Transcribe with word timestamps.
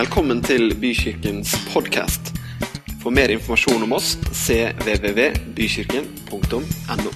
Velkommen 0.00 0.38
til 0.40 0.72
Bykirkens 0.80 1.50
podkast. 1.74 2.30
For 3.02 3.12
mer 3.12 3.28
informasjon 3.34 3.82
om 3.84 3.92
oss 3.92 4.14
cvvvbykirken.no. 4.32 7.10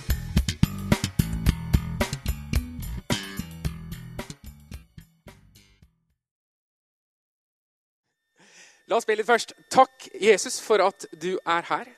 La 8.84 8.98
oss 8.98 9.08
be 9.08 9.16
litt 9.16 9.30
først. 9.30 9.56
Takk, 9.72 10.12
Jesus, 10.20 10.60
for 10.60 10.84
at 10.84 11.08
du 11.16 11.40
er 11.40 11.64
her. 11.70 11.88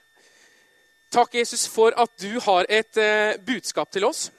Takk, 1.11 1.34
Jesus, 1.34 1.66
for 1.66 1.91
at 1.98 2.14
du 2.23 2.39
har 2.46 2.62
et 2.71 2.95
eh, 3.03 3.34
budskap 3.43 3.91
til 3.91 4.07
oss. 4.07 4.30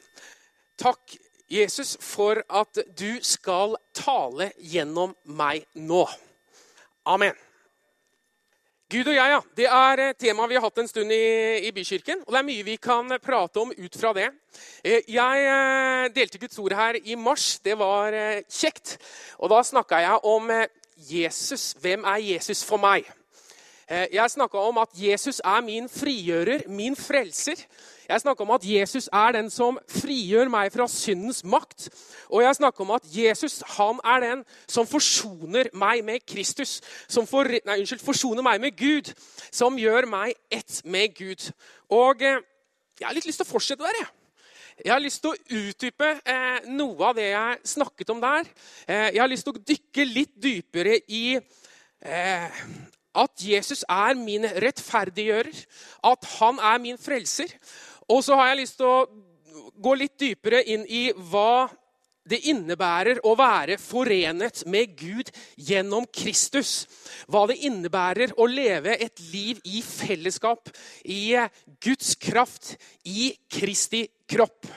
Takk, 0.80 1.20
Jesus, 1.52 2.00
for 2.00 2.40
at 2.48 2.80
du 2.96 3.20
skal 3.20 3.76
tale 3.92 4.56
gjennom 4.64 5.12
meg 5.26 5.68
nå. 5.76 6.08
Amen. 7.08 7.36
Gud 8.92 9.08
og 9.08 9.16
jeg, 9.16 9.32
ja. 9.32 9.40
Det 9.56 9.68
er 9.68 9.96
temaet 9.96 10.18
tema 10.20 10.48
vi 10.52 10.56
har 10.58 10.64
hatt 10.66 10.80
en 10.82 10.90
stund 10.90 11.12
i, 11.16 11.20
i 11.64 11.70
Bykirken. 11.72 12.26
Og 12.26 12.34
det 12.34 12.40
er 12.40 12.48
mye 12.50 12.66
vi 12.68 12.76
kan 12.84 13.14
prate 13.24 13.62
om 13.62 13.72
ut 13.72 13.96
fra 14.00 14.12
det. 14.16 14.26
Eh, 14.84 15.08
Jeg 15.08 15.46
eh, 15.48 16.08
delte 16.12 16.42
Guds 16.42 16.60
ord 16.60 16.76
her 16.76 17.00
i 17.00 17.16
mars. 17.16 17.62
Det 17.64 17.78
var 17.80 18.12
eh, 18.12 18.42
kjekt. 18.52 18.98
Og 19.40 19.54
da 19.54 19.62
snakka 19.64 20.02
jeg 20.04 20.20
om 20.28 20.52
eh, 20.52 20.68
Jesus. 21.00 21.70
Hvem 21.80 22.04
er 22.04 22.26
Jesus 22.34 22.66
for 22.68 22.84
meg? 22.84 23.08
Eh, 23.88 24.10
Jeg 24.12 24.36
snakka 24.36 24.68
om 24.68 24.84
at 24.84 24.92
Jesus 25.00 25.40
er 25.40 25.64
min 25.64 25.88
frigjører, 25.88 26.68
min 26.68 27.00
frelser. 27.00 27.64
Jeg 28.10 28.22
snakka 28.22 28.44
om 28.44 28.52
at 28.56 28.64
Jesus 28.64 29.10
er 29.14 29.34
den 29.36 29.50
som 29.52 29.80
frigjør 29.92 30.48
meg 30.52 30.72
fra 30.72 30.88
syndens 30.88 31.44
makt. 31.44 31.90
Og 32.32 32.44
jeg 32.44 32.56
snakka 32.56 32.84
om 32.86 32.94
at 32.96 33.08
Jesus 33.12 33.60
han 33.76 34.00
er 34.04 34.24
den 34.24 34.44
som 34.68 34.88
forsoner 34.88 35.68
meg 35.74 36.06
med 36.08 36.24
Kristus. 36.28 36.80
Som 37.08 37.28
for, 37.28 37.44
nei, 37.44 37.80
unnskyld, 37.82 38.04
forsoner 38.06 38.46
meg 38.46 38.62
med 38.64 38.78
Gud. 38.80 39.12
Som 39.52 39.80
gjør 39.80 40.08
meg 40.08 40.38
ett 40.52 40.82
med 40.86 41.16
Gud. 41.18 41.50
Og 41.92 42.24
eh, 42.24 42.40
jeg 43.00 43.10
har 43.10 43.18
litt 43.18 43.28
lyst 43.28 43.44
til 43.44 43.48
å 43.48 43.52
fortsette 43.52 43.84
der. 43.84 44.00
jeg. 44.00 44.14
Jeg 44.86 44.94
har 44.94 45.02
lyst 45.02 45.24
til 45.24 45.34
å 45.34 45.62
utdype 45.62 46.10
eh, 46.22 46.68
noe 46.70 47.10
av 47.10 47.16
det 47.18 47.32
jeg 47.32 47.72
snakket 47.76 48.12
om 48.14 48.20
der. 48.22 48.48
Eh, 48.86 49.08
jeg 49.16 49.22
har 49.24 49.32
lyst 49.32 49.48
til 49.48 49.58
å 49.58 49.64
dykke 49.74 50.06
litt 50.06 50.36
dypere 50.38 51.00
i 51.10 51.24
eh, 51.36 52.62
at 53.18 53.42
Jesus 53.42 53.82
er 53.90 54.14
min 54.22 54.46
rettferdiggjører. 54.46 55.64
At 56.06 56.30
han 56.38 56.62
er 56.62 56.78
min 56.84 57.00
frelser. 57.02 57.50
Og 58.08 58.24
så 58.24 58.38
har 58.40 58.52
jeg 58.52 58.62
lyst 58.62 58.78
til 58.80 58.88
å 58.88 59.08
gå 59.84 59.94
litt 60.00 60.16
dypere 60.20 60.64
inn 60.64 60.86
i 60.88 61.10
hva 61.30 61.68
det 62.28 62.42
innebærer 62.52 63.22
å 63.28 63.34
være 63.40 63.78
forenet 63.80 64.66
med 64.68 64.96
Gud 65.00 65.30
gjennom 65.56 66.06
Kristus. 66.12 66.82
Hva 67.32 67.46
det 67.48 67.60
innebærer 67.68 68.34
å 68.36 68.48
leve 68.52 68.98
et 69.00 69.22
liv 69.32 69.62
i 69.68 69.82
fellesskap, 69.86 70.72
i 71.08 71.38
Guds 71.84 72.16
kraft, 72.20 72.76
i 73.08 73.32
Kristi 73.52 74.04
kropp. 74.28 74.68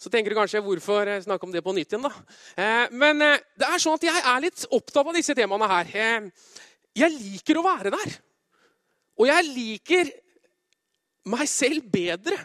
Så 0.00 0.08
tenker 0.08 0.32
du 0.32 0.38
kanskje 0.38 0.62
hvorfor 0.64 1.10
snakke 1.20 1.44
om 1.44 1.52
det 1.52 1.60
på 1.64 1.74
nytt 1.76 1.90
igjen, 1.92 2.06
da. 2.06 2.12
Eh, 2.56 2.86
Men 2.96 3.20
eh, 3.20 3.42
det 3.58 3.66
er 3.68 3.82
sånn 3.82 3.98
at 3.98 4.06
jeg 4.06 4.22
er 4.22 4.46
litt 4.46 4.62
opptatt 4.72 5.10
av 5.10 5.18
disse 5.18 5.36
temaene 5.36 5.68
her. 5.68 5.90
Eh, 5.92 6.30
Jeg 6.96 7.12
liker 7.18 7.58
å 7.60 7.66
være 7.66 7.92
der. 7.92 8.14
Og 9.20 9.28
jeg 9.28 9.44
liker 9.50 10.08
meg 11.28 11.48
selv 11.50 11.84
bedre 11.92 12.38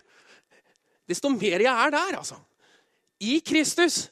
desto 1.09 1.29
mer 1.29 1.61
jeg 1.61 1.71
er 1.71 1.93
der, 1.93 2.19
altså. 2.19 2.37
I 3.21 3.39
Kristus. 3.45 4.09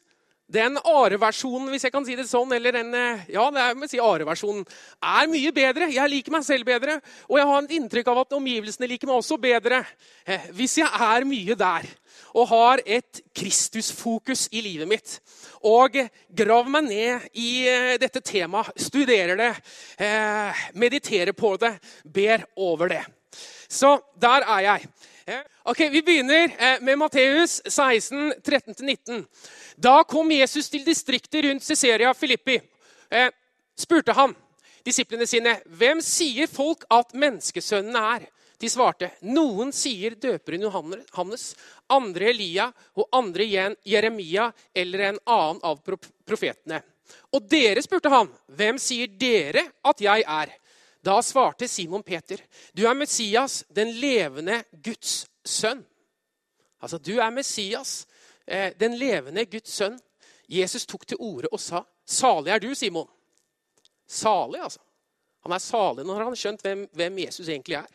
Den 0.53 0.75
areversjonen, 0.77 1.69
hvis 1.71 1.85
jeg 1.87 1.93
kan 1.93 2.03
si 2.05 2.13
det 2.19 2.27
sånn, 2.29 2.51
eller 2.53 2.75
den 2.75 2.91
eh, 2.93 3.21
ja, 3.33 3.45
det 3.49 3.61
er, 3.63 3.87
si 3.89 3.97
areversjonen, 4.03 4.65
er 4.99 5.29
mye 5.31 5.53
bedre. 5.55 5.87
Jeg 5.89 6.11
liker 6.11 6.35
meg 6.35 6.43
selv 6.45 6.67
bedre. 6.67 6.99
Og 7.31 7.39
jeg 7.39 7.47
har 7.49 7.63
et 7.63 7.73
inntrykk 7.79 8.11
av 8.11 8.19
at 8.21 8.35
omgivelsene 8.37 8.89
liker 8.91 9.09
meg 9.09 9.21
også 9.21 9.39
bedre 9.41 9.79
eh, 10.27 10.45
hvis 10.53 10.75
jeg 10.83 10.91
er 11.07 11.25
mye 11.25 11.57
der 11.57 11.87
og 12.37 12.47
har 12.51 12.83
et 12.85 13.23
Kristusfokus 13.33 14.45
i 14.53 14.61
livet 14.65 14.89
mitt. 14.91 15.15
Og 15.65 15.97
grav 16.29 16.69
meg 16.69 16.85
ned 16.91 17.27
i 17.39 17.49
eh, 17.71 17.95
dette 18.03 18.21
temaet, 18.21 18.75
studerer 18.77 19.39
det, 19.39 19.51
mediterer 20.77 21.33
på 21.33 21.55
det, 21.61 21.75
ber 22.03 22.45
over 22.59 22.93
det. 22.93 23.03
Så 23.73 23.97
der 24.21 24.45
er 24.45 24.61
jeg. 24.67 24.87
Eh, 25.27 25.41
Ok, 25.65 25.79
Vi 25.79 26.01
begynner 26.03 26.51
eh, 26.59 26.81
med 26.81 26.97
Matteus 26.99 27.61
16, 27.65 28.33
13-19. 28.43 29.21
Da 29.79 30.01
kom 30.03 30.31
Jesus 30.31 30.67
til 30.69 30.83
distriktet 30.83 31.45
rundt 31.45 31.63
Cesarea 31.63 32.11
Filippi. 32.13 32.57
Eh, 33.07 33.29
spurte 33.79 34.11
han 34.11 34.35
disiplene 34.83 35.23
sine, 35.27 35.61
'Hvem 35.63 36.01
sier 36.03 36.51
folk 36.51 36.83
at 36.91 37.15
menneskesønnen 37.15 37.95
er?' 37.95 38.27
De 38.59 38.67
svarte, 38.69 39.11
'Noen 39.21 39.71
sier 39.71 40.15
døperen 40.19 40.67
Johannes, 40.67 41.55
andre 41.89 42.29
Elia 42.29 42.67
og 42.95 43.07
andre 43.13 43.43
igjen 43.43 43.75
Jeremia 43.85 44.51
eller 44.75 44.99
en 44.99 45.19
annen 45.25 45.63
av 45.63 45.79
profetene.' 46.27 46.83
Og 47.31 47.47
dere, 47.47 47.81
spurte 47.81 48.09
han, 48.09 48.27
'Hvem 48.51 48.77
sier 48.77 49.07
dere 49.07 49.71
at 49.85 50.01
jeg 50.01 50.27
er?' 50.27 50.59
Da 51.03 51.21
svarte 51.21 51.67
Simon 51.67 52.03
Peter, 52.03 52.39
'Du 52.73 52.87
er 52.87 52.93
Messias, 52.93 53.65
den 53.69 53.91
levende 53.91 54.63
Guds 54.83 55.27
sønn.' 55.45 55.85
Altså, 56.81 56.97
du 56.97 57.19
er 57.19 57.29
Messias, 57.29 58.07
eh, 58.47 58.73
den 58.79 58.95
levende 58.97 59.45
Guds 59.45 59.69
sønn. 59.69 59.99
Jesus 60.49 60.85
tok 60.85 61.07
til 61.07 61.17
orde 61.19 61.47
og 61.51 61.59
sa, 61.59 61.83
'Salig 62.05 62.51
er 62.51 62.59
du, 62.59 62.73
Simon.' 62.75 63.09
Salig, 64.07 64.61
altså. 64.61 64.79
Han 65.43 65.51
er 65.51 65.59
salig 65.59 66.05
når 66.05 66.21
han 66.21 66.27
har 66.31 66.39
skjønt 66.39 66.61
hvem, 66.61 66.89
hvem 66.93 67.17
Jesus 67.25 67.47
egentlig 67.49 67.75
er. 67.75 67.87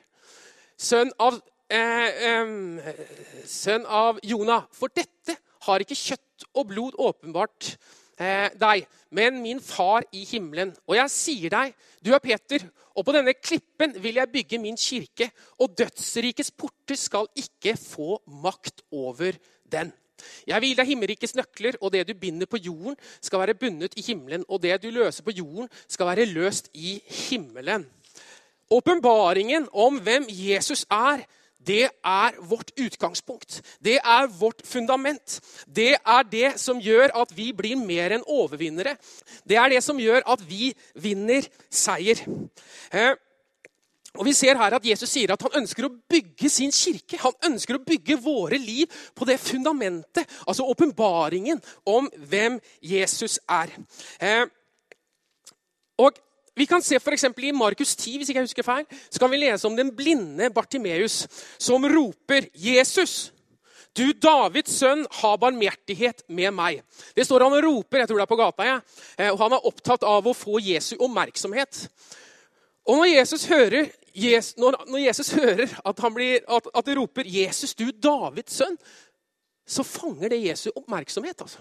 Sønn 0.76 1.12
av, 1.18 1.40
eh, 1.70 2.08
eh, 2.28 3.04
sønn 3.46 3.86
av 3.86 4.20
Jonah. 4.22 4.66
For 4.72 4.88
dette 4.88 5.36
har 5.60 5.80
ikke 5.80 5.96
kjøtt 5.96 6.44
og 6.54 6.66
blod 6.68 6.98
åpenbart 6.98 7.76
eh, 8.20 8.48
deg, 8.58 8.86
men 9.10 9.38
min 9.42 9.60
far 9.64 10.06
i 10.12 10.24
himmelen. 10.28 10.74
Og 10.86 10.98
jeg 10.98 11.14
sier 11.14 11.54
deg, 11.54 11.74
du 12.04 12.12
er 12.14 12.22
Peter, 12.24 12.66
og 12.98 13.06
på 13.06 13.14
denne 13.14 13.34
klippen 13.38 13.94
vil 14.02 14.18
jeg 14.18 14.32
bygge 14.32 14.58
min 14.62 14.76
kirke, 14.78 15.30
og 15.62 15.76
dødsrikets 15.78 16.50
porter 16.58 16.98
skal 16.98 17.30
ikke 17.38 17.76
få 17.78 18.18
makt 18.42 18.82
over 18.90 19.38
den. 19.70 19.92
Jeg 20.50 20.62
vil 20.64 20.74
deg 20.74 20.88
himmerikets 20.88 21.36
nøkler, 21.38 21.78
og 21.80 21.92
det 21.94 22.08
du 22.08 22.14
binder 22.18 22.48
på 22.50 22.58
jorden, 22.58 22.96
skal 23.22 23.44
være 23.44 23.54
bundet 23.54 23.94
i 23.96 24.02
himmelen, 24.02 24.44
og 24.48 24.62
det 24.62 24.80
du 24.82 24.90
løser 24.90 25.22
på 25.22 25.36
jorden, 25.36 25.68
skal 25.86 26.10
være 26.10 26.26
løst 26.26 26.72
i 26.74 26.98
himmelen. 27.28 27.86
Åpenbaringen 28.70 29.68
om 29.72 30.00
hvem 30.02 30.26
Jesus 30.28 30.84
er, 30.90 31.22
det 31.58 31.88
er 32.04 32.36
vårt 32.48 32.70
utgangspunkt. 32.80 33.60
Det 33.84 33.98
er 33.98 34.26
vårt 34.38 34.62
fundament. 34.64 35.40
Det 35.66 35.96
er 35.96 36.22
det 36.30 36.52
som 36.60 36.80
gjør 36.80 37.12
at 37.18 37.32
vi 37.36 37.50
blir 37.52 37.76
mer 37.76 38.14
enn 38.16 38.26
overvinnere. 38.26 38.96
Det 39.44 39.58
er 39.58 39.74
det 39.74 39.82
som 39.84 39.98
gjør 40.00 40.24
at 40.26 40.44
vi 40.48 40.72
vinner 40.94 41.48
seier. 41.70 42.22
Eh, 42.92 43.14
og 44.18 44.24
Vi 44.26 44.32
ser 44.32 44.56
her 44.58 44.74
at 44.74 44.86
Jesus 44.86 45.10
sier 45.12 45.30
at 45.30 45.42
han 45.44 45.60
ønsker 45.60 45.86
å 45.86 45.94
bygge 46.10 46.48
sin 46.50 46.72
kirke. 46.74 47.20
Han 47.22 47.52
ønsker 47.52 47.76
å 47.76 47.84
bygge 47.84 48.16
våre 48.18 48.58
liv 48.58 48.90
på 49.14 49.26
det 49.28 49.36
fundamentet, 49.38 50.26
altså 50.48 50.66
åpenbaringen 50.66 51.60
om 51.86 52.08
hvem 52.30 52.58
Jesus 52.82 53.38
er. 53.46 53.70
Eh, 54.18 54.46
og 55.98 56.18
vi 56.58 56.66
kan 56.66 56.82
se 56.82 56.98
for 57.00 57.14
I 57.14 57.52
Markus 57.52 57.96
10 57.96 58.16
hvis 58.18 58.28
ikke 58.28 58.40
jeg 58.40 58.48
husker 58.48 58.66
feil, 58.66 58.86
så 59.10 59.20
kan 59.20 59.30
vi 59.30 59.38
lese 59.38 59.66
om 59.66 59.76
den 59.76 59.94
blinde 59.94 60.50
Bartimeus 60.50 61.26
som 61.58 61.84
roper 61.84 62.48
'Jesus, 62.54 63.32
du 63.96 64.12
Davids 64.12 64.78
sønn, 64.78 65.06
ha 65.10 65.36
barmhjertighet 65.36 66.22
med 66.28 66.52
meg'. 66.52 66.82
Det 67.16 67.24
står 67.26 67.42
han 67.42 67.52
og 67.52 67.64
roper, 67.64 67.98
jeg 67.98 68.08
tror 68.08 68.18
det 68.18 68.22
er 68.22 68.34
på 68.34 68.36
gata, 68.36 68.62
ja. 68.64 68.80
Eh, 69.18 69.30
og 69.32 69.38
han 69.38 69.52
er 69.52 69.66
opptatt 69.66 70.02
av 70.02 70.26
å 70.26 70.34
få 70.34 70.60
Jesu 70.60 70.96
oppmerksomhet. 70.98 71.88
Og 72.86 72.96
når 72.96 73.06
Jesus 73.06 73.46
hører, 73.46 73.90
når, 74.56 74.98
Jesus 74.98 75.30
hører 75.30 75.68
at, 75.84 76.04
blir, 76.14 76.40
at, 76.48 76.86
det 76.86 76.96
roper 76.96 77.24
'Jesus, 77.24 77.74
du 77.74 77.90
Davids 77.90 78.52
sønn', 78.52 78.78
så 79.66 79.82
fanger 79.82 80.28
det 80.28 80.44
Jesu 80.44 80.70
oppmerksomhet. 80.76 81.40
altså. 81.40 81.58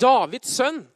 Davids 0.00 0.48
sønn 0.48 0.86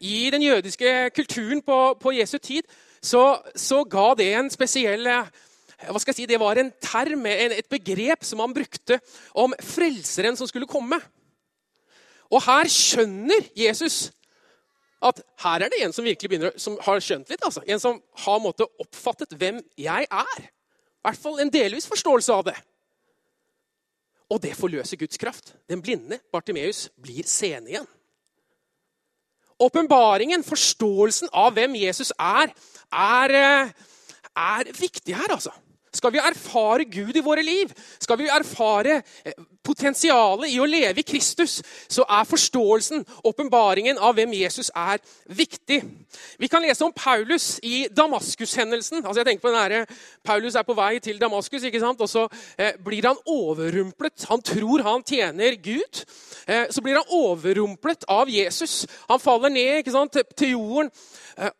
I 0.00 0.30
den 0.30 0.42
jødiske 0.42 1.10
kulturen 1.14 1.62
på, 1.62 1.78
på 2.00 2.12
Jesu 2.14 2.38
tid 2.38 2.62
så, 3.02 3.40
så, 3.56 3.82
ga 3.84 4.12
det 4.14 4.28
en 4.36 4.50
spesiell 4.52 5.06
eh, 5.08 5.30
hva 5.88 5.98
skal 5.98 6.12
jeg 6.12 6.18
si, 6.20 6.28
Det 6.28 6.40
var 6.40 6.58
en 6.60 6.70
term, 6.82 7.24
et 7.26 7.66
begrep 7.72 8.24
som 8.24 8.42
han 8.44 8.54
brukte 8.54 9.00
om 9.34 9.54
frelseren 9.64 10.36
som 10.36 10.46
skulle 10.46 10.68
komme. 10.68 11.00
Og 12.30 12.42
her 12.44 12.68
skjønner 12.68 13.48
Jesus 13.56 14.10
at 15.00 15.22
her 15.40 15.64
er 15.64 15.72
det 15.72 15.80
en 15.80 15.94
som 15.96 16.04
virkelig 16.04 16.28
begynner, 16.28 16.52
som 16.60 16.76
har 16.84 17.00
skjønt 17.00 17.30
litt. 17.32 17.40
altså. 17.42 17.62
En 17.64 17.80
som 17.80 18.02
har 18.24 18.42
måtte, 18.44 18.68
oppfattet 18.78 19.32
hvem 19.32 19.62
jeg 19.80 20.04
er. 20.04 20.42
I 20.44 21.08
hvert 21.08 21.22
fall 21.22 21.40
en 21.40 21.52
delvis 21.52 21.88
forståelse 21.88 22.36
av 22.36 22.44
det. 22.50 22.56
Og 24.30 24.42
det 24.44 24.52
forløser 24.58 25.00
Guds 25.00 25.18
kraft. 25.18 25.54
Den 25.70 25.80
blinde 25.82 26.20
Bartimeus 26.32 26.90
blir 27.00 27.24
seende 27.26 27.72
igjen. 27.72 27.88
Åpenbaringen, 29.60 30.44
forståelsen 30.46 31.30
av 31.32 31.54
hvem 31.56 31.76
Jesus 31.78 32.12
er, 32.18 32.52
er, 32.92 33.34
eh, 33.36 33.72
er 34.36 34.72
viktig 34.80 35.16
her, 35.16 35.36
altså. 35.36 35.52
Skal 35.90 36.12
vi 36.14 36.20
erfare 36.22 36.84
Gud 36.86 37.16
i 37.18 37.22
våre 37.24 37.42
liv, 37.42 37.72
skal 37.98 38.18
vi 38.20 38.28
erfare 38.30 39.00
eh, 39.26 39.34
potensialet 39.66 40.52
i 40.52 40.60
å 40.62 40.68
leve 40.68 41.02
i 41.02 41.06
Kristus, 41.06 41.56
så 41.90 42.04
er 42.06 42.28
forståelsen, 42.30 43.02
åpenbaringen 43.26 43.98
av 43.98 44.14
hvem 44.14 44.36
Jesus 44.38 44.70
er, 44.70 45.02
viktig. 45.26 45.80
Vi 46.38 46.50
kan 46.52 46.62
lese 46.62 46.86
om 46.86 46.94
Paulus 46.94 47.58
i 47.66 47.88
Damaskus-hendelsen. 47.90 49.02
Altså 49.02 49.20
jeg 49.20 49.30
tenker 49.32 49.48
på 49.48 49.52
den 49.52 49.74
der, 49.74 49.98
Paulus 50.22 50.54
er 50.54 50.68
på 50.68 50.78
vei 50.78 50.92
til 51.02 51.18
Damaskus, 51.18 51.66
ikke 51.66 51.82
sant? 51.82 52.06
og 52.06 52.12
så 52.12 52.28
eh, 52.54 52.78
blir 52.78 53.10
han 53.10 53.18
overrumplet. 53.26 54.28
Han 54.30 54.46
tror 54.46 54.86
han 54.86 55.02
tjener 55.02 55.58
Gud. 55.58 56.04
Eh, 56.46 56.70
så 56.70 56.86
blir 56.86 57.00
han 57.02 57.14
overrumplet 57.18 58.06
av 58.06 58.30
Jesus. 58.30 58.84
Han 59.10 59.18
faller 59.18 59.50
ned 59.50 59.82
ikke 59.82 59.98
sant, 59.98 60.22
til 60.38 60.54
jorden. 60.54 60.94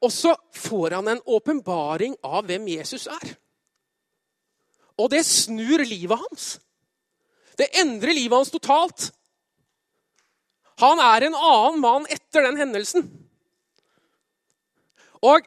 Og 0.05 0.11
så 0.13 0.37
får 0.55 0.99
han 1.01 1.09
en 1.09 1.23
åpenbaring 1.27 2.15
av 2.23 2.47
hvem 2.47 2.67
Jesus 2.79 3.09
er. 3.11 3.39
Og 5.01 5.11
det 5.13 5.25
snur 5.27 5.83
livet 5.87 6.21
hans. 6.21 6.51
Det 7.57 7.71
endrer 7.81 8.17
livet 8.17 8.37
hans 8.37 8.53
totalt. 8.53 9.11
Han 10.81 11.01
er 11.05 11.27
en 11.27 11.37
annen 11.37 11.81
mann 11.83 12.07
etter 12.13 12.47
den 12.47 12.61
hendelsen. 12.61 13.09
Og 15.21 15.45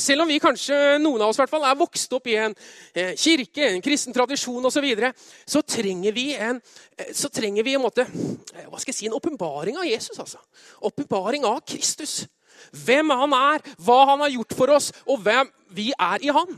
selv 0.00 0.24
om 0.24 0.30
vi 0.30 0.40
kanskje, 0.40 0.76
noen 1.02 1.20
av 1.20 1.30
oss 1.30 1.36
i 1.36 1.42
hvert 1.42 1.52
fall, 1.52 1.66
er 1.68 1.76
vokst 1.76 2.12
opp 2.16 2.28
i 2.30 2.38
en 2.40 2.54
eh, 2.94 3.12
kirke, 3.20 3.66
en 3.66 3.84
kristen 3.84 4.16
tradisjon 4.16 4.64
osv., 4.64 4.78
så, 4.78 4.82
videre, 4.84 5.12
så 5.44 5.60
trenger 5.60 6.16
vi 6.16 6.30
en, 6.40 6.60
eh, 6.96 7.12
så 7.16 7.28
trenger 7.32 7.66
vi 7.66 7.76
en 7.76 7.84
måte, 7.84 8.06
eh, 8.08 8.66
hva 8.70 8.80
skal 8.80 8.94
jeg 8.94 8.98
si, 9.02 9.08
en 9.10 9.18
åpenbaring 9.18 9.76
av 9.76 9.88
Jesus. 9.88 10.16
altså. 10.16 10.40
Åpenbaring 10.88 11.44
av 11.44 11.60
Kristus. 11.68 12.22
Hvem 12.72 13.12
han 13.12 13.36
er, 13.36 13.64
hva 13.84 14.02
han 14.12 14.24
har 14.24 14.32
gjort 14.32 14.56
for 14.56 14.72
oss, 14.72 14.90
og 15.04 15.20
hvem 15.24 15.52
vi 15.76 15.90
er 15.92 16.24
i 16.24 16.32
han. 16.32 16.56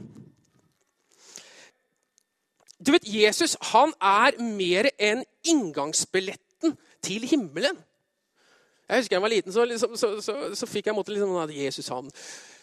Du 2.83 2.93
vet, 2.95 3.07
Jesus 3.07 3.55
han 3.73 3.95
er 4.03 4.39
mer 4.43 4.89
enn 4.99 5.23
inngangsbilletten 5.47 6.77
til 7.05 7.27
himmelen. 7.31 7.79
Jeg 8.89 9.05
husker 9.05 9.17
jeg 9.17 9.25
var 9.25 9.33
liten, 9.33 9.55
så, 9.55 9.65
liksom, 9.65 9.95
så, 9.97 10.09
så, 10.21 10.35
så 10.59 10.67
fikk 10.69 10.89
jeg 10.89 10.93
en 10.93 10.99
måte 10.99 11.15
liksom, 11.15 11.37
at 11.41 11.53
Jesus 11.55 11.89
han, 11.95 12.11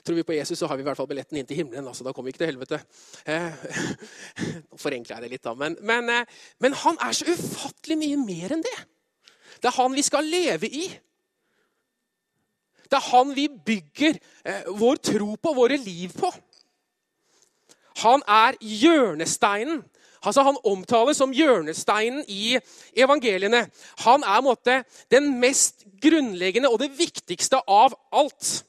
Tror 0.06 0.16
vi 0.16 0.24
på 0.24 0.33
Jesus, 0.33 0.57
så 0.60 0.68
har 0.69 0.77
vi 0.80 0.83
i 0.83 0.88
hvert 0.88 0.98
fall 0.98 1.10
billetten 1.10 1.38
inn 1.38 1.48
til 1.48 1.57
himmelen. 1.60 1.88
altså 1.88 2.06
Da 2.07 2.13
kommer 2.16 2.30
vi 2.30 2.31
ikke 2.33 2.39
til 2.45 2.51
helvete. 2.54 2.77
Eh, 3.27 3.57
nå 4.71 4.80
forenkler 4.80 5.18
jeg 5.18 5.25
det 5.25 5.31
litt, 5.33 5.44
da. 5.44 5.51
Men, 5.60 5.75
men, 5.86 6.07
eh, 6.13 6.39
men 6.63 6.77
han 6.86 7.00
er 7.04 7.18
så 7.18 7.27
ufattelig 7.27 7.98
mye 8.00 8.19
mer 8.22 8.56
enn 8.56 8.63
det. 8.63 8.77
Det 9.60 9.68
er 9.68 9.75
han 9.75 9.98
vi 9.98 10.06
skal 10.07 10.30
leve 10.31 10.69
i. 10.72 10.86
Det 12.88 12.98
er 12.98 13.07
han 13.12 13.36
vi 13.36 13.50
bygger 13.68 14.18
eh, 14.18 14.72
vår 14.80 15.04
tro 15.12 15.33
på, 15.36 15.54
våre 15.60 15.77
liv 15.77 16.15
på. 16.15 16.31
Han 18.06 18.24
er 18.24 18.56
hjørnesteinen 18.63 19.83
Altså, 20.25 20.44
han 20.44 20.57
omtales 20.68 21.18
som 21.18 21.31
hjørnesteinen 21.31 22.25
i 22.27 22.57
evangeliene. 22.98 23.66
Han 24.04 24.24
er 24.24 24.42
måte, 24.44 24.81
den 25.12 25.31
mest 25.39 25.86
grunnleggende 26.01 26.71
og 26.71 26.81
det 26.81 26.92
viktigste 26.98 27.62
av 27.68 27.95
alt. 28.12 28.66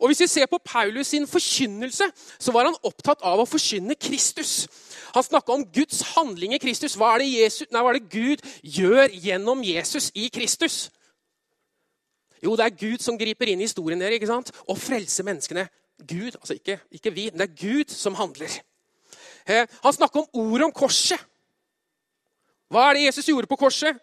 Og 0.00 0.08
Hvis 0.08 0.20
vi 0.20 0.26
ser 0.26 0.46
på 0.46 0.60
Paulus 0.64 1.06
sin 1.06 1.26
forkynnelse, 1.26 2.04
så 2.38 2.52
var 2.52 2.64
han 2.64 2.78
opptatt 2.82 3.22
av 3.22 3.40
å 3.40 3.48
forkynne 3.48 3.96
Kristus. 4.00 4.68
Han 5.14 5.24
snakka 5.24 5.52
om 5.52 5.64
Guds 5.72 6.00
handling 6.14 6.54
i 6.54 6.60
Kristus. 6.62 6.94
Hva 6.96 7.16
er, 7.16 7.26
Jesus, 7.26 7.68
nei, 7.72 7.82
hva 7.82 7.92
er, 7.92 7.98
det 7.98 8.12
Gud 8.12 8.44
gjør 8.62 9.10
gjennom 9.12 9.64
Jesus 9.64 10.10
i 10.14 10.28
Kristus? 10.32 10.86
Jo, 12.44 12.54
det 12.56 12.66
er 12.66 12.78
Gud 12.78 13.02
som 13.02 13.18
griper 13.18 13.50
inn 13.50 13.60
i 13.60 13.68
historien 13.68 14.00
der, 14.00 14.14
ikke 14.14 14.28
sant? 14.30 14.52
og 14.68 14.78
frelser 14.78 15.26
menneskene. 15.26 15.68
Gud, 16.04 16.36
altså 16.36 16.54
ikke, 16.54 16.78
ikke 16.92 17.12
vi, 17.12 17.30
men 17.32 17.40
det 17.40 17.48
er 17.48 17.60
Gud 17.60 17.92
som 17.92 18.14
handler. 18.14 18.52
Eh, 19.46 19.68
han 19.82 19.92
snakker 19.94 20.20
om 20.20 20.28
ordet 20.32 20.66
om 20.66 20.74
korset. 20.74 21.20
Hva 22.70 22.88
er 22.88 22.98
det 22.98 23.06
Jesus 23.06 23.28
gjorde 23.30 23.46
på 23.46 23.58
korset? 23.60 23.98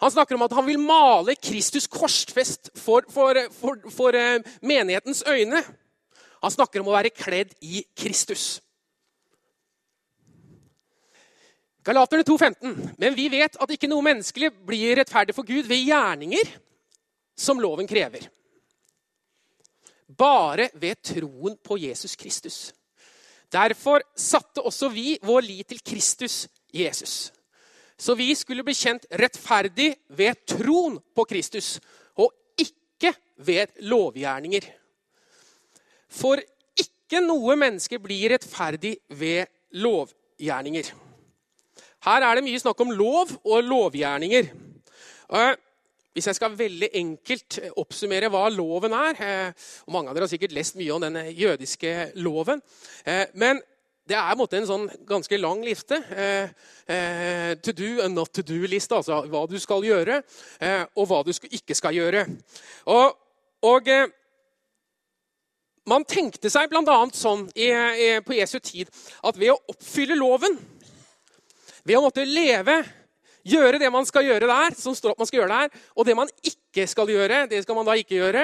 Han 0.00 0.12
snakker 0.14 0.38
om 0.38 0.46
at 0.46 0.54
han 0.56 0.64
vil 0.64 0.80
male 0.80 1.34
Kristus 1.36 1.88
korsfest 1.90 2.70
for, 2.78 3.04
for, 3.12 3.36
for, 3.52 3.82
for 3.92 4.16
eh, 4.16 4.40
menighetens 4.62 5.24
øyne. 5.28 5.60
Han 6.40 6.54
snakker 6.54 6.80
om 6.80 6.88
å 6.88 6.96
være 6.96 7.12
kledd 7.12 7.52
i 7.60 7.82
Kristus. 7.98 8.62
Galaterne 11.84 12.24
2,15. 12.24 12.94
Men 13.00 13.16
vi 13.16 13.28
vet 13.32 13.58
at 13.60 13.72
ikke 13.74 13.88
noe 13.90 14.04
menneskelig 14.04 14.52
blir 14.68 14.96
rettferdig 15.00 15.34
for 15.36 15.48
Gud 15.48 15.68
ved 15.68 15.82
gjerninger 15.82 16.54
som 17.36 17.60
loven 17.60 17.88
krever. 17.88 18.28
Bare 20.06 20.68
ved 20.74 21.00
troen 21.04 21.56
på 21.64 21.78
Jesus 21.80 22.16
Kristus. 22.16 22.70
Derfor 23.50 24.04
satte 24.14 24.62
også 24.62 24.90
vi 24.94 25.16
vår 25.26 25.42
lit 25.42 25.68
til 25.72 25.82
Kristus 25.82 26.44
Jesus. 26.74 27.32
Så 28.00 28.14
vi 28.16 28.30
skulle 28.38 28.64
bli 28.64 28.74
kjent 28.76 29.04
rettferdig 29.20 29.90
ved 30.16 30.38
troen 30.48 30.96
på 31.14 31.26
Kristus, 31.28 31.78
og 32.16 32.32
ikke 32.56 33.12
ved 33.44 33.74
lovgjerninger. 33.90 34.68
For 36.10 36.40
ikke 36.80 37.20
noe 37.26 37.58
menneske 37.58 37.98
blir 38.00 38.32
rettferdig 38.32 38.96
ved 39.18 39.50
lovgjerninger. 39.82 40.94
Her 42.06 42.24
er 42.24 42.38
det 42.38 42.46
mye 42.46 42.62
snakk 42.62 42.80
om 42.80 42.94
lov 42.96 43.34
og 43.44 43.66
lovgjerninger. 43.66 44.48
Hvis 46.10 46.26
jeg 46.26 46.40
skal 46.40 46.56
veldig 46.58 46.88
enkelt 46.98 47.58
eh, 47.62 47.74
oppsummere 47.78 48.30
hva 48.32 48.48
loven 48.50 48.94
er 48.98 49.20
eh, 49.22 49.66
og 49.86 49.92
Mange 49.94 50.10
av 50.10 50.16
dere 50.16 50.26
har 50.26 50.32
sikkert 50.32 50.56
lest 50.56 50.78
mye 50.78 50.94
om 50.96 51.04
den 51.04 51.18
jødiske 51.38 51.92
loven. 52.18 52.62
Eh, 53.06 53.28
men 53.38 53.60
det 54.10 54.16
er 54.18 54.32
en, 54.34 54.42
en 54.42 54.66
sånn 54.66 54.88
ganske 55.06 55.38
lang 55.38 55.60
liste. 55.62 56.00
To 57.62 57.72
do 57.78 57.90
and 58.02 58.16
not 58.16 58.32
to 58.34 58.42
do-liste. 58.42 58.96
Altså 58.96 59.20
hva 59.30 59.44
du 59.46 59.54
skal 59.62 59.86
gjøre, 59.86 60.16
og 60.98 61.06
hva 61.06 61.20
du 61.22 61.30
ikke 61.30 61.76
skal 61.78 61.94
gjøre. 61.94 62.24
Og, 62.90 63.14
og 63.70 63.90
man 65.86 66.08
tenkte 66.10 66.50
seg 66.50 66.72
bl.a. 66.72 66.96
sånn 67.14 67.46
på 67.54 68.38
Jesu 68.40 68.58
tid 68.58 68.90
at 69.22 69.38
ved 69.38 69.54
å 69.54 69.60
oppfylle 69.70 70.18
loven, 70.18 70.58
ved 71.86 72.00
å 72.00 72.02
måtte 72.08 72.26
leve 72.26 72.80
Gjøre 73.46 73.78
det 73.80 73.88
man 73.92 74.06
skal 74.08 74.26
gjøre 74.26 74.48
der, 74.50 74.74
som 74.76 74.94
står 74.96 75.14
at 75.14 75.20
man 75.20 75.28
skal 75.28 75.40
gjøre 75.40 75.54
der, 75.62 75.84
og 75.96 76.06
det 76.06 76.16
man 76.18 76.30
ikke 76.44 76.84
skal 76.86 77.08
gjøre, 77.10 77.38
det 77.50 77.62
skal 77.64 77.78
man 77.78 77.88
da 77.88 77.94
ikke 77.98 78.18
gjøre, 78.18 78.42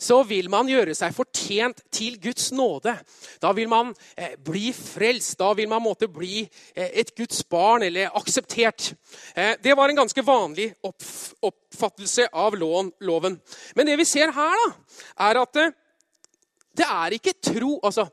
så 0.00 0.22
vil 0.26 0.48
man 0.50 0.70
gjøre 0.70 0.94
seg 0.96 1.14
fortjent 1.14 1.82
til 1.94 2.16
Guds 2.22 2.48
nåde. 2.56 2.94
Da 3.42 3.52
vil 3.56 3.68
man 3.70 3.92
eh, 4.16 4.38
bli 4.40 4.72
frelst. 4.74 5.36
Da 5.38 5.52
vil 5.58 5.68
man 5.70 5.84
måtte 5.84 6.08
bli 6.10 6.40
eh, 6.42 6.88
et 7.02 7.12
Guds 7.16 7.44
barn 7.44 7.84
eller 7.86 8.14
akseptert. 8.18 8.92
Eh, 9.34 9.54
det 9.62 9.76
var 9.76 9.92
en 9.92 10.00
ganske 10.00 10.24
vanlig 10.24 10.70
oppfattelse 10.82 12.30
av 12.32 12.56
loven. 12.58 13.38
Men 13.76 13.90
det 13.90 13.98
vi 14.00 14.08
ser 14.08 14.32
her, 14.34 14.64
da, 14.64 14.72
er 15.28 15.42
at 15.44 15.62
eh, 15.62 15.76
det 16.78 16.86
er 16.86 17.16
ikke 17.16 17.38
tro 17.42 17.76
altså, 17.82 18.06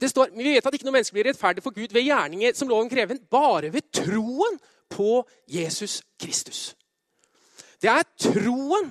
det 0.00 0.08
står, 0.08 0.30
Vi 0.32 0.54
vet 0.54 0.66
at 0.66 0.74
ikke 0.74 0.86
noe 0.88 0.96
menneske 0.96 1.16
blir 1.16 1.28
rettferdig 1.28 1.64
for 1.64 1.76
Gud 1.76 1.92
ved 1.92 2.06
gjerninger 2.06 2.54
som 2.56 2.70
loven 2.70 2.88
krever, 2.88 3.20
bare 3.30 3.72
ved 3.74 3.90
troen 3.92 4.56
på 4.90 5.22
Jesus 5.48 6.00
Kristus. 6.20 6.74
Det 7.80 7.90
er 7.92 8.08
troen 8.20 8.90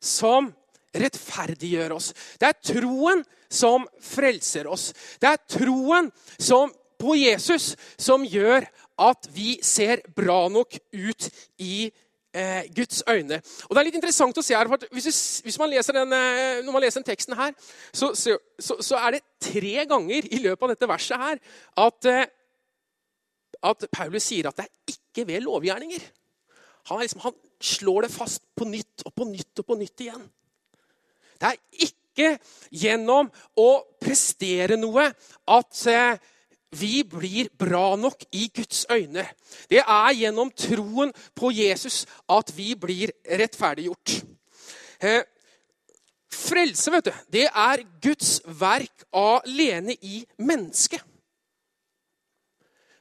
som 0.00 0.52
rettferdiggjør 0.94 1.96
oss. 1.96 2.12
Det 2.38 2.48
er 2.48 2.62
troen 2.72 3.24
som 3.50 3.84
frelser 4.02 4.68
oss. 4.70 4.92
Det 5.20 5.28
er 5.30 5.42
troen 5.58 6.10
som, 6.38 6.72
på 7.00 7.16
Jesus 7.18 7.74
som 8.00 8.24
gjør 8.26 8.66
at 9.02 9.28
vi 9.34 9.58
ser 9.64 10.04
bra 10.14 10.46
nok 10.52 10.76
ut 10.94 11.28
i 11.62 11.88
eh, 12.34 12.62
Guds 12.76 13.02
øyne. 13.10 13.40
Og 13.66 13.74
det 13.74 13.82
er 13.82 13.88
litt 13.88 13.98
interessant 13.98 14.38
å 14.38 14.44
se 14.44 14.56
her, 14.56 14.70
for 14.70 14.86
hvis, 14.94 15.20
hvis 15.44 15.58
man 15.60 15.72
leser 15.72 15.98
den, 15.98 16.14
eh, 16.14 16.62
Når 16.64 16.72
man 16.72 16.84
leser 16.84 17.02
den 17.02 17.10
teksten 17.10 17.36
her, 17.38 17.54
så, 17.92 18.12
så, 18.14 18.38
så, 18.58 18.98
er 18.98 19.16
det 19.16 19.24
tre 19.42 19.86
ganger 19.90 20.30
i 20.30 20.42
løpet 20.46 20.62
av 20.62 20.74
dette 20.74 20.90
verset 20.90 21.20
her 21.26 21.40
at, 21.86 22.10
eh, 22.10 22.26
at 23.64 23.88
Paulus 23.92 24.30
sier 24.30 24.50
at 24.50 24.58
det 24.58 24.68
er 24.68 24.94
ikke 24.94 25.03
ikke 25.14 25.28
ved 25.30 25.46
lovgjerninger. 25.46 26.02
Han, 26.90 27.00
liksom, 27.00 27.22
han, 27.24 27.36
slår 27.64 28.04
det 28.04 28.12
fast 28.12 28.42
på 28.58 28.66
nytt 28.68 29.06
og 29.06 29.14
på 29.16 29.24
nytt 29.24 29.62
og 29.62 29.66
på 29.70 29.76
nytt 29.78 30.02
igjen. 30.04 30.24
Det 31.40 31.48
er 31.48 31.86
ikke 31.86 32.26
gjennom 32.74 33.30
å 33.56 33.68
prestere 34.02 34.76
noe 34.76 35.06
at 35.54 35.78
vi 36.74 36.98
blir 37.08 37.48
bra 37.56 37.94
nok 37.96 38.26
i 38.36 38.50
Guds 38.52 38.82
øyne. 38.92 39.24
Det 39.70 39.80
er 39.80 40.10
gjennom 40.18 40.50
troen 40.50 41.14
på 41.32 41.54
Jesus 41.54 42.02
at 42.28 42.52
vi 42.56 42.74
blir 42.76 43.14
rettferdiggjort. 43.24 44.18
Eh, 45.00 45.22
frelse, 46.34 46.92
vet 46.92 47.08
du, 47.08 47.12
det 47.38 47.48
er 47.48 47.86
Guds 48.02 48.40
verk 48.60 49.06
alene 49.14 49.96
i 50.02 50.24
mennesket. 50.42 51.00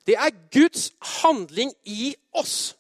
Det 0.08 0.16
er 0.20 0.36
Guds 0.52 0.92
handling 1.22 1.72
i 1.88 2.14
oss. 2.36 2.74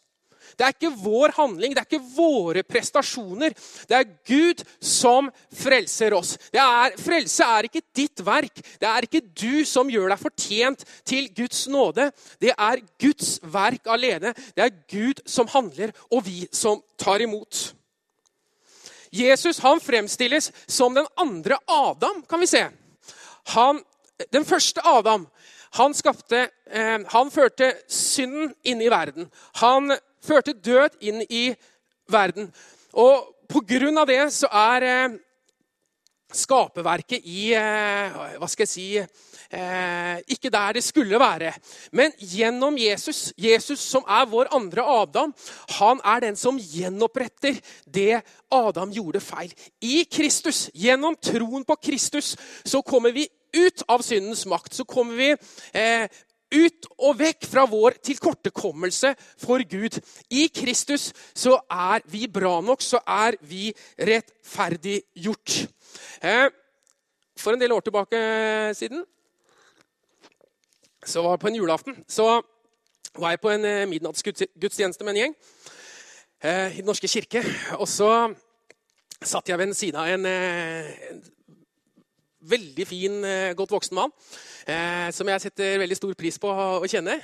Det 0.53 0.65
er 0.65 0.73
ikke 0.75 0.91
vår 1.01 1.33
handling, 1.33 1.73
det 1.73 1.81
er 1.81 1.87
ikke 1.87 2.13
våre 2.13 2.63
prestasjoner. 2.67 3.55
Det 3.89 3.97
er 3.97 4.09
Gud 4.27 4.63
som 4.83 5.29
frelser 5.55 6.13
oss. 6.13 6.35
Er, 6.53 6.93
frelse 7.01 7.47
er 7.57 7.69
ikke 7.69 7.81
ditt 7.95 8.21
verk. 8.25 8.61
Det 8.81 8.89
er 8.89 9.07
ikke 9.07 9.23
du 9.25 9.63
som 9.67 9.89
gjør 9.89 10.13
deg 10.13 10.21
fortjent 10.21 10.85
til 11.09 11.29
Guds 11.33 11.65
nåde. 11.71 12.09
Det 12.41 12.53
er 12.53 12.83
Guds 13.01 13.39
verk 13.41 13.89
alene. 13.89 14.35
Det 14.53 14.67
er 14.67 14.75
Gud 14.91 15.23
som 15.25 15.49
handler, 15.49 15.95
og 16.11 16.25
vi 16.27 16.45
som 16.53 16.83
tar 17.01 17.25
imot. 17.25 17.71
Jesus 19.13 19.59
han 19.61 19.81
fremstilles 19.81 20.49
som 20.65 20.95
den 20.97 21.09
andre 21.21 21.57
Adam, 21.69 22.23
kan 22.29 22.41
vi 22.41 22.49
se. 22.49 22.63
Han, 23.53 23.81
den 24.33 24.45
første 24.45 24.81
Adam 24.85 25.27
han, 25.77 25.93
skapte, 25.97 26.47
eh, 26.69 26.99
han 27.13 27.31
førte 27.33 27.73
synden 27.89 28.53
inn 28.63 28.81
i 28.81 28.91
verden. 28.93 29.29
Han 29.61 29.93
førte 30.23 30.53
død 30.53 30.99
inn 31.01 31.23
i 31.29 31.45
verden. 32.11 32.51
Og 32.93 33.29
på 33.49 33.63
grunn 33.67 33.97
av 33.97 34.09
det 34.09 34.21
så 34.33 34.49
er 34.53 34.87
eh, 34.87 35.19
skaperverket 36.33 37.25
i 37.29 37.51
eh, 37.57 38.21
Hva 38.41 38.49
skal 38.49 38.65
jeg 38.65 38.71
si 38.71 38.87
eh, 38.97 40.17
Ikke 40.33 40.51
der 40.53 40.77
det 40.77 40.83
skulle 40.85 41.19
være. 41.21 41.53
Men 41.91 42.13
gjennom 42.17 42.77
Jesus, 42.79 43.31
Jesus 43.37 43.83
som 43.83 44.05
er 44.07 44.25
vår 44.29 44.49
andre 44.55 44.85
Adam, 44.85 45.33
han 45.77 46.01
er 46.05 46.25
den 46.27 46.39
som 46.39 46.57
gjenoppretter 46.57 47.59
det 47.85 48.23
Adam 48.53 48.93
gjorde 48.93 49.21
feil. 49.23 49.53
I 49.81 50.03
Kristus, 50.09 50.67
gjennom 50.73 51.17
troen 51.21 51.65
på 51.65 51.77
Kristus, 51.81 52.35
så 52.65 52.81
kommer 52.81 53.13
vi 53.13 53.27
ut 53.53 53.83
av 53.87 54.03
syndens 54.05 54.45
makt. 54.49 54.73
Så 54.75 54.85
kommer 54.89 55.17
vi 55.19 55.29
eh, 55.79 56.07
ut 56.53 56.89
og 56.99 57.17
vekk 57.19 57.47
fra 57.49 57.65
vår 57.69 57.97
tilkortekommelse 58.05 59.13
for 59.41 59.63
Gud. 59.69 59.99
I 60.29 60.47
Kristus 60.53 61.11
så 61.33 61.57
er 61.69 62.05
vi 62.09 62.27
bra 62.27 62.59
nok, 62.61 62.81
så 62.81 63.01
er 63.07 63.37
vi 63.41 63.71
rettferdiggjort. 63.97 65.57
Eh, 66.21 66.47
for 67.37 67.55
en 67.55 67.61
del 67.61 67.73
år 67.73 67.85
tilbake 67.85 68.19
siden 68.77 69.03
så 71.03 71.21
var 71.21 71.33
jeg 71.33 71.41
på 71.43 71.49
en 71.49 71.57
julaften 71.57 71.97
så 72.07 72.27
var 73.19 73.33
jeg 73.33 73.41
på 73.43 73.51
en 73.53 73.65
eh, 73.65 73.87
midnattsgudstjeneste 73.89 75.05
med 75.05 75.13
en 75.13 75.19
gjeng 75.19 75.35
eh, 76.43 76.73
i 76.73 76.81
Den 76.81 76.89
norske 76.89 77.07
kirke. 77.07 77.43
Og 77.77 77.87
så 77.87 78.09
satt 79.21 79.49
jeg 79.49 79.59
ved 79.59 79.73
siden 79.77 79.99
av 80.01 80.09
en, 80.09 80.25
eh, 80.25 81.11
en 81.11 81.21
veldig 82.49 82.85
fin, 82.87 83.17
eh, 83.25 83.53
godt 83.57 83.71
voksen 83.71 83.95
mann. 83.97 84.11
Eh, 84.67 85.09
som 85.11 85.27
jeg 85.27 85.41
setter 85.41 85.79
veldig 85.81 85.97
stor 85.97 86.13
pris 86.15 86.37
på 86.39 86.47
å 86.47 86.87
kjenne. 86.89 87.17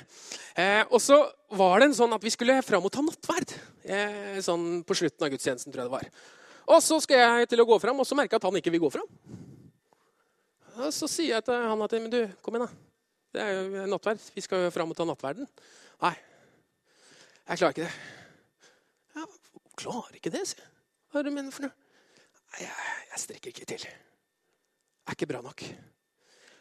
Eh, 0.56 0.84
og 0.90 1.00
så 1.00 1.18
var 1.56 1.80
det 1.80 1.90
en 1.90 1.96
sånn 1.96 2.14
at 2.14 2.22
vi 2.22 2.32
skulle 2.32 2.62
fram 2.62 2.84
og 2.84 2.92
ta 2.92 3.04
nattverd. 3.04 3.54
Eh, 3.84 4.40
sånn 4.44 4.84
på 4.84 4.96
slutten 4.96 5.24
av 5.24 5.32
gudstjenesten, 5.32 5.72
tror 5.72 5.84
jeg 5.84 5.90
det 5.90 5.96
var. 5.98 6.10
Og 6.70 6.82
så 6.82 7.00
skal 7.02 7.16
jeg 7.16 7.48
til 7.48 7.60
å 7.60 7.66
gå 7.66 7.80
fram, 7.80 7.98
og 8.00 8.06
så 8.06 8.14
merker 8.14 8.36
jeg 8.36 8.42
at 8.42 8.48
han 8.50 8.60
ikke 8.60 8.72
vil 8.72 8.84
gå 8.84 8.92
fram. 8.92 9.08
Og 10.80 10.92
så 10.94 11.08
sier 11.10 11.36
jeg 11.36 11.44
til 11.44 11.54
han 11.54 11.82
at 11.82 11.92
men 11.92 12.10
du, 12.10 12.20
kom 12.42 12.56
igjen, 12.56 12.68
da. 12.68 12.86
Det 13.30 13.42
er 13.42 13.52
jo 13.54 13.86
nattverd. 13.86 14.22
Vi 14.34 14.42
skal 14.42 14.64
jo 14.64 14.74
fram 14.74 14.90
og 14.90 14.98
ta 14.98 15.06
nattverden. 15.06 15.46
Nei, 16.02 16.14
jeg 17.46 17.60
klarer 17.62 17.74
ikke 17.74 17.86
det. 17.86 17.94
Ja, 19.16 19.26
klarer 19.78 20.18
ikke 20.18 20.34
det, 20.34 20.46
sier 20.50 20.62
jeg. 20.64 20.70
Hva 21.10 21.20
er 21.20 21.26
det 21.26 21.32
du 21.32 21.36
mener 21.36 21.54
for 21.54 21.66
noe? 21.66 21.74
Nei, 22.52 22.62
jeg, 22.66 22.94
jeg 23.10 23.26
strekker 23.26 23.54
ikke 23.54 23.68
til 23.74 23.90
er 25.10 25.18
ikke 25.18 25.30
bra 25.30 25.42
nok. 25.44 25.64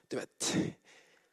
Du 0.10 0.18
vet, 0.18 0.52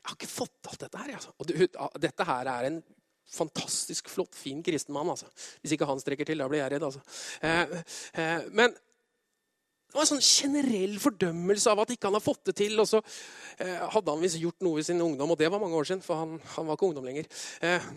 Jeg 0.07 0.13
har 0.13 0.19
ikke 0.21 0.31
fått 0.31 0.69
alt 0.71 0.83
dette 0.85 0.99
her. 1.03 1.15
Altså. 1.19 1.33
Og 1.41 1.49
du, 1.49 1.55
dette 1.99 2.27
her 2.29 2.49
er 2.53 2.69
en 2.69 2.83
fantastisk 3.27 4.11
flott, 4.13 4.37
fin 4.39 4.61
kristen 4.63 4.95
mann. 4.95 5.11
Altså. 5.11 5.27
Hvis 5.61 5.75
ikke 5.75 5.89
han 5.89 6.03
strekker 6.03 6.29
til, 6.29 6.39
da 6.39 6.47
blir 6.51 6.63
jeg 6.63 6.77
redd. 6.77 6.85
Altså. 6.87 7.01
Eh, 7.43 7.81
eh, 8.23 8.45
men 8.55 8.71
det 8.71 9.97
var 9.97 10.05
en 10.05 10.11
sånn 10.13 10.23
generell 10.23 10.95
fordømmelse 11.03 11.73
av 11.73 11.83
at 11.83 11.91
ikke 11.95 12.07
han 12.11 12.19
har 12.19 12.23
fått 12.23 12.45
det 12.51 12.55
til. 12.61 12.79
Og 12.79 12.87
så 12.91 13.01
eh, 13.01 13.83
hadde 13.97 14.15
han 14.15 14.23
visst 14.23 14.39
gjort 14.39 14.63
noe 14.67 14.79
i 14.79 14.87
sin 14.87 15.03
ungdom, 15.03 15.35
og 15.35 15.41
det 15.41 15.51
var 15.51 15.63
mange 15.63 15.81
år 15.81 15.91
siden. 15.91 16.05
For 16.07 16.23
han, 16.23 16.39
han 16.55 16.71
var 16.71 16.79
ikke 16.79 16.91
ungdom 16.93 17.11
lenger. 17.11 17.27
Eh, 17.67 17.91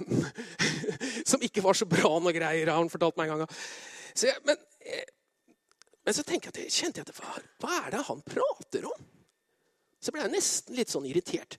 som 1.30 1.46
ikke 1.46 1.66
var 1.66 1.78
så 1.78 1.90
bra 1.90 2.16
noe 2.18 2.34
greier, 2.34 2.74
har 2.74 2.82
han 2.82 2.90
fortalt 2.90 3.22
meg 3.22 3.30
en 3.36 3.46
gang. 3.46 3.56
Så, 4.18 4.34
men 4.50 4.58
eh, 4.82 5.08
men 6.10 6.16
så 6.16 6.24
jeg, 6.26 6.72
kjente 6.74 7.04
jeg 7.04 7.06
at 7.06 7.18
hva, 7.20 7.36
hva 7.62 7.76
er 7.84 7.92
det 7.94 8.00
han 8.08 8.22
prater 8.26 8.88
om? 8.90 9.09
Så 10.00 10.13
ble 10.15 10.24
jeg 10.24 10.34
nesten 10.34 10.77
litt 10.77 10.91
sånn 10.91 11.08
irritert. 11.10 11.58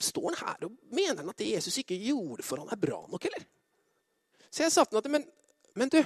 Står 0.00 0.30
han 0.30 0.40
her 0.40 0.68
og 0.68 0.76
mener 0.92 1.22
han 1.22 1.32
at 1.32 1.40
det 1.40 1.52
Jesus 1.54 1.80
ikke 1.82 1.98
gjorde 2.00 2.44
for 2.46 2.62
han 2.62 2.72
er 2.72 2.80
bra 2.80 3.02
nok, 3.08 3.26
eller? 3.28 3.44
Så 4.50 4.64
jeg 4.64 4.74
sa 4.74 4.84
til 4.84 4.98
ham 4.98 5.04
at 5.04 5.12
men, 5.12 5.26
men 5.78 5.92
du 5.92 6.00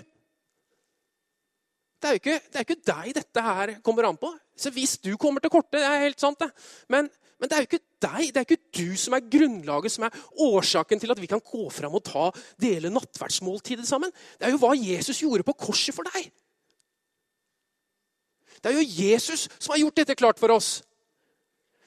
det 2.04 2.10
er, 2.10 2.16
jo 2.18 2.20
ikke, 2.20 2.40
det 2.52 2.58
er 2.60 2.64
ikke 2.66 2.82
deg 2.84 3.12
dette 3.16 3.42
her 3.46 3.70
kommer 3.80 4.04
an 4.04 4.18
på. 4.20 4.28
Så 4.60 4.68
hvis 4.74 4.98
du 5.00 5.14
kommer 5.16 5.40
til 5.40 5.48
kortet, 5.48 5.78
det 5.78 5.86
er 5.88 6.02
helt 6.02 6.20
sant, 6.20 6.36
det. 6.36 6.50
Men, 6.92 7.06
men 7.40 7.48
det 7.48 7.56
er 7.56 7.62
jo 7.62 7.68
ikke 7.70 7.80
deg, 8.04 8.26
det 8.28 8.42
er 8.42 8.44
ikke 8.44 8.76
du 8.76 8.98
som 9.00 9.16
er 9.16 9.24
grunnlaget, 9.32 9.94
som 9.94 10.04
er 10.04 10.18
årsaken 10.44 11.00
til 11.00 11.14
at 11.14 11.22
vi 11.22 11.30
kan 11.32 11.40
gå 11.40 11.62
fram 11.72 11.96
og 11.96 12.04
ta 12.04 12.26
dele 12.60 12.92
nattverdsmåltidet 12.92 13.88
sammen. 13.88 14.12
Det 14.36 14.50
er 14.50 14.52
jo 14.52 14.60
hva 14.60 14.74
Jesus 14.76 15.22
gjorde 15.24 15.46
på 15.48 15.56
korset 15.64 15.96
for 15.96 16.04
deg. 16.12 16.28
Det 18.60 18.68
er 18.68 18.76
jo 18.76 18.84
Jesus 18.84 19.46
som 19.56 19.72
har 19.72 19.80
gjort 19.80 20.02
dette 20.02 20.18
klart 20.20 20.44
for 20.44 20.52
oss. 20.52 20.82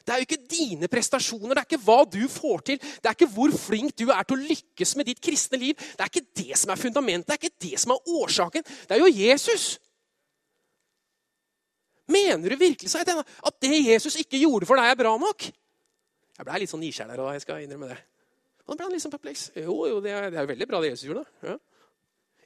Det 0.08 0.14
er 0.14 0.22
jo 0.22 0.28
ikke 0.30 0.48
dine 0.48 0.88
prestasjoner, 0.88 1.52
det 1.52 1.64
er 1.66 1.68
ikke 1.68 1.84
hva 1.84 1.98
du 2.08 2.22
får 2.32 2.62
til, 2.70 2.78
det 2.80 3.10
er 3.10 3.16
ikke 3.18 3.28
hvor 3.34 3.52
flink 3.60 3.98
du 4.00 4.06
er 4.08 4.24
til 4.24 4.38
å 4.38 4.48
lykkes 4.54 4.96
med 4.96 5.10
ditt 5.10 5.20
kristne 5.20 5.60
liv. 5.60 5.76
Det 5.76 6.06
er 6.06 6.12
ikke 6.14 6.30
det 6.40 6.60
som 6.62 6.72
er 6.72 6.80
fundamentet, 6.80 7.28
det 7.28 7.36
er 7.36 7.42
ikke 7.42 7.66
det 7.66 7.82
som 7.84 7.92
er 7.92 8.14
årsaken. 8.22 8.64
Det 8.64 8.96
er 8.96 9.04
jo 9.04 9.12
Jesus. 9.12 9.66
Mener 12.08 12.56
du 12.56 12.62
virkelig 12.62 12.94
seg 12.94 13.12
at 13.12 13.60
det 13.66 13.82
Jesus 13.84 14.16
ikke 14.24 14.40
gjorde 14.40 14.70
for 14.70 14.80
deg, 14.80 14.94
er 14.94 15.02
bra 15.04 15.12
nok? 15.20 15.50
Jeg 16.38 16.48
ble 16.48 16.62
litt 16.64 16.72
sånn 16.72 16.86
nysgjerrig 16.86 17.20
der, 17.20 17.36
jeg 17.36 17.44
skal 17.44 17.66
innrømme 17.66 17.92
det. 17.92 18.00
Og 18.64 18.72
da 18.72 18.80
ble 18.80 18.88
han 18.88 18.96
liksom 18.96 19.12
perpleks. 19.12 19.50
Jo, 19.60 19.76
jo, 19.92 20.00
det 20.04 20.16
er, 20.16 20.32
det 20.32 20.40
er 20.40 20.48
veldig 20.48 20.72
bra 20.72 20.80
det 20.84 20.94
Jesus 20.94 21.10
gjorde. 21.10 21.28
Ja. 21.44 21.60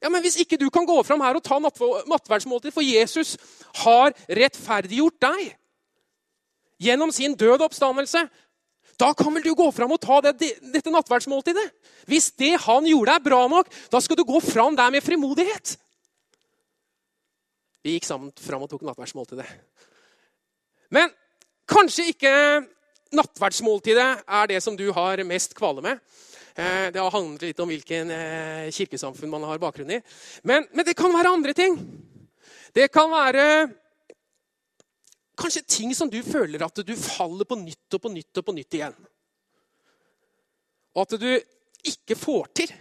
Ja, 0.01 0.09
men 0.09 0.23
Hvis 0.25 0.39
ikke 0.41 0.57
du 0.57 0.65
kan 0.73 0.85
gå 0.89 0.97
fram 1.05 1.21
her 1.21 1.37
og 1.37 1.43
ta 1.45 1.59
nattverdsmåltid, 1.61 2.73
for 2.73 2.81
Jesus 2.81 3.35
har 3.83 4.15
rettferdiggjort 4.25 5.21
deg 5.21 5.51
gjennom 6.81 7.13
sin 7.13 7.35
død 7.37 7.67
oppstandelse, 7.67 8.25
da 9.01 9.11
kan 9.17 9.33
vel 9.33 9.45
du 9.45 9.53
gå 9.57 9.67
fram 9.73 9.93
og 9.95 10.01
ta 10.01 10.19
det, 10.25 10.51
dette 10.73 10.93
nattverdsmåltidet? 10.93 11.69
Hvis 12.09 12.31
det 12.37 12.53
han 12.65 12.85
gjorde, 12.89 13.15
er 13.15 13.25
bra 13.25 13.45
nok, 13.49 13.69
da 13.93 14.01
skal 14.01 14.19
du 14.19 14.25
gå 14.27 14.41
fram 14.43 14.77
der 14.77 14.93
med 14.93 15.05
frimodighet. 15.05 15.75
Vi 17.81 17.95
gikk 17.95 18.05
sammen 18.05 18.33
fram 18.37 18.65
og 18.65 18.69
tok 18.69 18.83
nattverdsmåltidet. 18.85 19.47
Men 20.93 21.09
kanskje 21.69 22.11
ikke 22.11 22.33
nattverdsmåltidet 23.15 24.09
er 24.21 24.51
det 24.51 24.61
som 24.63 24.77
du 24.77 24.85
har 24.93 25.23
mest 25.25 25.55
kvale 25.57 25.81
med. 25.85 26.01
Eh, 26.53 26.91
det 26.93 27.01
har 27.01 27.13
handlet 27.13 27.47
litt 27.49 27.61
om 27.63 27.69
hvilken 27.71 28.11
eh, 28.13 28.69
kirkesamfunn 28.75 29.31
man 29.31 29.47
har 29.49 29.61
bakgrunn 29.61 29.95
i. 29.97 30.01
Men, 30.43 30.67
men 30.75 30.85
det 30.85 30.97
kan 30.99 31.13
være 31.15 31.31
andre 31.31 31.55
ting. 31.57 31.77
Det 32.75 32.91
kan 32.93 33.09
være 33.11 33.45
kanskje 35.41 35.63
ting 35.67 35.95
som 35.97 36.09
du 36.11 36.19
føler 36.25 36.63
at 36.65 36.83
du 36.85 36.93
faller 36.97 37.47
på 37.47 37.57
nytt 37.59 37.97
og 37.97 38.03
på 38.03 38.13
nytt 38.13 38.41
og 38.41 38.47
på 38.47 38.55
nytt 38.55 38.77
igjen. 38.77 38.95
Og 40.95 41.03
at 41.05 41.17
du 41.21 41.29
ikke 41.91 42.17
får 42.19 42.49
til. 42.61 42.73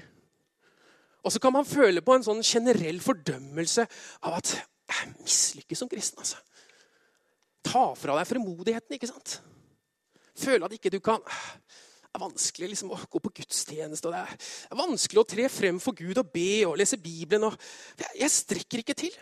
Og 1.25 1.33
så 1.33 1.41
kan 1.43 1.55
man 1.55 1.69
føle 1.69 2.03
på 2.05 2.17
en 2.17 2.25
sånn 2.25 2.43
generell 2.45 3.01
fordømmelse 3.05 3.85
av 4.27 4.39
at 4.39 4.55
jeg 4.91 5.13
mislykkes 5.21 5.83
som 5.83 5.91
kristen. 5.91 6.23
altså. 6.23 6.41
Ta 7.63 7.91
fra 7.95 8.17
deg 8.19 8.29
frimodigheten, 8.29 8.97
ikke 8.97 9.11
sant? 9.11 9.39
Føle 10.41 10.67
at 10.67 10.75
ikke 10.75 10.93
du 10.93 11.01
kan 11.05 11.21
det 12.11 12.19
er 12.19 12.25
vanskelig 12.25 12.69
liksom, 12.73 12.91
å 12.91 12.97
gå 13.07 13.21
på 13.23 13.31
gudstjeneste. 13.37 14.09
og 14.09 14.17
det 14.17 14.21
er, 14.25 14.47
det 14.67 14.79
vanskelig 14.81 15.21
å 15.21 15.29
tre 15.31 15.45
frem 15.47 15.77
for 15.79 15.95
Gud 15.95 16.19
og 16.19 16.33
be 16.35 16.65
og 16.67 16.75
lese 16.81 16.99
Bibelen. 16.99 17.45
Og, 17.47 17.55
jeg, 18.01 18.17
jeg, 18.19 18.33
strekker 18.35 18.83
ikke 18.83 18.97
til. 18.99 19.15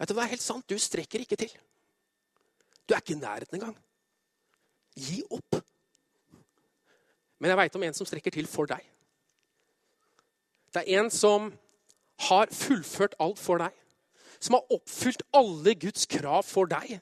Vet 0.00 0.10
du 0.10 0.16
hva 0.16 0.24
er 0.24 0.32
helt 0.32 0.42
sant? 0.42 0.66
Du 0.66 0.74
strekker 0.82 1.22
ikke 1.22 1.38
til. 1.38 1.52
Du 2.88 2.94
er 2.94 3.02
ikke 3.02 3.16
i 3.16 3.20
nærheten 3.20 3.58
engang. 3.58 3.76
Gi 4.96 5.22
opp. 5.30 5.60
Men 7.38 7.52
jeg 7.52 7.60
veit 7.60 7.76
om 7.76 7.84
en 7.86 7.96
som 7.96 8.08
strekker 8.08 8.34
til 8.34 8.48
for 8.50 8.70
deg. 8.70 8.82
Det 10.74 10.82
er 10.82 11.02
en 11.02 11.10
som 11.12 11.52
har 12.28 12.50
fullført 12.52 13.14
alt 13.22 13.38
for 13.38 13.60
deg. 13.62 13.74
Som 14.40 14.56
har 14.58 14.74
oppfylt 14.74 15.22
alle 15.36 15.74
Guds 15.78 16.08
krav 16.10 16.42
for 16.46 16.70
deg. 16.70 16.98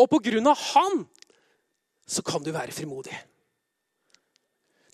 Og 0.00 0.10
på 0.10 0.20
grunn 0.26 0.50
av 0.50 0.58
han 0.74 1.04
så 2.04 2.24
kan 2.26 2.42
du 2.44 2.50
være 2.52 2.74
frimodig. 2.74 3.14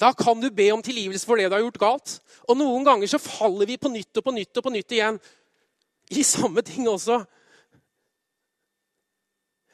Da 0.00 0.12
kan 0.16 0.40
du 0.40 0.48
be 0.54 0.70
om 0.72 0.82
tilgivelse 0.82 1.26
for 1.28 1.36
det 1.36 1.50
du 1.50 1.56
har 1.56 1.64
gjort 1.64 1.80
galt. 1.80 2.14
Og 2.48 2.56
noen 2.56 2.86
ganger 2.86 3.10
så 3.10 3.20
faller 3.20 3.68
vi 3.68 3.80
på 3.80 3.90
nytt 3.92 4.16
og 4.16 4.24
på 4.24 4.34
nytt 4.36 4.60
og 4.60 4.64
på 4.64 4.72
nytt 4.72 4.96
igjen 4.96 5.18
i 6.10 6.24
samme 6.26 6.62
ting 6.66 6.88
også. 6.88 7.20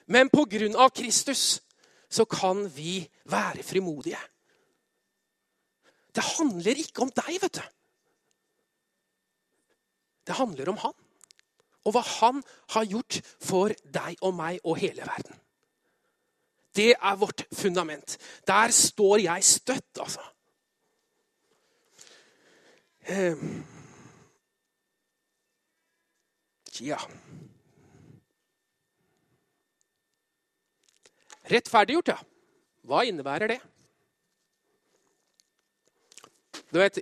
Men 0.07 0.31
på 0.31 0.45
grunn 0.51 0.77
av 0.79 0.93
Kristus 0.95 1.61
så 2.09 2.27
kan 2.31 2.67
vi 2.71 3.01
være 3.31 3.65
frimodige. 3.67 4.21
Det 6.15 6.25
handler 6.25 6.79
ikke 6.81 7.03
om 7.05 7.11
deg, 7.13 7.33
vet 7.43 7.59
du. 7.59 7.65
Det 10.27 10.39
handler 10.39 10.71
om 10.73 10.79
han. 10.85 10.95
Og 11.87 11.95
hva 11.95 12.03
han 12.03 12.41
har 12.75 12.87
gjort 12.89 13.19
for 13.43 13.75
deg 13.95 14.23
og 14.27 14.35
meg 14.39 14.63
og 14.65 14.79
hele 14.81 15.07
verden. 15.07 15.43
Det 16.77 16.93
er 16.95 17.21
vårt 17.21 17.47
fundament. 17.55 18.17
Der 18.47 18.75
står 18.75 19.23
jeg 19.27 19.45
støtt, 19.45 20.03
altså. 20.03 20.25
Um. 23.07 23.65
Ja 26.81 26.99
Rettferdiggjort, 31.51 32.15
ja. 32.15 32.19
Hva 32.87 33.03
innebærer 33.07 33.55
det? 33.55 33.61
Du 36.73 36.79
vet, 36.81 36.99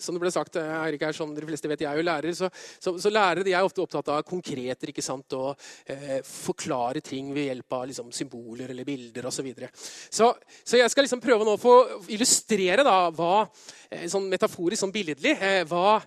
som 0.00 0.16
det 0.16 0.22
ble 0.22 0.30
sagt, 0.32 0.56
Erik 0.56 1.02
er 1.04 1.16
som 1.16 1.32
de 1.34 1.44
fleste 1.44 1.68
vet, 1.70 1.82
jeg 1.84 1.90
er 1.90 2.00
jo 2.00 2.06
lærer, 2.06 2.34
så, 2.36 2.48
så, 2.80 2.94
så 3.00 3.12
lærere 3.12 3.44
de 3.46 3.54
er 3.54 3.66
ofte 3.66 3.82
opptatt 3.84 4.10
av 4.14 4.24
konkreter 4.28 4.92
ikke 4.92 5.04
sant, 5.04 5.36
og 5.36 5.60
eh, 5.90 6.20
forklare 6.26 7.02
ting 7.04 7.30
ved 7.36 7.50
hjelp 7.50 7.76
av 7.76 7.86
liksom, 7.90 8.10
symboler 8.14 8.72
eller 8.72 8.88
bilder 8.88 9.28
osv. 9.28 9.40
Så, 9.40 9.46
videre. 9.46 9.70
så 10.12 10.32
Så 10.64 10.80
jeg 10.80 10.92
skal 10.92 11.06
liksom 11.06 11.22
prøve 11.22 11.46
nå 11.46 11.56
å 11.56 11.60
få 11.60 11.76
illustrere 12.12 12.84
da, 12.86 12.98
hva, 13.14 13.46
eh, 13.90 14.06
sånn 14.10 14.28
metaforisk, 14.32 14.82
sånn 14.84 14.94
billedlig, 14.94 15.36
eh, 15.36 15.62
hva, 15.68 16.00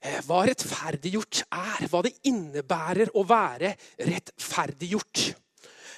eh, 0.00 0.20
hva 0.26 0.44
rettferdiggjort 0.48 1.44
er. 1.48 1.88
Hva 1.90 2.04
det 2.06 2.14
innebærer 2.30 3.14
å 3.18 3.26
være 3.26 3.74
rettferdiggjort. 3.98 5.26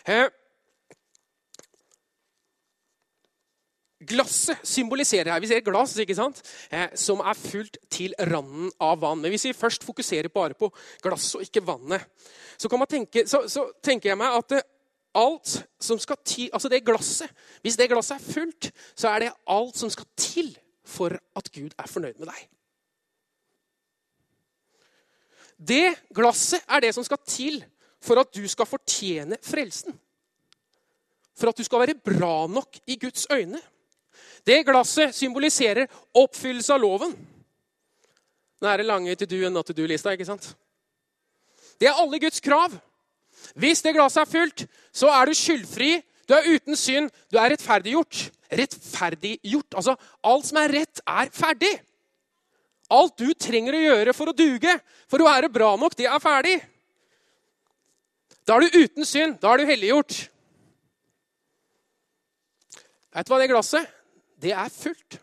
Eh, 0.08 0.26
Glasset 4.08 4.62
symboliserer 4.66 5.32
her 5.32 5.42
Vi 5.42 5.50
ser 5.50 5.60
et 5.62 5.66
glass 5.66 5.96
ikke 6.02 6.16
sant? 6.18 6.40
Eh, 6.70 6.92
som 6.98 7.22
er 7.24 7.38
fullt 7.38 7.78
til 7.92 8.14
randen 8.30 8.70
av 8.82 9.00
vann. 9.02 9.22
Men 9.22 9.34
hvis 9.34 9.48
vi 9.48 9.56
først 9.56 9.86
fokuserer 9.86 10.32
bare 10.32 10.56
på 10.58 10.70
glasset 11.02 11.40
og 11.40 11.46
ikke 11.46 11.64
vannet, 11.66 12.06
så, 12.58 12.70
tenke, 12.88 13.26
så, 13.28 13.44
så 13.50 13.66
tenker 13.82 14.12
jeg 14.12 14.20
meg 14.20 14.38
at 14.38 14.56
alt 15.14 15.54
som 15.82 15.98
skal 16.02 16.18
til, 16.26 16.50
altså 16.52 16.68
det 16.68 16.84
glasset, 16.84 17.30
Hvis 17.62 17.76
det 17.76 17.90
glasset 17.90 18.16
er 18.16 18.32
fullt, 18.32 18.72
så 18.96 19.08
er 19.08 19.18
det 19.18 19.34
alt 19.46 19.76
som 19.76 19.90
skal 19.90 20.06
til 20.16 20.58
for 20.84 21.14
at 21.36 21.52
Gud 21.52 21.70
er 21.78 21.88
fornøyd 21.88 22.18
med 22.18 22.28
deg. 22.28 22.48
Det 25.58 25.94
glasset 26.14 26.60
er 26.68 26.80
det 26.80 26.94
som 26.94 27.04
skal 27.06 27.20
til 27.26 27.62
for 28.04 28.20
at 28.20 28.34
du 28.34 28.42
skal 28.48 28.68
fortjene 28.68 29.38
frelsen. 29.42 29.94
For 31.34 31.50
at 31.50 31.58
du 31.58 31.64
skal 31.66 31.82
være 31.82 31.98
bra 31.98 32.46
nok 32.46 32.76
i 32.86 32.98
Guds 33.00 33.26
øyne. 33.32 33.60
Det 34.44 34.64
glasset 34.66 35.14
symboliserer 35.16 35.88
oppfyllelse 36.14 36.74
av 36.74 36.82
loven. 36.82 37.14
Nå 38.60 38.68
er 38.68 38.80
det 38.80 38.88
lange 38.88 39.14
til 39.16 39.30
du 39.30 39.38
enn 39.44 39.54
not 39.56 39.66
to 39.66 39.76
do-lista. 39.76 40.12
ikke 40.12 40.28
sant? 40.28 40.50
Det 41.80 41.88
er 41.88 42.00
alle 42.00 42.20
Guds 42.20 42.40
krav. 42.40 42.76
Hvis 43.56 43.82
det 43.82 43.94
glasset 43.96 44.22
er 44.22 44.30
fylt, 44.30 44.66
så 44.92 45.10
er 45.12 45.26
du 45.26 45.34
skyldfri, 45.36 45.96
du 46.28 46.34
er 46.36 46.46
uten 46.54 46.76
synd, 46.76 47.10
du 47.32 47.38
er 47.38 47.52
rettferdiggjort. 47.52 48.28
Rettferdiggjort. 48.52 49.74
Altså, 49.76 49.96
alt 50.24 50.46
som 50.48 50.60
er 50.60 50.72
rett, 50.72 51.02
er 51.06 51.32
ferdig. 51.32 51.72
Alt 52.92 53.18
du 53.18 53.32
trenger 53.34 53.76
å 53.76 53.82
gjøre 53.82 54.14
for 54.16 54.30
å 54.30 54.36
duge, 54.36 54.76
for 55.10 55.20
å 55.20 55.28
være 55.28 55.52
bra 55.52 55.74
nok, 55.80 55.96
det 55.98 56.06
er 56.08 56.22
ferdig. 56.22 56.54
Da 58.44 58.56
er 58.56 58.64
du 58.64 58.78
uten 58.84 59.08
synd. 59.08 59.38
Da 59.40 59.52
er 59.52 59.60
du 59.60 59.68
helliggjort. 59.68 60.16
Vet 63.14 63.28
du 63.28 63.32
hva 63.32 63.40
det 63.40 63.52
glasset 63.52 63.92
det 64.42 64.52
er 64.52 64.72
fullt. 64.72 65.18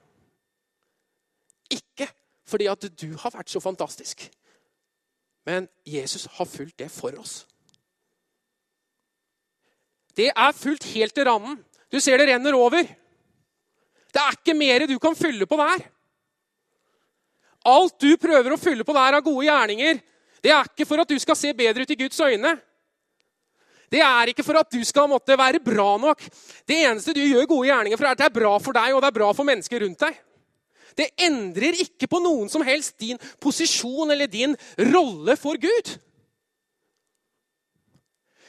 Ikke 1.71 2.07
fordi 2.47 2.67
at 2.71 2.87
du 2.99 3.11
har 3.17 3.33
vært 3.33 3.51
så 3.51 3.61
fantastisk, 3.63 4.25
men 5.47 5.67
Jesus 5.87 6.27
har 6.37 6.45
fulgt 6.45 6.79
det 6.79 6.91
for 6.91 7.15
oss. 7.19 7.45
Det 10.15 10.27
er 10.29 10.51
fullt 10.55 10.83
helt 10.91 11.15
til 11.15 11.25
randen. 11.25 11.55
Du 11.91 11.99
ser 11.99 12.19
det 12.19 12.27
renner 12.27 12.55
over. 12.55 12.83
Det 14.11 14.19
er 14.19 14.35
ikke 14.35 14.57
mer 14.57 14.85
du 14.87 14.97
kan 14.99 15.15
fylle 15.15 15.47
på 15.47 15.57
der. 15.59 15.85
Alt 17.71 18.01
du 18.01 18.17
prøver 18.19 18.51
å 18.51 18.59
fylle 18.59 18.83
på 18.83 18.95
der 18.95 19.17
av 19.19 19.23
gode 19.23 19.45
gjerninger, 19.45 20.01
det 20.41 20.51
er 20.51 20.67
ikke 20.67 20.87
for 20.89 21.03
at 21.03 21.09
du 21.09 21.19
skal 21.21 21.37
se 21.37 21.53
bedre 21.53 21.85
ut 21.85 21.93
i 21.93 21.99
Guds 21.99 22.19
øyne. 22.19 22.55
Det 23.91 23.99
er 23.99 24.31
ikke 24.31 24.45
for 24.47 24.55
at 24.61 24.71
du 24.71 24.79
skal 24.87 25.09
måtte 25.11 25.35
være 25.37 25.59
bra 25.63 25.97
nok. 25.99 26.21
Det 26.67 26.77
eneste 26.87 27.15
du 27.15 27.19
gjør 27.19 27.49
gode 27.49 27.67
gjerninger 27.67 27.99
for, 27.99 28.07
er 28.07 28.15
at 28.15 28.21
det 28.21 28.29
er 28.29 28.37
bra 28.39 28.53
for 28.63 28.77
deg 28.77 28.95
og 28.95 29.01
det 29.03 29.09
er 29.09 29.17
bra 29.19 29.31
for 29.35 29.47
mennesker 29.47 29.83
rundt 29.83 30.05
deg. 30.05 30.21
Det 30.95 31.09
endrer 31.23 31.79
ikke 31.83 32.07
på 32.11 32.19
noen 32.23 32.47
som 32.51 32.63
helst 32.67 32.97
din 32.99 33.19
posisjon 33.43 34.11
eller 34.11 34.31
din 34.31 34.55
rolle 34.91 35.35
for 35.39 35.59
Gud. 35.59 35.93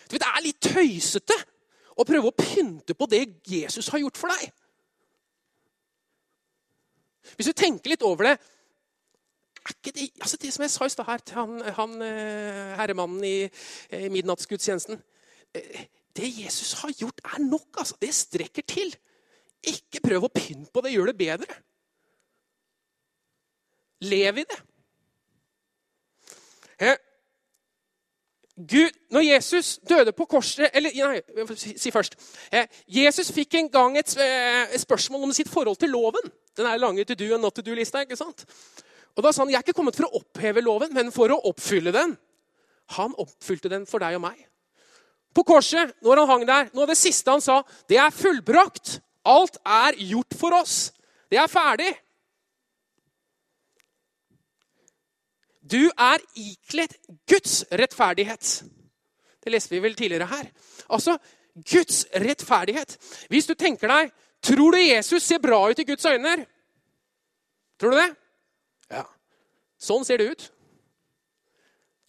Du 0.07 0.14
vet, 0.14 0.22
Det 0.22 0.31
er 0.31 0.44
litt 0.44 0.61
tøysete 0.62 1.38
å 1.96 2.07
prøve 2.07 2.31
å 2.31 2.37
pynte 2.37 2.94
på 2.94 3.09
det 3.11 3.24
Jesus 3.48 3.88
har 3.90 4.02
gjort 4.02 4.18
for 4.20 4.31
deg. 4.35 4.50
Hvis 7.38 7.48
du 7.50 7.57
tenker 7.57 7.90
litt 7.90 8.05
over 8.07 8.31
det 8.31 8.37
det, 9.87 10.11
altså 10.18 10.37
det 10.42 10.50
som 10.50 10.64
jeg 10.64 10.72
sa 10.74 10.87
i 10.87 10.90
stad 10.90 11.07
her 11.07 11.20
til 11.22 11.37
han, 11.38 11.61
han 11.76 11.92
eh, 12.02 12.72
herremannen 12.81 13.22
i, 13.22 13.37
i 13.94 14.09
midnattsgudstjenesten 14.11 14.98
det 16.17 16.29
Jesus 16.45 16.73
har 16.83 16.93
gjort, 16.99 17.21
er 17.25 17.41
nok. 17.45 17.69
altså. 17.79 17.97
Det 18.01 18.15
strekker 18.15 18.62
til. 18.69 18.93
Ikke 19.62 20.03
prøv 20.03 20.27
å 20.27 20.33
pynte 20.33 20.73
på 20.73 20.83
det, 20.85 20.93
gjør 20.95 21.12
det 21.12 21.19
bedre. 21.19 21.57
Lev 24.03 24.43
i 24.43 24.45
det. 24.49 24.61
Gud, 28.57 28.91
når 29.11 29.21
Jesus 29.21 29.79
døde 29.88 30.12
på 30.12 30.27
korset 30.29 30.69
eller 30.77 30.93
Nei, 30.93 31.47
si 31.57 31.91
først. 31.91 32.19
Jesus 32.87 33.31
fikk 33.33 33.57
en 33.57 33.71
gang 33.73 33.97
eh, 33.97 34.03
et, 34.03 34.81
spørsmål 34.83 35.25
om 35.25 35.33
sitt 35.33 35.49
forhold 35.49 35.79
til 35.81 35.95
loven. 35.95 36.33
Den 36.57 36.69
er 36.69 36.81
lange 36.83 37.05
to 37.05 37.17
do 37.17 37.33
and 37.33 37.43
not 37.43 37.55
to 37.57 37.65
do-lista. 37.65 38.03
ikke 38.05 38.19
sant? 38.19 38.45
Og 39.17 39.25
da 39.25 39.33
sa 39.33 39.43
han, 39.43 39.51
'Jeg 39.51 39.57
er 39.57 39.62
ikke 39.62 39.77
kommet 39.77 39.97
for 39.97 40.05
å 40.05 40.21
oppheve 40.21 40.61
loven, 40.61 40.95
men 40.95 41.12
for 41.12 41.29
å 41.29 41.41
oppfylle 41.49 41.93
den.' 41.93 42.19
Han 42.99 43.15
oppfylte 43.17 43.71
den 43.71 43.87
for 43.87 43.99
deg 43.99 44.15
og 44.15 44.21
meg 44.21 44.52
på 45.35 45.45
korset, 45.49 45.95
når 46.05 46.23
han 46.23 46.31
hang 46.31 46.47
der, 46.49 46.71
noe 46.75 46.85
av 46.85 46.92
det 46.92 47.01
siste 47.01 47.33
han 47.33 47.42
sa, 47.45 47.62
det 47.88 47.99
er 48.01 48.14
fullbrakt. 48.14 48.99
Alt 49.29 49.59
er 49.64 49.97
gjort 50.11 50.37
for 50.38 50.57
oss. 50.59 50.90
Det 51.31 51.38
er 51.40 51.51
ferdig. 51.51 51.92
Du 55.62 55.87
er 55.88 56.21
ikledd 56.37 56.97
Guds 57.31 57.62
rettferdighet. 57.71 58.51
Det 59.42 59.53
leste 59.53 59.75
vi 59.75 59.83
vel 59.83 59.95
tidligere 59.97 60.29
her. 60.31 60.51
Altså 60.92 61.16
Guds 61.55 62.05
rettferdighet. 62.12 62.99
Hvis 63.31 63.49
du 63.49 63.55
tenker 63.55 63.90
deg 63.90 64.12
Tror 64.42 64.75
du 64.75 64.81
Jesus 64.83 65.23
ser 65.23 65.38
bra 65.38 65.61
ut 65.71 65.79
i 65.79 65.85
Guds 65.87 66.03
øyne? 66.03 66.33
Tror 67.79 67.92
du 67.95 67.97
det? 68.01 68.09
Ja. 68.90 69.05
Sånn 69.79 70.03
ser 70.03 70.18
det 70.18 70.33
ut. 70.33 70.49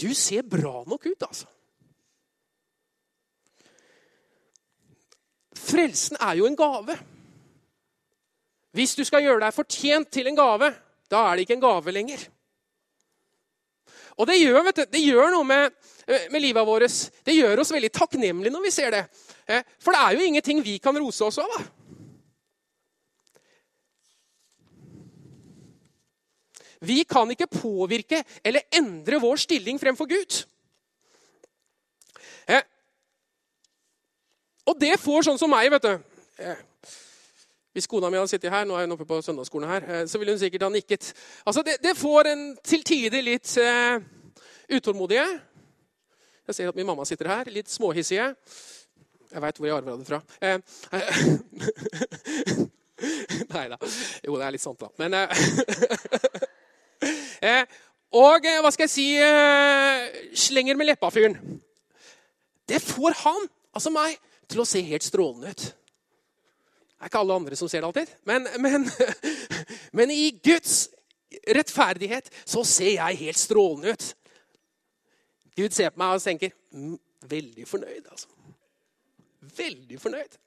Du 0.01 0.09
ser 0.17 0.41
bra 0.41 0.81
nok 0.89 1.05
ut, 1.05 1.27
altså. 1.27 1.45
Frelsen 5.63 6.19
er 6.19 6.37
jo 6.39 6.47
en 6.47 6.57
gave. 6.59 6.97
Hvis 8.73 8.95
du 8.97 9.03
skal 9.05 9.23
gjøre 9.23 9.45
deg 9.45 9.55
fortjent 9.55 10.09
til 10.11 10.27
en 10.27 10.37
gave, 10.37 10.71
da 11.11 11.27
er 11.27 11.35
det 11.35 11.45
ikke 11.45 11.59
en 11.59 11.67
gave 11.67 11.93
lenger. 11.93 12.23
Og 14.17 14.27
det 14.29 14.39
gjør, 14.39 14.69
du, 14.69 14.81
det 14.89 15.01
gjør 15.01 15.31
noe 15.33 15.45
med, 15.47 15.77
eh, 16.07 16.27
med, 16.33 16.41
livet 16.41 16.67
vårt. 16.67 16.97
Det 17.25 17.35
gjør 17.37 17.63
oss 17.63 17.73
veldig 17.73 17.91
takknemlige 17.93 18.53
når 18.53 18.65
vi 18.65 18.73
ser 18.73 18.91
det. 18.93 19.05
Eh, 19.47 19.63
for 19.81 19.95
det 19.95 20.01
er 20.01 20.17
jo 20.17 20.27
ingenting 20.27 20.61
vi 20.65 20.77
kan 20.81 20.97
rose 20.97 21.25
oss 21.25 21.39
av. 21.41 21.55
Vi 26.83 27.03
kan 27.07 27.29
ikke 27.31 27.47
påvirke 27.47 28.19
eller 28.43 28.67
endre 28.75 29.21
vår 29.23 29.39
stilling 29.45 29.79
fremfor 29.79 30.09
Gud. 30.09 30.41
Eh, 34.63 34.69
og 34.69 34.79
det 34.79 34.99
får 34.99 35.23
sånn 35.27 35.39
som 35.39 35.49
meg, 35.51 35.71
vet 35.71 35.83
du. 35.83 35.99
Eh, 36.39 36.55
hvis 37.73 37.87
kona 37.87 38.09
mi 38.09 38.17
hadde 38.17 38.29
sittet 38.29 38.51
her, 38.51 38.65
nå 38.65 38.75
er 38.77 38.85
hun 38.85 38.93
oppe 38.95 39.05
på 39.05 39.21
søndagsskolen 39.21 39.69
her, 39.69 39.83
eh, 39.83 40.05
så 40.07 40.19
ville 40.19 40.31
hun 40.31 40.39
sikkert 40.39 40.63
ha 40.63 40.69
nikket. 40.69 41.13
Altså, 41.45 41.63
det, 41.63 41.77
det 41.83 41.97
får 41.97 42.27
en 42.31 42.57
til 42.63 42.83
tider 42.83 43.21
litt 43.21 43.57
uh, 43.57 43.99
utålmodige. 44.69 45.39
Jeg 46.47 46.55
ser 46.55 46.69
at 46.69 46.75
min 46.75 46.85
mamma 46.85 47.05
sitter 47.05 47.27
her, 47.27 47.49
litt 47.49 47.69
småhissige. 47.71 48.35
Jeg 49.33 49.41
veit 49.41 49.57
hvor 49.57 49.67
jeg 49.67 49.75
arver 49.77 49.97
det 49.97 50.07
fra. 50.07 50.21
Uh, 50.43 50.59
Nei 53.53 53.67
da. 53.71 53.77
Jo, 54.23 54.37
det 54.37 54.45
er 54.45 54.53
litt 54.53 54.63
sant, 54.63 54.79
da. 54.79 54.87
Men 55.01 55.11
Og 58.13 58.45
hva 58.45 58.69
skal 58.71 58.85
jeg 58.85 58.93
si 58.93 59.07
Slenger 60.45 60.77
med 60.79 60.87
leppa-fyren. 60.91 61.35
Det 62.69 62.79
får 62.79 63.11
han, 63.25 63.49
altså 63.73 63.89
meg, 63.91 64.15
til 64.53 64.63
å 64.63 64.67
se 64.67 64.81
helt 64.85 65.05
strålende 65.05 65.53
ut. 65.53 65.63
Det 67.03 67.07
er 67.07 67.11
ikke 67.11 67.23
alle 67.23 67.37
andre 67.41 67.57
som 67.59 67.69
ser 67.69 67.83
det 67.83 67.89
alltid. 67.89 68.11
Men, 68.29 68.47
men, 68.63 68.85
men 69.97 70.13
i 70.13 70.29
Guds 70.39 70.85
rettferdighet, 71.57 72.29
så 72.45 72.63
ser 72.67 72.93
jeg 72.95 73.19
helt 73.25 73.41
strålende 73.41 73.95
ut. 73.95 74.05
Gud 75.57 75.75
ser 75.75 75.91
på 75.93 76.01
meg 76.01 76.15
og 76.15 76.23
tenker 76.23 76.53
mm, 76.73 76.95
veldig 77.29 77.67
fornøyd, 77.69 78.07
altså. 78.07 78.29
Veldig 79.57 79.99
fornøyd. 80.01 80.37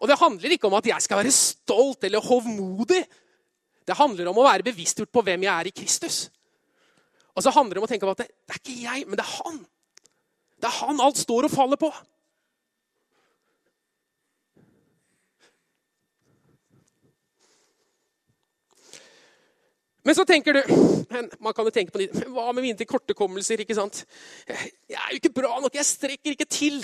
Og 0.00 0.10
det 0.10 0.18
handler 0.20 0.54
ikke 0.54 0.68
om 0.68 0.76
at 0.78 0.88
jeg 0.88 1.04
skal 1.04 1.20
være 1.22 1.34
stolt 1.34 2.04
eller 2.06 2.24
hovmodig. 2.24 3.02
Det 3.86 3.96
handler 3.96 4.30
om 4.30 4.40
å 4.40 4.46
være 4.46 4.66
bevisstgjort 4.66 5.12
på 5.14 5.22
hvem 5.26 5.46
jeg 5.46 5.52
er 5.52 5.70
i 5.70 5.74
Kristus. 5.74 6.18
Og 7.36 7.44
så 7.44 7.52
handler 7.54 7.76
det 7.76 7.82
om 7.82 7.88
å 7.88 7.90
tenke 7.90 8.08
på 8.08 8.14
at 8.16 8.22
det, 8.24 8.28
det 8.44 8.56
er 8.56 8.62
ikke 8.62 8.78
jeg, 8.80 9.06
men 9.06 9.18
det 9.18 9.26
er 9.26 9.34
han. 9.40 9.58
Det 10.56 10.68
er 10.68 10.78
han 10.86 11.00
alt 11.04 11.18
står 11.20 11.48
og 11.48 11.52
faller 11.52 11.80
på. 11.80 11.90
Men 20.06 20.14
så 20.14 20.22
tenker 20.24 20.54
du 20.54 20.62
man 21.42 21.54
kan 21.54 21.66
jo 21.66 21.72
tenke 21.74 21.92
på 21.94 21.98
det, 22.02 22.26
Hva 22.30 22.52
med 22.54 22.62
mine 22.62 22.86
kortekommelser? 22.88 23.62
ikke 23.62 23.74
sant? 23.74 24.04
Jeg 24.46 24.98
er 24.98 25.12
jo 25.12 25.20
ikke 25.20 25.34
bra 25.34 25.56
nok. 25.60 25.74
Jeg 25.74 25.88
strekker 25.88 26.34
ikke 26.36 26.48
til. 26.50 26.78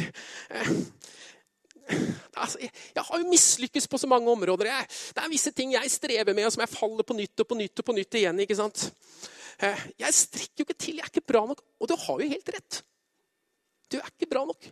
Altså, 2.37 2.59
jeg 2.63 3.05
har 3.05 3.19
jo 3.19 3.29
mislykkes 3.29 3.89
på 3.91 3.99
så 3.99 4.09
mange 4.11 4.31
områder. 4.31 4.71
Det 4.89 5.23
er 5.23 5.31
visse 5.31 5.51
ting 5.55 5.75
jeg 5.75 5.91
strever 5.91 6.35
med, 6.35 6.47
og 6.47 6.55
som 6.55 6.63
jeg 6.65 6.73
faller 6.73 7.07
på 7.07 7.17
nytt 7.19 7.43
og 7.45 7.49
på 7.51 7.59
nytt 7.59 7.83
og 7.83 7.87
på 7.87 7.97
nytt 7.97 8.19
igjen. 8.21 8.41
ikke 8.43 8.59
sant? 8.59 8.87
Jeg 9.61 10.15
strekker 10.17 10.63
jo 10.63 10.67
ikke 10.67 10.79
til. 10.79 10.99
Jeg 10.99 11.07
er 11.07 11.13
ikke 11.13 11.33
bra 11.33 11.45
nok. 11.47 11.63
Og 11.81 11.91
du 11.91 11.97
har 11.99 12.23
jo 12.23 12.33
helt 12.33 12.55
rett. 12.57 12.83
Du 13.93 13.99
er 14.01 14.09
ikke 14.09 14.31
bra 14.31 14.47
nok. 14.49 14.71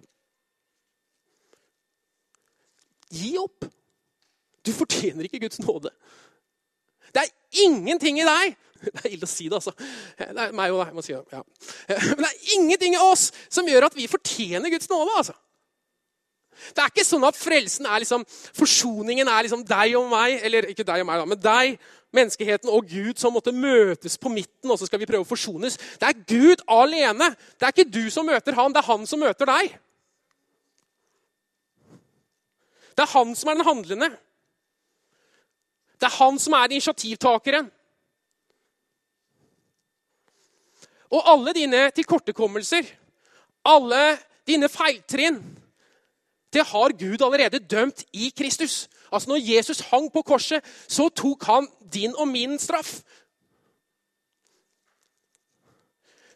Gi 3.11 3.35
opp. 3.43 3.67
Du 4.65 4.73
fortjener 4.77 5.27
ikke 5.27 5.43
Guds 5.45 5.61
nåde. 5.63 5.93
Det 7.11 7.25
er 7.25 7.65
ingenting 7.65 8.21
i 8.21 8.27
deg 8.27 8.53
Det 8.81 9.01
er 9.03 9.15
ille 9.17 9.27
å 9.27 9.29
si 9.29 9.49
det, 9.51 9.59
altså. 9.59 9.73
Det 10.17 10.45
er 10.45 10.55
meg 10.57 10.73
og 10.73 10.79
deg. 10.81 10.93
må 10.97 11.03
si 11.05 11.13
det. 11.13 11.21
Ja. 11.35 11.43
Men 12.15 12.23
det 12.23 12.29
er 12.31 12.53
ingenting 12.57 12.95
i 12.97 13.03
oss 13.03 13.27
som 13.53 13.69
gjør 13.69 13.91
at 13.91 13.97
vi 13.99 14.07
fortjener 14.09 14.73
Guds 14.73 14.89
nåde. 14.89 15.17
altså. 15.21 15.35
Det 16.71 16.83
er 16.83 16.91
ikke 16.93 17.07
sånn 17.07 17.25
at 17.25 17.39
frelsen 17.39 17.87
er 17.89 18.03
liksom, 18.03 18.25
forsoningen 18.57 19.29
er 19.31 19.47
liksom 19.47 19.63
deg 19.67 19.97
og 19.99 20.11
meg, 20.13 20.37
eller 20.45 20.69
ikke 20.73 20.87
deg 20.87 21.03
og 21.03 21.09
meg, 21.09 21.23
da, 21.23 21.29
men 21.31 21.43
deg, 21.45 21.91
menneskeheten 22.15 22.71
og 22.75 22.89
Gud 22.91 23.21
som 23.23 23.35
måtte 23.35 23.55
møtes 23.55 24.17
på 24.21 24.33
midten, 24.33 24.71
og 24.71 24.79
så 24.79 24.89
skal 24.89 25.01
vi 25.01 25.09
prøve 25.09 25.25
å 25.25 25.29
forsones. 25.31 25.79
Det 26.01 26.09
er 26.09 26.25
Gud 26.27 26.65
alene. 26.71 27.31
Det 27.57 27.69
er 27.69 27.75
ikke 27.75 27.93
du 27.93 28.03
som 28.13 28.27
møter 28.27 28.57
han, 28.59 28.75
det 28.75 28.83
er 28.83 28.91
han 28.91 29.07
som 29.07 29.23
møter 29.23 29.51
deg. 29.51 29.77
Det 32.99 33.07
er 33.07 33.13
han 33.15 33.37
som 33.39 33.51
er 33.51 33.61
den 33.61 33.69
handlende. 33.69 34.11
Det 36.01 36.09
er 36.09 36.17
han 36.19 36.41
som 36.43 36.57
er 36.59 36.75
initiativtakeren. 36.75 37.71
Og 41.11 41.27
alle 41.27 41.55
dine 41.57 41.87
tilkortekommelser, 41.95 42.87
alle 43.67 44.03
dine 44.47 44.69
feiltrinn, 44.71 45.41
det 46.53 46.67
har 46.67 46.93
Gud 46.99 47.23
allerede 47.23 47.59
dømt 47.59 48.05
i 48.13 48.33
Kristus. 48.37 48.89
Altså 49.13 49.29
Når 49.29 49.55
Jesus 49.55 49.81
hang 49.81 50.13
på 50.13 50.23
korset, 50.23 50.65
så 50.89 51.09
tok 51.09 51.43
han 51.43 51.69
din 51.93 52.17
og 52.17 52.29
min 52.29 52.59
straff. 52.59 53.01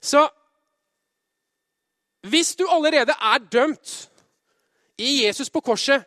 Så 0.00 0.28
hvis 2.28 2.56
du 2.56 2.66
allerede 2.70 3.12
er 3.12 3.38
dømt 3.52 4.10
i 4.98 5.24
Jesus 5.26 5.50
på 5.50 5.60
korset, 5.60 6.04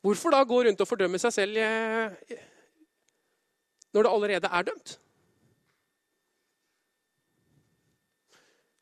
hvorfor 0.00 0.30
da 0.30 0.42
gå 0.42 0.62
rundt 0.62 0.80
og 0.80 0.88
fordømme 0.88 1.18
seg 1.18 1.32
selv 1.32 1.56
eh, 1.56 2.36
når 3.94 4.02
du 4.02 4.08
allerede 4.08 4.50
er 4.52 4.62
dømt? 4.62 4.98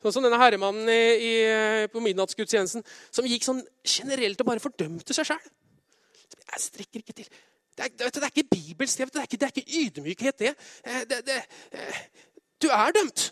Sånn 0.05 0.19
som 0.19 0.25
denne 0.27 0.37
herremannen 0.37 0.89
i, 0.93 1.03
i, 1.17 1.29
på 1.89 2.01
midnattsgudstjenesten 2.05 2.83
som 2.85 3.25
gikk 3.25 3.47
sånn 3.47 3.63
generelt 3.81 4.41
og 4.43 4.51
bare 4.51 4.61
fordømte 4.61 5.15
seg 5.17 5.31
sjøl. 5.31 5.47
Jeg 6.45 6.61
strekker 6.61 7.01
ikke 7.01 7.15
til. 7.17 7.29
Det 7.75 7.87
er, 7.87 8.11
det 8.13 8.21
er 8.21 8.29
ikke 8.29 8.51
bibelskrevet, 8.51 9.15
det 9.15 9.23
er 9.23 9.25
ikke, 9.25 9.39
det 9.41 9.47
er 9.47 9.55
ikke 9.55 9.79
ydmykhet, 9.81 10.37
det. 10.43 10.51
Eh, 10.85 10.99
det, 11.09 11.17
det. 11.25 11.39
Eh, 11.73 12.03
du 12.61 12.69
er 12.69 12.93
dømt. 12.93 13.25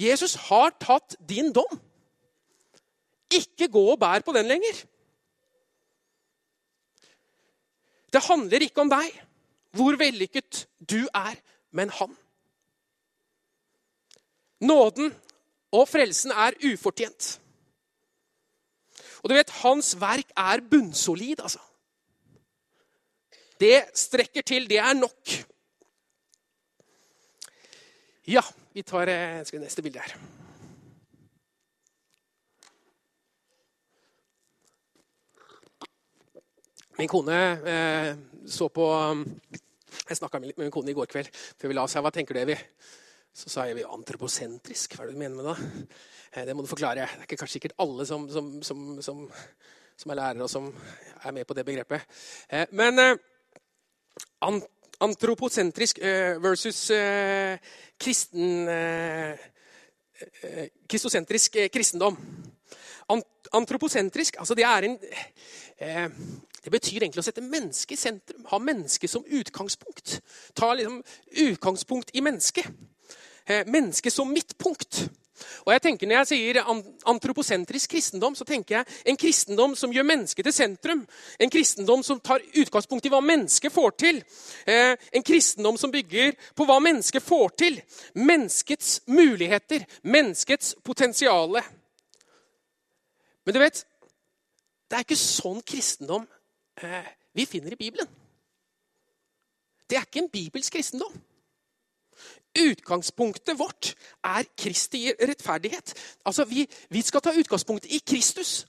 Jesus 0.00 0.38
har 0.48 0.72
tatt 0.80 1.18
din 1.28 1.52
dom. 1.52 1.76
Ikke 3.36 3.68
gå 3.68 3.84
og 3.92 4.00
bær 4.00 4.24
på 4.24 4.32
den 4.32 4.48
lenger. 4.48 4.80
Det 8.16 8.24
handler 8.24 8.64
ikke 8.64 8.80
om 8.80 8.96
deg, 8.96 9.12
hvor 9.76 10.00
vellykket 10.00 10.66
du 10.80 11.02
er, 11.12 11.36
men 11.76 11.92
han. 12.00 12.16
Nåden 14.62 15.10
og 15.72 15.88
frelsen 15.88 16.30
er 16.30 16.56
ufortjent. 16.70 17.38
Og 19.22 19.30
du 19.30 19.34
vet, 19.34 19.50
hans 19.62 19.94
verk 20.00 20.32
er 20.36 20.62
bunnsolid, 20.70 21.40
altså. 21.40 21.60
Det 23.60 23.84
strekker 23.94 24.42
til. 24.42 24.68
Det 24.70 24.78
er 24.78 24.92
nok. 24.98 25.34
Ja, 28.26 28.42
vi 28.74 28.82
tar 28.82 29.10
eh, 29.10 29.44
skal 29.46 29.62
neste 29.62 29.82
bilde 29.82 30.02
her. 30.02 30.16
Min 36.98 37.08
kone 37.08 37.38
eh, 37.66 38.16
så 38.46 38.68
på 38.68 38.86
Jeg 40.08 40.16
snakka 40.16 40.38
med 40.38 40.52
min 40.56 40.70
kone 40.70 40.90
i 40.90 40.94
går 40.94 41.06
kveld 41.06 41.30
før 41.32 41.68
vi 41.68 41.74
la 41.74 41.86
oss 41.86 41.94
her. 41.94 42.02
Hva 42.02 42.10
tenker 42.14 42.34
du, 42.34 42.42
Evy? 42.42 42.58
Så 43.32 43.48
sa 43.48 43.64
jeg 43.64 43.86
antroposentrisk. 43.88 44.92
Hva 44.92 45.06
er 45.06 45.08
det 45.08 45.16
du 45.16 45.20
mener 45.22 45.38
med 45.38 45.46
det? 45.48 45.86
Eh, 46.34 46.44
det 46.44 46.56
må 46.56 46.64
du 46.64 46.68
forklare. 46.68 47.00
Det 47.00 47.04
er 47.06 47.24
ikke 47.24 47.38
kanskje 47.40 47.56
sikkert 47.56 47.78
alle 47.80 48.04
som, 48.06 48.26
som, 48.28 48.50
som, 48.62 48.92
som, 49.96 50.12
er 50.12 50.18
lærere 50.18 50.44
og 50.44 50.50
som 50.52 50.68
er 51.24 51.32
med 51.32 51.48
på 51.48 51.56
det 51.56 51.64
begrepet. 51.64 52.04
Eh, 52.52 52.66
men 52.76 53.00
eh, 53.00 54.60
antroposentrisk 55.00 55.98
versus 56.44 56.84
kristen 57.98 58.68
Kristosentrisk 60.86 61.56
kristendom. 61.72 62.18
Antroposentrisk 63.52 64.36
altså 64.38 64.54
det, 64.54 64.64
en, 64.64 64.98
det 66.62 66.70
betyr 66.70 67.02
egentlig 67.02 67.24
å 67.24 67.26
sette 67.26 67.42
mennesket 67.42 67.96
i 67.96 68.00
sentrum. 68.00 68.44
Ha 68.52 68.60
mennesket 68.62 69.10
som 69.10 69.24
utgangspunkt. 69.26 70.20
Ta 70.54 70.70
liksom 70.78 71.02
utgangspunkt 71.48 72.14
i 72.14 72.22
mennesket. 72.22 72.70
Eh, 73.46 73.66
mennesket 73.66 74.12
som 74.12 74.28
midtpunkt. 74.30 75.08
Og 75.66 75.72
jeg 75.72 75.82
tenker 75.82 76.06
Når 76.06 76.16
jeg 76.16 76.26
sier 76.26 76.58
antroposentrisk 77.06 77.90
kristendom, 77.90 78.34
så 78.34 78.44
tenker 78.44 78.76
jeg 78.76 78.84
en 79.06 79.16
kristendom 79.16 79.74
som 79.76 79.92
gjør 79.92 80.06
mennesket 80.06 80.44
til 80.44 80.54
sentrum. 80.54 81.06
En 81.40 81.50
kristendom 81.50 82.02
som 82.02 82.20
tar 82.20 82.44
utgangspunkt 82.54 83.06
i 83.06 83.12
hva 83.12 83.20
mennesket 83.20 83.72
får 83.72 83.90
til. 83.98 84.22
Eh, 84.66 84.96
en 85.12 85.22
kristendom 85.22 85.76
som 85.76 85.90
bygger 85.90 86.36
på 86.54 86.66
hva 86.68 86.78
mennesket 86.78 87.22
får 87.22 87.48
til. 87.58 87.80
Menneskets 88.14 89.00
muligheter, 89.06 89.86
menneskets 90.02 90.76
potensiale. 90.84 91.62
Men 93.44 93.54
du 93.54 93.58
vet, 93.58 93.84
det 94.90 94.98
er 94.98 95.06
ikke 95.06 95.18
sånn 95.18 95.62
kristendom 95.66 96.26
eh, 96.82 97.10
vi 97.34 97.46
finner 97.46 97.72
i 97.72 97.80
Bibelen. 97.80 98.08
Det 99.90 99.98
er 99.98 100.06
ikke 100.06 100.22
en 100.22 100.32
bibelsk 100.32 100.72
kristendom. 100.72 101.12
Utgangspunktet 102.58 103.58
vårt 103.58 103.94
er 104.24 104.44
Kristi 104.58 105.06
rettferdighet. 105.20 105.94
Altså, 106.24 106.44
vi, 106.44 106.66
vi, 106.90 107.02
skal 107.02 107.22
ta 107.24 107.32
utgangspunkt 107.32 107.86
i 107.86 108.02
Kristus. 108.06 108.66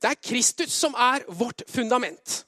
Det 0.00 0.08
er 0.08 0.22
Kristus 0.24 0.72
som 0.72 0.94
er 0.94 1.26
vårt 1.28 1.62
fundament. 1.68 2.46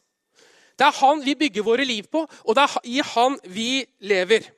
Det 0.78 0.86
er 0.86 0.98
han 1.02 1.20
vi 1.24 1.34
bygger 1.34 1.62
våre 1.62 1.84
liv 1.84 2.08
på, 2.08 2.24
og 2.44 2.56
det 2.56 2.62
er 2.62 2.78
i 2.88 3.02
han 3.04 3.38
vi 3.44 3.84
lever. 4.00 4.48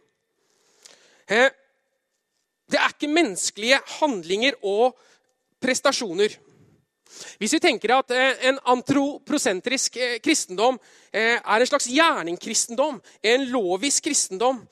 Det 2.70 2.78
er 2.78 2.92
ikke 2.94 3.10
menneskelige 3.10 3.80
handlinger 3.98 4.54
og 4.62 4.94
prestasjoner. 5.60 6.38
Hvis 7.38 7.54
vi 7.54 7.60
tenker 7.62 7.92
at 7.94 8.10
eh, 8.14 8.46
en 8.48 8.58
antroprosentrisk 8.74 9.96
eh, 10.00 10.16
kristendom 10.24 10.78
eh, 11.12 11.36
er 11.38 11.62
en 11.62 11.68
slags 11.68 11.86
gjerningkristendom, 11.92 12.98
en 13.22 13.46
lovisk 13.52 14.08
kristendom, 14.08 14.64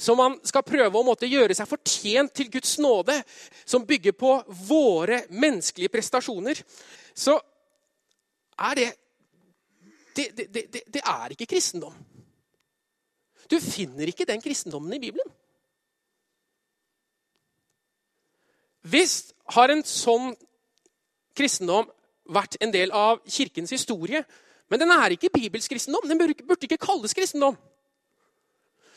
som 0.00 0.16
man 0.16 0.38
skal 0.48 0.64
prøve 0.64 0.96
å 0.96 1.04
måtte 1.04 1.28
gjøre 1.28 1.52
seg 1.52 1.68
fortjent 1.68 2.32
til 2.32 2.48
Guds 2.54 2.78
nåde, 2.80 3.18
som 3.68 3.84
bygger 3.84 4.14
på 4.16 4.30
våre 4.64 5.26
menneskelige 5.28 5.92
prestasjoner, 5.92 6.62
så 7.12 7.34
er 8.64 8.80
det 8.80 8.86
det, 10.16 10.24
det, 10.38 10.64
det, 10.72 10.82
det 10.88 11.02
er 11.04 11.34
ikke 11.34 11.50
kristendom. 11.52 11.92
Du 13.50 13.58
finner 13.60 14.08
ikke 14.08 14.24
den 14.24 14.40
kristendommen 14.40 14.96
i 14.96 15.02
Bibelen. 15.02 15.28
Hvis 18.88 19.34
har 19.52 19.72
en 19.72 19.84
sånn 19.84 20.32
kristendom 21.40 21.88
vært 22.30 22.58
en 22.62 22.72
del 22.74 22.92
av 22.94 23.20
kirkens 23.28 23.72
historie. 23.74 24.22
Men 24.70 24.84
den 24.84 24.94
er 24.94 25.16
ikke 25.16 25.32
bibelsk 25.34 25.72
kristendom. 25.72 26.06
Den 26.06 26.20
burde 26.20 26.66
ikke, 26.68 26.78
kalles 26.80 27.16
kristendom. 27.16 27.58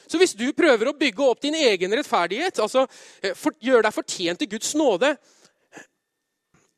Så 0.03 0.19
hvis 0.19 0.35
du 0.37 0.45
prøver 0.53 0.91
å 0.91 0.97
bygge 0.97 1.25
opp 1.25 1.41
din 1.41 1.55
egen 1.57 1.95
rettferdighet, 1.95 2.59
altså 2.61 2.83
eh, 3.23 3.45
gjør 3.63 3.85
deg 3.85 3.95
fortjent 3.95 4.43
til 4.43 4.51
Guds 4.51 4.75
nåde 4.77 5.15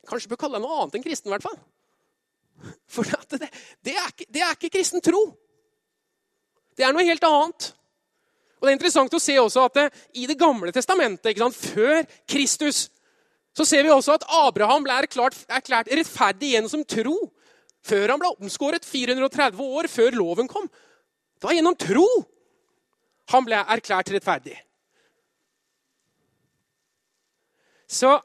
Kanskje 0.06 0.30
bør 0.30 0.38
kalle 0.38 0.60
deg 0.60 0.62
noe 0.62 0.84
annet 0.84 1.00
enn 1.00 1.02
kristen, 1.02 1.32
i 1.32 1.34
hvert 1.34 1.48
fall. 1.48 1.56
For 2.94 3.10
det, 3.10 3.48
det, 3.82 3.96
er 3.98 4.12
ikke, 4.12 4.28
det 4.30 4.44
er 4.46 4.52
ikke 4.54 4.70
kristen 4.76 5.02
tro. 5.02 5.24
Det 6.78 6.86
er 6.86 6.94
noe 6.94 7.08
helt 7.08 7.26
annet. 7.26 7.72
Og 8.60 8.68
Det 8.68 8.72
er 8.72 8.78
interessant 8.78 9.18
å 9.18 9.22
se 9.22 9.36
også 9.42 9.64
at 9.66 9.80
det, 9.80 9.86
i 10.22 10.28
Det 10.30 10.38
gamle 10.40 10.70
testamentet, 10.76 11.38
sant, 11.42 11.58
før 11.58 12.06
Kristus, 12.30 12.86
så 13.56 13.64
ser 13.68 13.86
vi 13.88 13.94
også 13.94 14.18
at 14.18 14.26
Abraham 14.36 14.84
ble 14.84 14.98
erklært, 15.06 15.38
erklært 15.48 15.92
rettferdig 15.92 16.56
gjennom 16.56 16.84
tro. 16.92 17.16
Før 17.86 18.12
han 18.12 18.20
ble 18.20 18.32
omskåret 18.42 18.86
430 18.88 19.62
år 19.62 19.88
før 19.92 20.18
loven 20.18 20.50
kom. 20.52 20.66
Det 21.38 21.48
var 21.48 21.56
gjennom 21.56 21.78
tro 21.80 22.08
han 23.32 23.46
ble 23.46 23.60
erklært 23.76 24.12
rettferdig. 24.14 24.58
Så 27.88 28.18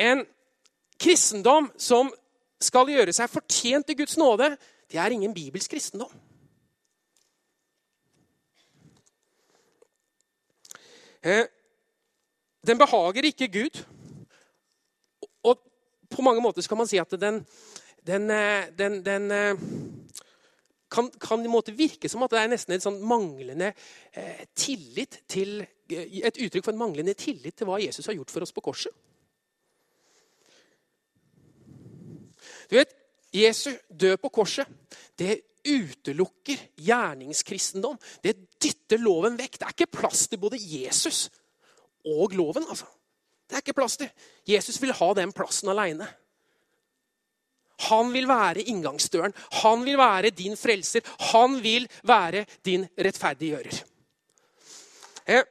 en 0.00 0.24
kristendom 1.00 1.68
som 1.80 2.10
skal 2.60 2.90
gjøre 2.90 3.14
seg 3.14 3.30
fortjent 3.30 3.86
til 3.86 4.00
Guds 4.00 4.16
nåde, 4.18 4.54
det 4.90 4.98
er 5.00 5.12
ingen 5.12 5.34
bibelsk 5.36 5.70
kristendom. 5.72 6.10
Eh, 11.26 11.46
den 12.66 12.78
behager 12.78 13.28
ikke 13.28 13.48
Gud. 13.52 13.82
Og 15.46 15.60
på 16.10 16.22
mange 16.22 16.42
måter 16.42 16.66
kan 16.68 16.78
man 16.78 16.88
si 16.90 16.98
at 16.98 17.14
den, 17.20 17.44
den, 18.06 18.30
eh, 18.30 18.68
den, 18.78 19.00
den 19.06 19.30
eh, 19.30 19.64
kan, 20.90 21.10
kan 21.20 21.44
i 21.44 21.50
måte 21.50 21.74
virke 21.76 22.08
som 22.08 22.22
at 22.26 22.34
det 22.34 22.42
er 22.42 22.52
nesten 22.52 22.76
en 22.76 22.84
sånn 22.84 23.00
eh, 23.62 24.44
tillit 24.54 25.22
til 25.28 25.64
Et 25.86 26.38
uttrykk 26.42 26.64
for 26.64 26.74
en 26.74 26.80
manglende 26.80 27.12
tillit 27.14 27.54
til 27.54 27.68
hva 27.68 27.76
Jesus 27.78 28.08
har 28.08 28.16
gjort 28.16 28.32
for 28.34 28.42
oss 28.42 28.50
på 28.50 28.60
korset. 28.60 28.90
Du 32.66 32.74
vet, 32.74 32.90
Jesu 33.30 33.70
død 33.86 34.16
på 34.18 34.32
korset 34.34 34.66
det 35.14 35.44
utelukker 35.62 36.58
gjerningskristendom. 36.82 37.94
Det 38.22 38.34
dytter 38.58 38.98
loven 38.98 39.38
vekk. 39.38 39.60
Det 39.60 39.68
er 39.68 39.76
ikke 39.76 39.98
plass 39.98 40.26
til 40.26 40.42
både 40.42 40.58
Jesus 40.58 41.28
og 42.06 42.36
loven. 42.36 42.66
altså. 42.68 42.86
Det 43.46 43.54
er 43.54 43.62
ikke 43.62 43.78
plass 43.78 43.96
til. 44.00 44.10
Jesus 44.48 44.80
vil 44.82 44.94
ha 44.96 45.12
den 45.14 45.32
plassen 45.32 45.70
aleine. 45.70 46.08
Han 47.90 48.12
vil 48.12 48.28
være 48.28 48.64
inngangsdøren. 48.72 49.34
Han 49.62 49.84
vil 49.84 49.98
være 49.98 50.30
din 50.30 50.56
frelser. 50.56 51.04
Han 51.32 51.60
vil 51.62 51.88
være 52.02 52.46
din 52.64 52.86
rettferdiggjører. 52.98 53.82
Eh, 55.26 55.44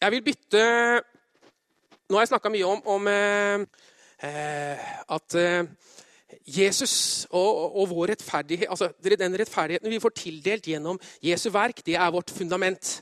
jeg 0.00 0.10
vil 0.10 0.22
bytte 0.24 0.62
Nå 2.10 2.16
har 2.16 2.24
jeg 2.24 2.30
snakka 2.32 2.50
mye 2.50 2.66
om, 2.66 2.80
om 2.90 3.04
eh, 3.06 3.60
eh, 4.26 4.86
at 5.14 5.34
Jesus 6.50 6.94
og, 7.30 7.76
og, 7.78 7.84
vår 7.92 8.14
rettferdighet, 8.14 8.70
altså 8.70 8.90
den 9.04 9.38
rettferdigheten 9.38 9.92
vi 9.92 10.02
får 10.02 10.16
tildelt 10.18 10.66
gjennom 10.66 10.98
Jesu 11.22 11.50
verk, 11.54 11.84
det 11.86 11.94
er 11.94 12.14
vårt 12.14 12.30
fundament. 12.34 12.96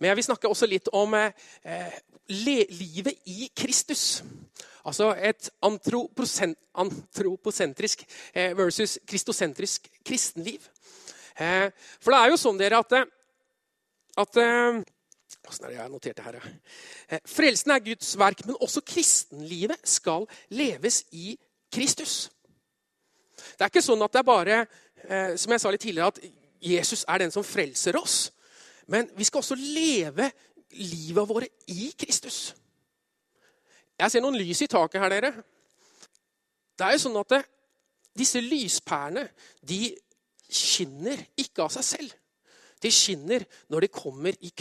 Men 0.00 0.10
jeg 0.10 0.18
vil 0.18 0.28
snakke 0.30 0.50
også 0.50 0.66
litt 0.66 0.88
om 0.96 1.14
eh, 1.14 1.92
livet 2.30 3.14
i 3.28 3.50
Kristus. 3.56 4.22
Altså 4.86 5.14
et 5.20 5.50
antroposentrisk 5.62 8.06
eh, 8.34 8.56
versus 8.56 8.98
kristosentrisk 9.06 9.88
kristenliv. 10.06 10.60
Eh, 11.36 11.70
for 12.00 12.10
det 12.12 12.20
er 12.20 12.28
jo 12.32 12.36
sånn 12.40 12.58
dere 12.60 12.78
at, 12.80 12.92
eh, 12.96 13.04
at 14.24 14.36
Åssen 15.50 15.64
er 15.64 15.68
det 15.70 15.76
jeg 15.76 15.82
har 15.82 15.90
notert 15.90 16.16
det 16.18 16.26
her? 16.26 16.38
Frelsen 17.26 17.70
er 17.72 17.80
Guds 17.82 18.18
verk, 18.18 18.46
men 18.46 18.56
også 18.60 18.80
kristenlivet 18.86 19.88
skal 19.88 20.26
leves 20.52 21.04
i 21.16 21.38
Kristus. 21.72 22.30
Det 23.60 23.66
er 23.66 23.72
ikke 23.74 23.84
sånn 23.84 24.00
at 24.00 24.14
det 24.14 24.20
er 24.22 24.24
bare 24.24 24.60
som 25.36 25.52
jeg 25.52 25.60
sa 25.60 25.70
litt 25.72 25.82
tidligere, 25.84 26.08
at 26.08 26.40
Jesus 26.64 27.02
er 27.08 27.20
den 27.20 27.32
som 27.32 27.44
frelser 27.44 27.96
oss. 28.00 28.30
Men 28.88 29.10
vi 29.16 29.24
skal 29.28 29.42
også 29.42 29.56
leve 29.60 30.30
livet 30.80 31.28
våre 31.28 31.48
i 31.68 31.90
Kristus. 31.98 32.54
Jeg 34.00 34.12
ser 34.12 34.24
noen 34.24 34.38
lys 34.40 34.62
i 34.64 34.68
taket 34.70 35.02
her, 35.02 35.12
dere. 35.12 35.32
Det 36.72 36.86
er 36.86 36.96
jo 36.96 37.02
sånn 37.02 37.20
at 37.20 37.34
det, 37.34 37.40
disse 38.16 38.40
lyspærene 38.40 39.26
de 39.60 39.92
skinner 40.50 41.20
ikke 41.38 41.66
av 41.66 41.74
seg 41.74 41.86
selv. 41.86 42.14
De 42.80 42.88
skinner 42.92 43.44
når 43.68 43.84
de 43.84 43.92
kommer 43.92 44.36
i, 44.40 44.52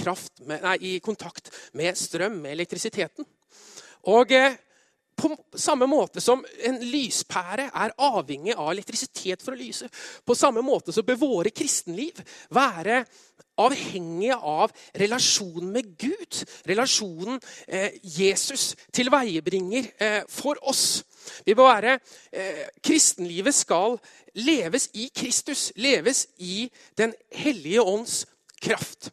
med, 0.44 0.60
nei, 0.60 0.76
i 0.84 0.92
kontakt 1.00 1.48
med 1.80 1.96
strøm, 1.98 2.42
med 2.44 2.58
elektrisiteten. 2.58 3.28
Og 4.12 4.36
eh, 4.36 4.60
på 5.19 5.36
samme 5.60 5.88
måte 5.89 6.21
som 6.23 6.43
en 6.65 6.79
lyspære 6.84 7.69
er 7.69 7.95
avhengig 8.05 8.55
av 8.55 8.71
elektrisitet 8.71 9.43
for 9.43 9.55
å 9.55 9.60
lyse, 9.60 9.89
på 10.25 10.38
samme 10.38 10.63
måte 10.65 10.95
så 10.95 11.03
bør 11.05 11.19
våre 11.21 11.53
kristenliv 11.55 12.21
være 12.55 13.03
avhengige 13.60 14.36
av 14.36 14.71
relasjonen 14.95 15.71
med 15.73 15.91
Gud. 15.99 16.39
Relasjonen 16.69 17.39
eh, 17.67 17.99
Jesus 18.03 18.71
tilveiebringer 18.95 19.89
eh, 19.99 20.21
for 20.32 20.60
oss. 20.69 21.03
Vi 21.45 21.55
bør 21.58 21.73
være, 21.73 21.97
eh, 22.32 22.65
Kristenlivet 22.84 23.55
skal 23.55 23.99
leves 24.39 24.89
i 24.93 25.10
Kristus, 25.15 25.71
leves 25.75 26.27
i 26.38 26.69
Den 26.97 27.13
hellige 27.32 27.82
ånds 27.82 28.25
kraft. 28.62 29.12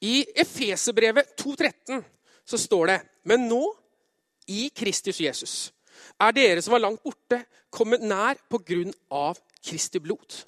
I 0.00 0.26
Efeserbrevet 0.36 1.36
2,13 1.40 2.02
så 2.46 2.58
står 2.58 2.86
det 2.86 3.00
Men 3.24 3.48
nå, 3.48 3.64
i 4.46 4.68
Kristus 4.74 5.20
Jesus, 5.20 5.54
er 6.20 6.32
dere 6.36 6.62
som 6.62 6.76
var 6.76 6.84
langt 6.84 7.02
borte, 7.04 7.42
kommet 7.70 8.04
nær 8.04 8.38
på 8.48 8.60
grunn 8.64 8.92
av 9.12 9.38
Kristi 9.64 10.00
blod. 10.00 10.42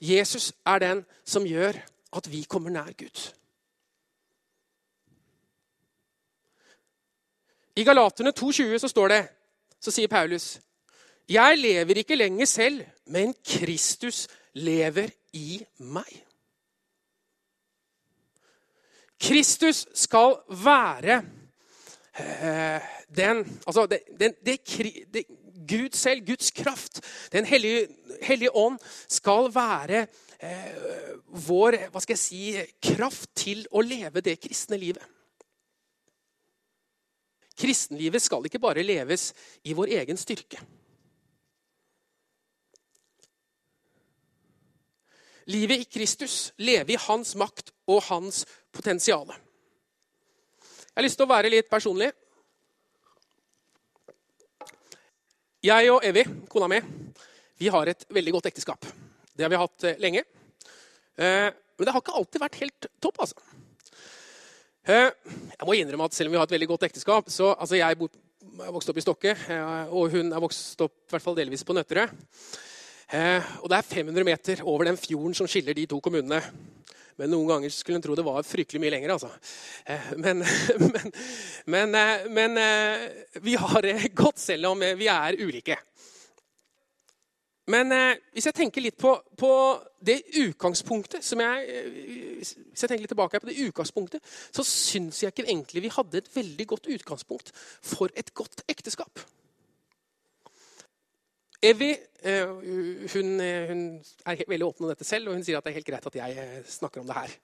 Jesus 0.00 0.50
er 0.66 0.80
den 0.80 1.02
som 1.24 1.46
gjør 1.46 1.76
at 2.16 2.30
vi 2.30 2.42
kommer 2.48 2.72
nær 2.72 2.92
Gud. 2.98 3.26
I 7.76 7.84
Galaterne 7.84 8.32
2,20 8.36 8.78
så 8.82 8.88
står 8.90 9.12
det, 9.12 9.20
så 9.80 9.92
sier 9.94 10.10
Paulus 10.10 10.58
Jeg 11.30 11.58
lever 11.58 12.02
ikke 12.02 12.18
lenger 12.18 12.46
selv, 12.46 12.82
men 13.06 13.32
Kristus 13.46 14.26
lever 14.52 15.12
i 15.32 15.60
meg. 15.78 16.10
Kristus 19.20 19.84
skal 19.94 20.40
være 20.48 21.20
den 23.16 23.44
Altså, 23.66 23.86
den, 23.86 24.34
det, 24.44 25.24
Gud 25.68 25.94
selv, 25.94 26.26
Guds 26.26 26.50
kraft, 26.50 27.00
Den 27.32 27.44
hellige, 27.44 27.88
hellige 28.22 28.56
ånd, 28.56 28.78
skal 29.08 29.54
være 29.54 30.06
eh, 30.42 30.74
vår 31.46 31.76
hva 31.92 32.02
skal 32.02 32.16
jeg 32.16 32.22
si, 32.22 32.42
kraft 32.82 33.30
til 33.38 33.62
å 33.70 33.82
leve 33.84 34.24
det 34.24 34.40
kristne 34.42 34.80
livet. 34.80 35.04
Kristenlivet 37.60 38.22
skal 38.24 38.46
ikke 38.48 38.62
bare 38.62 38.82
leves 38.82 39.30
i 39.68 39.74
vår 39.76 39.92
egen 40.00 40.16
styrke. 40.16 40.62
Livet 45.50 45.82
i 45.82 45.88
Kristus, 45.98 46.52
leve 46.62 46.94
i 46.94 47.00
hans 47.08 47.34
makt 47.36 47.72
og 47.90 48.04
hans 48.08 48.44
potensial. 48.72 49.32
Jeg 50.90 50.98
har 50.98 51.06
lyst 51.06 51.20
til 51.20 51.28
å 51.28 51.30
være 51.30 51.50
litt 51.52 51.68
personlig. 51.70 52.08
Jeg 55.62 55.90
og 55.92 56.02
Evy, 56.02 56.24
kona 56.50 56.66
mi, 56.72 56.80
vi 57.62 57.68
har 57.70 57.90
et 57.92 58.02
veldig 58.10 58.32
godt 58.34 58.48
ekteskap. 58.50 58.88
Det 59.30 59.44
har 59.46 59.52
vi 59.52 59.60
hatt 59.60 59.86
eh, 59.86 60.00
lenge. 60.02 60.24
Eh, 61.14 61.46
men 61.78 61.86
det 61.86 61.94
har 61.94 62.02
ikke 62.02 62.16
alltid 62.18 62.42
vært 62.42 62.58
helt 62.64 62.88
topp, 62.98 63.22
altså. 63.22 63.38
Eh, 64.82 65.12
jeg 65.54 65.68
må 65.68 65.78
innrømme 65.78 66.10
at 66.10 66.18
selv 66.18 66.32
om 66.32 66.34
vi 66.34 66.40
har 66.40 66.50
et 66.50 66.56
veldig 66.56 66.70
godt 66.72 66.88
ekteskap 66.88 67.30
så 67.30 67.52
altså 67.52 67.78
Jeg 67.78 67.94
er 67.94 68.72
vokst 68.74 68.90
opp 68.90 68.98
i 68.98 69.04
Stokke, 69.04 69.36
og 69.94 70.10
hun 70.16 70.34
er 70.34 70.42
vokst 70.42 70.82
opp 70.82 70.96
i 71.06 71.14
hvert 71.14 71.28
fall 71.28 71.38
delvis 71.38 71.62
på 71.62 71.76
Nøtterøy. 71.76 72.08
Og 73.62 73.70
det 73.70 73.78
er 73.78 73.90
500 73.94 74.26
meter 74.26 74.66
over 74.66 74.90
den 74.90 74.98
fjorden 74.98 75.38
som 75.38 75.46
skiller 75.46 75.76
de 75.76 75.86
to 75.86 76.00
kommunene. 76.02 76.42
Men 77.18 77.32
noen 77.34 77.50
ganger 77.50 77.74
skulle 77.74 77.98
en 77.98 78.04
tro 78.04 78.14
det 78.18 78.26
var 78.26 78.46
fryktelig 78.46 78.80
mye 78.82 78.94
lenger. 78.94 79.16
altså. 79.16 79.30
Men, 80.24 80.44
men, 80.78 81.12
men, 81.66 81.96
men 82.30 82.58
vi 83.42 83.54
har 83.58 83.82
det 83.82 83.96
godt 84.22 84.38
selv 84.38 84.70
om 84.70 84.82
vi 84.98 85.08
er 85.10 85.38
ulike. 85.40 85.78
Men 87.70 87.92
eh, 87.94 88.18
hvis 88.34 88.48
jeg 88.48 88.56
tenker 88.56 88.84
litt 88.84 88.98
på, 89.00 89.12
på, 89.38 89.52
det 90.00 90.22
utgangspunktet 90.40 91.24
som 91.24 91.42
jeg, 91.42 91.66
eh, 91.68 92.38
hvis 92.40 92.54
jeg 92.56 92.88
tenker 92.88 93.04
litt 93.04 93.12
tilbake 93.12 93.40
på 93.42 93.50
det 93.50 93.58
utgangspunktet, 93.66 94.32
så 94.50 94.64
syns 94.66 95.20
jeg 95.22 95.34
ikke 95.34 95.46
egentlig 95.46 95.84
vi 95.84 95.92
hadde 95.92 96.22
et 96.22 96.30
veldig 96.34 96.66
godt 96.72 96.88
utgangspunkt 96.94 97.52
for 97.54 98.12
et 98.18 98.32
godt 98.34 98.64
ekteskap. 98.70 99.22
Evy 101.60 101.90
eh, 102.24 102.46
hun, 103.12 103.40
eh, 103.40 103.68
hun, 103.68 103.80
er 104.24 104.44
veldig 104.48 104.66
åpen 104.66 104.86
om 104.86 104.92
dette 104.92 105.04
selv, 105.04 105.28
og 105.28 105.36
hun 105.36 105.44
sier 105.44 105.58
at 105.58 105.66
det 105.66 105.74
er 105.74 105.76
helt 105.76 105.88
greit 105.90 106.06
at 106.08 106.16
jeg 106.16 106.36
eh, 106.40 106.58
snakker 106.64 107.02
om 107.02 107.08
det 107.10 107.18
her. 107.18 107.34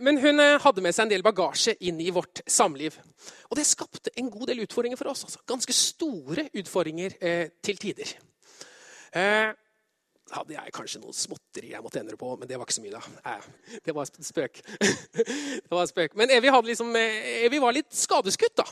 Men 0.00 0.16
hun 0.16 0.40
hadde 0.64 0.80
med 0.80 0.94
seg 0.96 1.04
en 1.04 1.10
del 1.12 1.22
bagasje 1.22 1.74
inn 1.84 1.98
i 2.00 2.08
vårt 2.08 2.40
samliv. 2.48 2.94
Og 3.50 3.58
det 3.58 3.66
skapte 3.68 4.08
en 4.16 4.30
god 4.32 4.48
del 4.48 4.62
utfordringer 4.64 4.96
for 4.96 5.10
oss. 5.12 5.26
Altså. 5.26 5.42
Ganske 5.44 5.74
store 5.76 6.46
utfordringer 6.56 7.12
til 7.60 7.76
tider 7.76 8.14
hadde 10.34 10.54
jeg 10.54 10.72
kanskje 10.74 11.00
noen 11.02 11.16
småtteri 11.16 11.72
jeg 11.72 11.82
måtte 11.84 12.00
endre 12.00 12.16
på, 12.18 12.30
men 12.38 12.48
det 12.48 12.58
var 12.58 12.66
ikke 12.66 12.76
så 12.76 12.84
mye, 12.84 12.98
da. 12.98 13.34
det 13.84 13.94
var 13.96 14.08
spøk. 14.08 14.60
det 15.16 15.72
var 15.72 15.88
spøk. 15.88 16.16
Men 16.18 16.32
Evy, 16.34 16.50
liksom, 16.68 16.94
eh, 16.96 17.56
var 17.62 17.74
litt 17.76 17.90
skadeskutt, 17.96 18.56
da. 18.60 18.66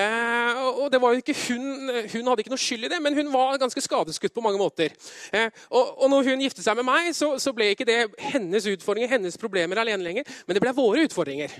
Eh, 0.00 0.60
og 0.68 0.90
det 0.92 1.00
var 1.02 1.14
jo 1.14 1.22
ikke 1.22 1.36
hun, 1.46 1.90
hun 2.12 2.30
hadde 2.30 2.44
ikke 2.44 2.54
noe 2.54 2.62
skyld 2.62 2.88
i 2.88 2.92
det, 2.92 3.00
men 3.04 3.16
hun 3.18 3.32
var 3.32 3.60
ganske 3.60 3.82
skadeskutt 3.84 4.34
på 4.36 4.44
mange 4.44 4.60
måter. 4.60 4.94
Eh, 5.32 5.48
og, 5.72 6.06
når 6.12 6.32
hun 6.32 6.46
giftet 6.46 6.66
seg 6.66 6.78
med 6.78 6.88
meg, 6.88 7.10
så, 7.16 7.54
ble 7.56 7.72
ikke 7.72 7.88
det 7.88 7.98
hennes 8.30 8.66
utfordringer, 8.70 9.10
hennes 9.16 9.40
problemer 9.40 9.80
alene 9.80 10.04
lenger, 10.04 10.34
men 10.46 10.56
det 10.56 10.62
ble 10.62 10.74
våre 10.76 11.04
utfordringer. 11.08 11.54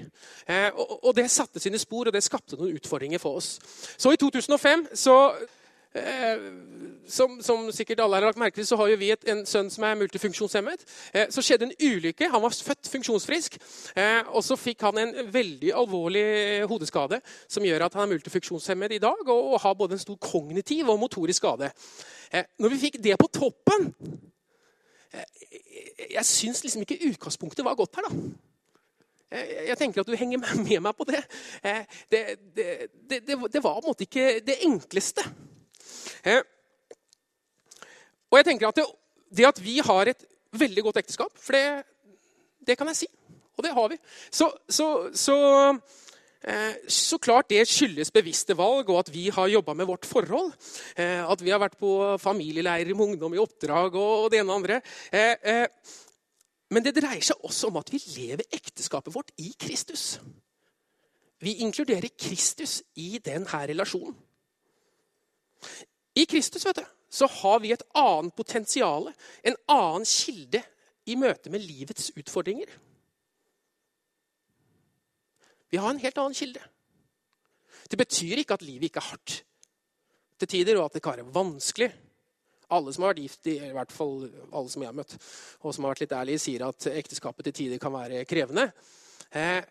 Og 1.03 1.11
det 1.17 1.27
satte 1.33 1.61
sine 1.63 1.81
spor, 1.81 2.09
og 2.09 2.15
det 2.15 2.25
skapte 2.25 2.59
noen 2.59 2.77
utfordringer 2.79 3.21
for 3.23 3.41
oss. 3.41 3.57
Så 3.97 4.13
i 4.15 4.21
2005 4.21 4.91
så 4.99 5.17
Eh, 5.99 6.41
som, 7.09 7.39
som, 7.43 7.71
sikkert 7.73 8.03
alle 8.05 8.19
har 8.19 8.27
lagt 8.29 8.41
merke 8.41 8.59
til, 8.59 8.67
så 8.69 8.77
har 8.77 8.93
vi 9.01 9.11
et, 9.15 9.23
en 9.33 9.45
sønn 9.49 9.71
som 9.73 9.87
er 9.89 9.97
multifunksjonshemmet. 9.97 10.85
Eh, 11.17 11.31
så 11.33 11.45
skjedde 11.45 11.69
en 11.69 11.77
ulykke. 11.81 12.29
Han 12.33 12.43
var 12.45 12.53
født 12.53 12.91
funksjonsfrisk. 12.93 13.57
Eh, 13.97 14.21
og 14.29 14.45
så 14.45 14.59
fikk 14.61 14.85
han 14.87 15.01
en 15.01 15.15
veldig 15.33 15.73
alvorlig 15.77 16.25
hodeskade 16.69 17.23
som 17.49 17.65
gjør 17.65 17.87
at 17.87 17.97
han 17.97 18.07
er 18.07 18.13
multifunksjonshemmet 18.13 18.99
i 18.99 19.03
dag 19.03 19.23
og, 19.25 19.55
og 19.55 19.63
har 19.65 19.79
både 19.79 19.97
en 19.97 20.05
stor 20.05 20.19
kognitiv 20.21 20.93
og 20.93 21.01
motorisk 21.01 21.41
skade. 21.43 21.71
Når 22.61 22.73
vi 22.75 22.81
fikk 22.83 22.97
det 23.01 23.15
på 23.17 23.29
toppen 23.33 23.87
Jeg 26.11 26.25
syns 26.27 26.61
liksom 26.65 26.83
ikke 26.83 26.99
utgangspunktet 27.09 27.65
var 27.65 27.79
godt 27.79 27.97
her, 27.97 28.09
da. 28.11 29.39
Jeg 29.69 29.77
tenker 29.81 30.03
at 30.03 30.09
du 30.09 30.17
henger 30.17 30.41
med 30.41 30.83
meg 30.85 30.97
på 30.97 31.07
det. 31.09 31.23
Det, 32.11 32.25
det, 32.57 32.67
det, 33.09 33.39
det 33.53 33.63
var 33.65 33.79
på 33.79 33.87
en 33.87 33.89
måte 33.89 34.05
ikke 34.05 34.43
det 34.45 34.59
enkleste. 34.67 35.25
Eh, 36.29 36.43
og 38.29 38.41
jeg 38.41 38.49
tenker 38.51 38.69
at 38.69 38.81
det, 38.81 38.85
det, 39.33 39.47
at 39.49 39.63
vi 39.65 39.79
har 39.85 40.11
et 40.11 40.27
veldig 40.59 40.89
godt 40.89 41.01
ekteskap, 41.01 41.33
for 41.41 41.57
det, 41.57 41.87
det 42.67 42.77
kan 42.79 42.91
jeg 42.93 43.05
si, 43.05 43.09
og 43.57 43.65
det 43.65 43.73
har 43.77 43.89
vi 43.93 43.99
Så, 44.31 44.51
så, 44.69 44.89
så, 45.17 45.37
eh, 46.45 46.75
så 46.89 47.19
klart 47.19 47.49
det 47.51 47.65
skyldes 47.69 48.13
bevisste 48.13 48.57
valg, 48.59 48.91
og 48.91 49.01
at 49.01 49.13
vi 49.15 49.29
har 49.35 49.49
jobba 49.49 49.75
med 49.75 49.89
vårt 49.89 50.07
forhold. 50.09 50.53
Eh, 50.97 51.25
at 51.25 51.45
vi 51.45 51.55
har 51.55 51.63
vært 51.63 51.79
på 51.81 51.93
familieleirer 52.21 52.95
med 52.95 53.15
ungdom 53.15 53.35
i 53.35 53.43
oppdrag 53.43 53.97
og 53.97 54.29
det 54.31 54.43
ene 54.43 54.53
og 54.53 54.61
andre. 54.61 54.83
Men 56.69 56.85
det 56.85 56.99
dreier 56.99 57.25
seg 57.25 57.49
også 57.49 57.71
om 57.71 57.79
at 57.81 57.89
vi 57.89 58.01
lever 58.13 58.45
ekteskapet 58.53 59.15
vårt 59.15 59.33
i 59.41 59.55
Kristus. 59.57 60.19
Vi 61.41 61.63
inkluderer 61.65 62.11
Kristus 62.19 62.83
i 62.99 63.17
denne 63.25 63.61
relasjonen. 63.71 64.17
I 66.19 66.27
Kristus 66.27 66.67
vet 66.67 66.81
du, 66.81 66.87
så 67.09 67.29
har 67.31 67.61
vi 67.63 67.73
et 67.73 67.85
annet 67.97 68.35
potensial, 68.37 69.09
en 69.47 69.57
annen 69.71 70.07
kilde 70.09 70.63
i 71.09 71.17
møte 71.17 71.53
med 71.53 71.63
livets 71.65 72.11
utfordringer. 72.19 72.73
Vi 75.69 75.79
har 75.79 75.93
en 75.93 76.03
helt 76.03 76.19
annen 76.19 76.37
kilde. 76.37 76.63
Det 77.89 78.01
betyr 78.01 78.43
ikke 78.43 78.59
at 78.59 78.65
livet 78.67 78.89
ikke 78.89 79.01
er 79.03 79.13
hardt 79.13 79.39
til 80.39 80.51
tider, 80.51 80.79
og 80.79 80.89
at 80.89 80.99
det 80.99 81.03
kan 81.05 81.17
være 81.17 81.35
vanskelig. 81.35 81.89
Alle 82.77 82.93
som 82.93 83.05
har 83.05 83.15
vært 83.15 83.23
gift, 83.25 83.49
i 83.49 83.73
hvert 83.73 83.95
fall 83.95 84.27
alle 84.29 84.69
som 84.73 84.83
jeg 84.85 84.91
har 84.91 84.99
møtt, 84.99 85.15
og 85.63 85.73
som 85.73 85.87
har 85.87 85.95
vært 85.95 86.05
litt 86.05 86.17
ærlige, 86.19 86.43
sier 86.43 86.67
at 86.67 86.89
ekteskapet 86.93 87.49
til 87.49 87.57
tider 87.63 87.81
kan 87.81 87.95
være 87.95 88.27
krevende. 88.29 88.69
Eh, 89.33 89.63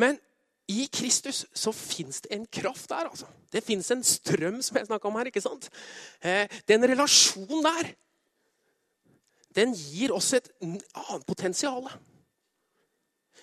men 0.00 0.18
i 0.68 0.86
Kristus 0.92 1.44
så 1.54 1.72
fins 1.74 2.20
det 2.24 2.32
en 2.32 2.46
kraft 2.46 2.88
der. 2.88 3.08
altså. 3.08 3.26
Det 3.52 3.64
fins 3.64 3.90
en 3.90 4.04
strøm, 4.04 4.62
som 4.62 4.76
jeg 4.76 4.86
snakka 4.86 5.08
om 5.08 5.16
her. 5.18 5.30
ikke 5.30 5.40
sant? 5.40 5.70
Eh, 6.22 6.48
den 6.68 6.84
relasjonen 6.88 7.64
der, 7.64 7.92
den 9.54 9.74
gir 9.74 10.14
oss 10.14 10.32
et 10.32 10.48
annet 10.62 11.26
potensial. 11.26 11.90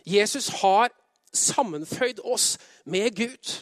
Jesus 0.06 0.48
har 0.62 0.90
sammenføyd 1.34 2.24
oss 2.24 2.58
med 2.86 3.12
Gud. 3.16 3.60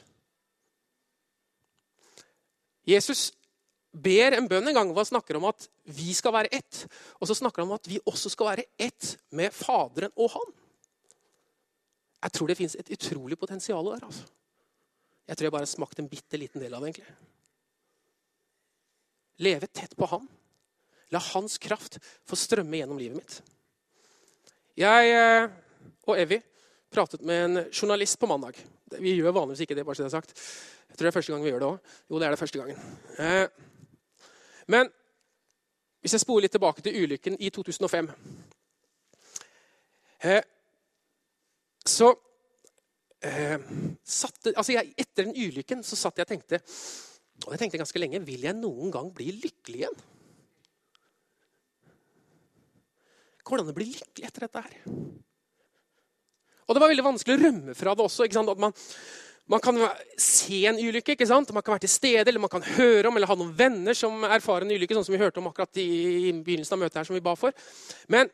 Jesus 2.88 3.34
ber 3.91 4.38
en 4.38 4.48
bønn 4.48 4.70
en 4.70 4.78
gang 4.78 4.91
hvor 4.91 5.04
han 5.04 5.10
snakker 5.10 5.39
om 5.39 5.50
at 5.50 5.67
vi 5.98 6.13
skal 6.15 6.36
være 6.36 6.54
ett. 6.56 6.86
Og 7.20 7.28
så 7.28 7.36
snakker 7.36 7.63
han 7.63 7.72
om 7.72 7.76
at 7.80 7.89
vi 7.89 8.00
også 8.06 8.32
skal 8.32 8.54
være 8.54 8.67
ett 8.80 9.17
med 9.36 9.52
Faderen 9.56 10.13
og 10.15 10.32
Han. 10.38 10.54
Jeg 12.24 12.34
tror 12.34 12.50
det 12.50 12.58
fins 12.58 12.76
et 12.76 12.90
utrolig 12.96 13.38
potensial 13.40 13.86
der. 13.86 14.06
altså. 14.06 14.26
Jeg 15.28 15.38
tror 15.38 15.46
jeg 15.46 15.52
bare 15.52 15.68
har 15.68 15.76
smakt 15.76 16.00
en 16.00 16.10
bitte 16.10 16.38
liten 16.38 16.62
del 16.62 16.74
av 16.74 16.82
det. 16.82 16.90
egentlig. 16.90 17.16
Leve 19.38 19.68
tett 19.68 19.96
på 19.98 20.06
Han. 20.06 20.28
La 21.10 21.20
Hans 21.20 21.58
kraft 21.58 22.00
få 22.26 22.36
strømme 22.36 22.78
gjennom 22.80 22.98
livet 23.00 23.18
mitt. 23.22 23.42
Jeg 24.78 25.12
eh, 25.14 25.50
og 26.08 26.20
Evy 26.20 26.42
pratet 26.92 27.22
med 27.22 27.46
en 27.46 27.64
journalist 27.72 28.20
på 28.20 28.28
mandag. 28.28 28.58
Vi 29.00 29.16
gjør 29.16 29.36
vanligvis 29.36 29.66
ikke 29.66 29.76
det. 29.76 29.86
bare 29.86 29.96
så 29.96 30.04
det 30.04 30.10
er 30.12 30.18
sagt. 30.18 30.34
Jeg 30.90 30.98
tror 30.98 31.06
det 31.06 31.12
er 31.12 31.20
første 31.20 31.34
gang 31.34 31.44
vi 31.44 31.50
gjør 31.50 31.60
det 31.60 31.68
òg. 31.68 31.80
Jo, 32.10 32.20
det 32.20 32.26
er 32.26 32.30
det 32.30 32.40
første 32.40 32.60
gangen. 32.60 32.78
Eh, 33.20 33.48
men 34.68 34.90
hvis 36.02 36.14
jeg 36.14 36.22
spoler 36.24 36.42
litt 36.42 36.52
tilbake 36.52 36.82
til 36.82 37.04
ulykken 37.04 37.38
i 37.40 37.50
2005 37.50 38.10
så 41.89 42.12
eh, 43.26 43.58
satte, 44.04 44.54
altså 44.54 44.76
jeg, 44.76 44.93
Etter 44.97 45.28
den 45.28 45.36
ulykken 45.36 45.84
så 45.86 46.00
satt 46.00 46.19
jeg 46.19 46.28
og 46.28 46.34
tenkte 46.36 46.62
og 47.45 47.54
jeg 47.54 47.62
tenkte 47.62 47.82
ganske 47.82 48.02
lenge 48.02 48.23
Vil 48.26 48.47
jeg 48.47 48.58
noen 48.58 48.93
gang 48.93 49.12
bli 49.13 49.30
lykkelig 49.36 49.84
igjen? 49.84 50.00
Går 53.47 53.60
det 53.60 53.63
an 53.63 53.71
å 53.71 53.78
bli 53.78 53.91
lykkelig 53.93 54.28
etter 54.28 54.43
dette 54.47 54.63
her? 54.65 54.80
Og 56.67 56.76
det 56.76 56.82
var 56.84 56.91
veldig 56.91 57.06
vanskelig 57.06 57.38
å 57.38 57.39
rømme 57.45 57.76
fra 57.80 57.93
det 57.95 58.04
også. 58.04 58.26
At 58.28 58.60
man, 58.60 58.73
man, 59.47 59.62
kan 59.63 59.78
se 60.19 60.65
en 60.67 60.82
ulykke, 60.82 61.13
ikke 61.15 61.30
sant? 61.30 61.54
man 61.56 61.63
kan 61.63 61.78
være 61.78 61.86
til 61.86 61.93
stede, 61.93 62.26
eller 62.28 62.43
man 62.43 62.52
kan 62.52 62.65
høre 62.76 63.08
om 63.08 63.15
eller 63.15 63.32
ha 63.32 63.38
noen 63.39 63.54
venner 63.56 63.95
som 63.95 64.26
erfarer 64.28 64.67
en 64.67 64.73
ulykke, 64.76 64.97
sånn 64.97 65.08
som 65.08 65.15
vi 65.15 65.21
hørte 65.21 65.39
om 65.39 65.47
akkurat 65.47 65.80
i, 65.80 65.88
i 66.28 66.34
begynnelsen 66.36 66.76
av 66.76 66.82
møtet 66.84 67.00
her, 67.00 67.08
som 67.08 67.15
vi 67.15 67.23
ba 67.23 67.38
for. 67.39 67.56
Men 68.12 68.28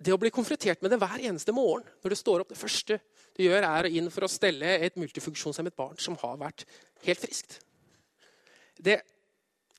det 0.00 0.14
å 0.14 0.20
bli 0.20 0.32
konfrontert 0.32 0.80
med 0.80 0.94
det 0.94 0.98
hver 1.00 1.20
eneste 1.28 1.52
morgen 1.52 1.84
når 2.00 2.14
du 2.14 2.18
står 2.18 2.42
opp, 2.42 2.52
det 2.52 2.60
første 2.60 2.96
du 3.36 3.42
gjør, 3.44 3.66
er 3.68 3.86
å 3.86 3.92
inn 3.92 4.08
for 4.12 4.24
å 4.24 4.32
stelle 4.32 4.78
et 4.80 4.96
multifunksjonshemmet 5.00 5.76
barn 5.76 5.98
som 6.00 6.16
har 6.22 6.38
vært 6.40 6.64
helt 7.04 7.20
friskt. 7.20 7.58
Det, 8.80 8.96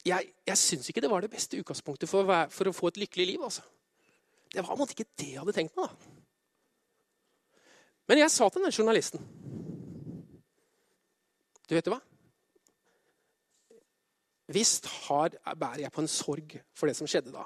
jeg 0.05 0.29
jeg 0.51 0.59
syns 0.59 0.89
ikke 0.89 1.01
det 1.01 1.09
var 1.11 1.25
det 1.25 1.31
beste 1.33 1.57
utgangspunktet 1.57 2.09
for, 2.09 2.29
for, 2.53 2.69
å 2.69 2.75
få 2.75 2.91
et 2.91 3.01
lykkelig 3.01 3.27
liv. 3.33 3.43
Altså. 3.47 3.65
Det 4.51 4.63
var 4.65 4.81
ikke 4.85 5.09
det 5.17 5.31
jeg 5.33 5.41
hadde 5.41 5.55
tenkt 5.55 5.77
meg. 5.79 5.89
da. 5.89 6.17
Men 8.11 8.21
jeg 8.23 8.33
sa 8.33 8.49
til 8.49 8.65
den 8.65 8.73
journalisten 8.75 9.21
Du 11.69 11.75
vet 11.77 11.85
du 11.85 11.93
hva? 11.93 12.01
Visst 14.51 14.89
bærer 15.07 15.85
jeg 15.85 15.93
på 15.95 16.03
en 16.03 16.11
sorg 16.11 16.57
for 16.75 16.89
det 16.89 16.97
som 16.97 17.07
skjedde 17.07 17.31
da. 17.31 17.45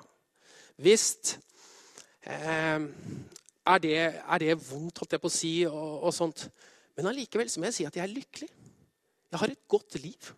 Visst 0.82 1.36
er 2.26 3.82
det, 3.82 3.98
er 3.98 4.42
det, 4.42 4.56
vondt, 4.70 5.02
holdt 5.02 5.14
jeg 5.14 5.22
på 5.22 5.30
å 5.30 5.34
si, 5.34 5.54
og, 5.70 5.92
og 6.08 6.14
sånt? 6.16 6.48
Men 6.96 7.12
allikevel 7.12 7.50
må 7.60 7.70
jeg 7.70 7.78
si 7.78 7.86
at 7.88 7.98
jeg 7.98 8.06
er 8.06 8.14
lykkelig. 8.14 8.50
Jeg 9.32 9.42
har 9.42 9.52
et 9.52 9.68
godt 9.68 9.98
liv. 10.00 10.32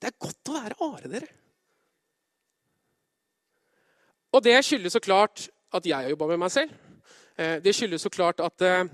Det 0.00 0.08
er 0.10 0.18
godt 0.18 0.50
å 0.50 0.56
være 0.56 0.78
Are, 0.82 1.10
dere. 1.12 1.28
Og 4.32 4.40
det 4.42 4.56
skyldes 4.64 4.96
så 4.96 5.02
klart 5.04 5.44
at 5.76 5.86
jeg 5.86 5.94
har 5.94 6.08
jobba 6.08 6.30
med 6.32 6.40
meg 6.40 6.52
selv. 6.54 6.72
Eh, 7.36 7.58
det 7.62 7.74
skyldes 7.76 8.02
så 8.02 8.10
klart 8.12 8.40
at 8.44 8.64
eh, 8.64 8.88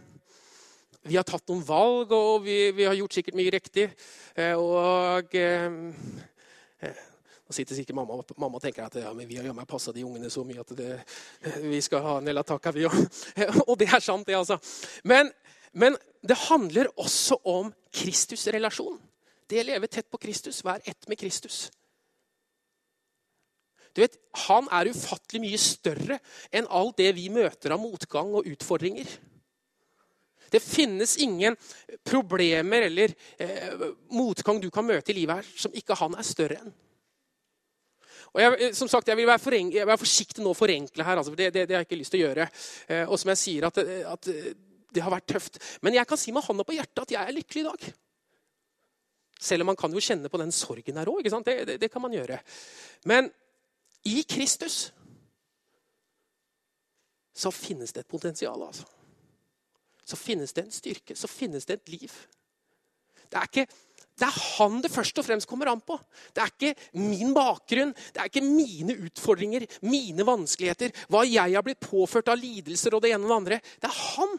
vi 1.07 1.17
har 1.17 1.27
tatt 1.27 1.47
noen 1.49 1.63
valg, 1.65 2.13
og 2.13 2.43
vi, 2.45 2.59
vi 2.75 2.87
har 2.89 2.97
gjort 2.99 3.15
sikkert 3.15 3.39
mye 3.39 3.55
riktig. 3.55 3.87
Eh, 4.35 4.59
og 4.59 5.33
nå 7.49 7.55
sitter 7.57 7.79
sikkert 7.79 7.97
mamma, 7.97 8.19
mamma 8.37 8.59
og 8.59 8.61
tenker 8.61 8.85
at 8.85 8.99
ja, 9.01 9.09
vi 9.17 9.39
har 9.41 9.69
passa 9.69 9.93
de 9.97 10.03
ungene 10.05 10.29
så 10.29 10.43
mye 10.45 10.61
at 10.61 10.73
det, 10.77 10.89
vi 11.63 11.79
skal 11.81 12.03
ha 12.05 12.17
Nella 12.21 12.43
Taka, 12.45 12.75
vi 12.77 12.85
òg. 12.85 12.97
Og 13.71 13.79
det 13.81 13.87
er 13.89 14.03
sant, 14.05 14.27
det, 14.29 14.37
altså. 14.37 14.59
Men, 15.09 15.31
men 15.73 15.97
det 16.21 16.37
handler 16.43 16.91
også 17.01 17.39
om 17.49 17.71
Kristus-relasjon. 17.89 18.99
Det 19.49 19.63
å 19.63 19.65
leve 19.65 19.89
tett 19.89 20.11
på 20.13 20.21
Kristus, 20.21 20.59
være 20.61 20.93
ett 20.93 21.09
med 21.09 21.17
Kristus. 21.23 21.71
Du 23.97 24.03
vet, 24.03 24.19
Han 24.45 24.69
er 24.69 24.91
ufattelig 24.93 25.41
mye 25.47 25.61
større 25.63 26.19
enn 26.53 26.69
alt 26.69 26.99
det 27.01 27.15
vi 27.17 27.31
møter 27.33 27.73
av 27.73 27.81
motgang 27.81 28.35
og 28.37 28.51
utfordringer. 28.53 29.09
Det 30.53 30.61
finnes 30.61 31.17
ingen 31.25 31.57
problemer 32.05 32.85
eller 32.91 33.17
eh, 33.41 33.89
motgang 34.13 34.61
du 34.61 34.69
kan 34.73 34.85
møte 34.85 35.15
i 35.15 35.17
livet 35.17 35.41
her 35.41 35.51
som 35.65 35.73
ikke 35.73 35.97
han 35.97 36.13
er 36.21 36.29
større 36.29 36.61
enn. 36.61 36.77
Og 38.39 38.45
jeg, 38.45 38.75
som 38.79 38.87
sagt, 38.87 39.09
jeg 39.11 39.19
vil 39.19 39.27
være, 39.27 39.43
foreng, 39.43 39.73
jeg 39.75 39.83
vil 39.83 39.91
være 39.91 39.99
forsiktig 40.05 40.45
nå 40.45 40.53
å 40.55 40.57
forenkle 40.57 41.03
her. 41.03 41.19
Altså, 41.19 41.33
det, 41.35 41.49
det, 41.57 41.65
det, 41.67 41.75
har 41.75 41.83
jeg 41.83 41.89
ikke 41.89 41.99
lyst 41.99 42.15
til 42.15 42.21
å 42.21 42.29
gjøre. 42.29 42.45
Eh, 42.87 43.03
og 43.09 43.19
som 43.19 43.33
jeg 43.33 43.41
sier, 43.41 43.67
at, 43.67 43.81
at, 44.15 44.29
det 44.95 45.03
har 45.05 45.13
vært 45.13 45.27
tøft. 45.29 45.59
Men 45.83 45.99
jeg 45.99 46.09
kan 46.09 46.21
si 46.21 46.33
med 46.33 46.47
hånda 46.47 46.65
på 46.65 46.77
hjertet 46.77 47.03
at 47.03 47.17
jeg 47.17 47.21
er 47.21 47.35
lykkelig 47.35 47.65
i 47.65 47.67
dag. 47.67 47.89
Selv 49.49 49.65
om 49.65 49.69
man 49.73 49.79
kan 49.79 49.93
jo 49.95 50.03
kjenne 50.03 50.31
på 50.31 50.41
den 50.41 50.55
sorgen 50.55 51.03
her 51.03 51.11
òg. 51.11 51.27
Det, 51.27 51.57
det, 51.67 51.77
det 51.83 51.91
kan 51.93 52.03
man 52.03 52.15
gjøre. 52.15 52.39
Men 53.11 53.29
i 54.07 54.23
Kristus 54.23 54.79
så 57.39 57.53
finnes 57.55 57.93
det 57.93 58.07
et 58.07 58.11
potensial. 58.15 58.63
altså. 58.71 58.87
Så 60.09 60.17
finnes 60.17 60.55
det 60.57 60.65
en 60.65 60.73
styrke, 60.73 61.19
så 61.19 61.29
finnes 61.29 61.67
det 61.69 61.81
et 61.83 61.95
liv. 61.99 62.15
Det 63.29 63.37
er, 63.37 63.51
ikke, 63.51 63.67
det 64.19 64.27
er 64.27 64.39
han 64.59 64.81
det 64.83 64.91
først 64.91 65.21
og 65.21 65.27
fremst 65.27 65.47
kommer 65.49 65.71
an 65.71 65.83
på. 65.85 65.95
Det 66.35 66.43
er 66.43 66.51
ikke 66.51 66.99
min 66.99 67.31
bakgrunn, 67.37 67.93
det 67.95 68.23
er 68.23 68.31
ikke 68.31 68.43
mine 68.43 68.97
utfordringer, 69.07 69.67
mine 69.87 70.27
vanskeligheter, 70.27 70.95
hva 71.13 71.23
jeg 71.29 71.55
har 71.55 71.65
blitt 71.67 71.83
påført 71.85 72.31
av 72.33 72.41
lidelser 72.41 72.97
og 72.97 73.05
det 73.05 73.13
ene 73.15 73.29
og 73.29 73.31
det 73.31 73.39
andre. 73.39 73.61
Det 73.79 73.91
er 73.91 74.01
han. 74.17 74.37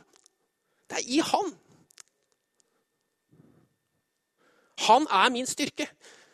Det 0.89 0.99
er 0.99 1.09
i 1.15 1.21
han. 1.31 1.55
Han 4.89 5.07
er 5.21 5.33
min 5.35 5.47
styrke. 5.47 5.87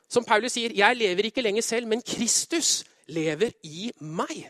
Som 0.10 0.26
Paulus 0.26 0.54
sier, 0.54 0.70
'Jeg 0.70 0.96
lever 0.96 1.26
ikke 1.26 1.42
lenger 1.42 1.62
selv, 1.62 1.88
men 1.88 2.02
Kristus 2.02 2.84
lever 3.08 3.52
i 3.64 3.92
meg'. 4.00 4.50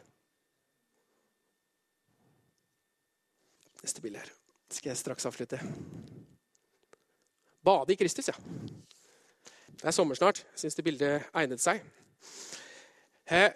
Neste 3.81 4.01
bilde 4.01 4.19
her. 4.19 4.29
Skal 4.69 4.89
jeg 4.89 4.97
straks 4.97 5.25
avslutte. 5.25 5.59
Bade 7.65 7.93
i 7.93 7.97
Kristus, 7.97 8.27
ja. 8.29 8.35
Det 9.75 9.87
er 9.89 9.93
sommer 9.95 10.17
snart. 10.17 10.43
Jeg 10.53 10.65
syns 10.65 10.77
det 10.77 10.85
bildet 10.85 11.25
egnet 11.33 11.61
seg. 11.61 11.81
Eh, 13.25 13.49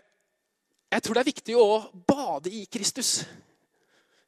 jeg 0.89 1.03
tror 1.05 1.17
det 1.17 1.21
er 1.21 1.29
viktig 1.29 1.57
å 1.57 1.67
bade 2.09 2.49
i 2.49 2.63
Kristus. 2.71 3.19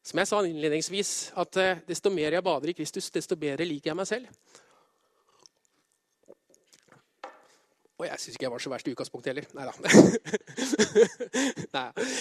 Som 0.05 0.21
jeg 0.21 0.29
sa 0.29 0.41
innledningsvis, 0.45 1.13
at 1.41 1.57
eh, 1.61 1.81
desto 1.87 2.13
mer 2.13 2.37
jeg 2.37 2.45
bader 2.45 2.71
i 2.71 2.75
Kristus, 2.77 3.09
desto 3.13 3.37
bedre 3.41 3.65
liker 3.65 3.91
jeg 3.91 3.97
meg 3.97 4.09
selv. 4.09 4.29
Og 8.01 8.07
jeg 8.07 8.17
syns 8.17 8.33
ikke 8.33 8.47
jeg 8.47 8.51
var 8.51 8.61
så 8.63 8.69
verst 8.71 8.87
i 8.89 8.91
utgangspunktet 8.95 9.29
heller. 9.29 9.45
Nei 9.53 9.65
da. 9.67 9.73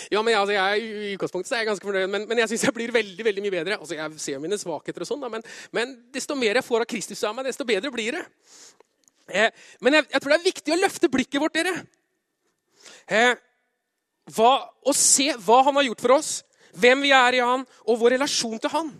ja, 0.12 0.20
men 0.20 0.34
altså, 0.36 0.52
jeg, 0.52 0.82
I 0.84 1.12
utgangspunktet 1.14 1.54
er 1.56 1.62
jeg 1.62 1.68
ganske 1.70 1.86
fornøyd, 1.88 2.10
men, 2.12 2.26
men 2.28 2.42
jeg 2.42 2.50
syns 2.50 2.66
jeg 2.66 2.74
blir 2.76 2.92
veldig 2.92 3.24
veldig 3.24 3.44
mye 3.46 3.54
bedre. 3.54 3.78
Altså, 3.78 3.96
Jeg 3.96 4.20
ser 4.20 4.42
mine 4.42 4.58
svakheter, 4.60 5.06
og 5.06 5.08
sånn, 5.08 5.24
men, 5.32 5.46
men, 5.72 5.94
desto 6.12 6.36
mer 6.36 6.60
jeg 6.60 6.66
får 6.66 6.84
av 6.84 6.88
Kristus 6.90 7.24
av 7.24 7.32
meg, 7.38 7.48
desto 7.48 7.64
bedre 7.64 7.92
blir 7.94 8.18
det. 8.18 8.20
Eh, 9.32 9.48
men 9.80 9.96
jeg, 9.96 10.08
jeg, 10.10 10.20
tror 10.20 10.34
det 10.34 10.38
er 10.38 10.50
viktig 10.50 10.74
å 10.74 10.78
løfte 10.82 11.10
blikket 11.14 11.44
vårt, 11.46 11.56
dere. 11.56 11.72
Eh, 13.08 13.32
hva, 14.36 14.52
og 14.84 14.98
se 15.00 15.30
hva 15.46 15.62
han 15.70 15.80
har 15.80 15.88
gjort 15.88 16.04
for 16.04 16.16
oss, 16.18 16.34
hvem 16.76 17.06
vi 17.06 17.14
er 17.16 17.38
i 17.38 17.42
han, 17.54 17.64
og 17.88 18.02
vår 18.04 18.18
relasjon 18.18 18.60
til 18.60 18.74
han. 18.76 18.92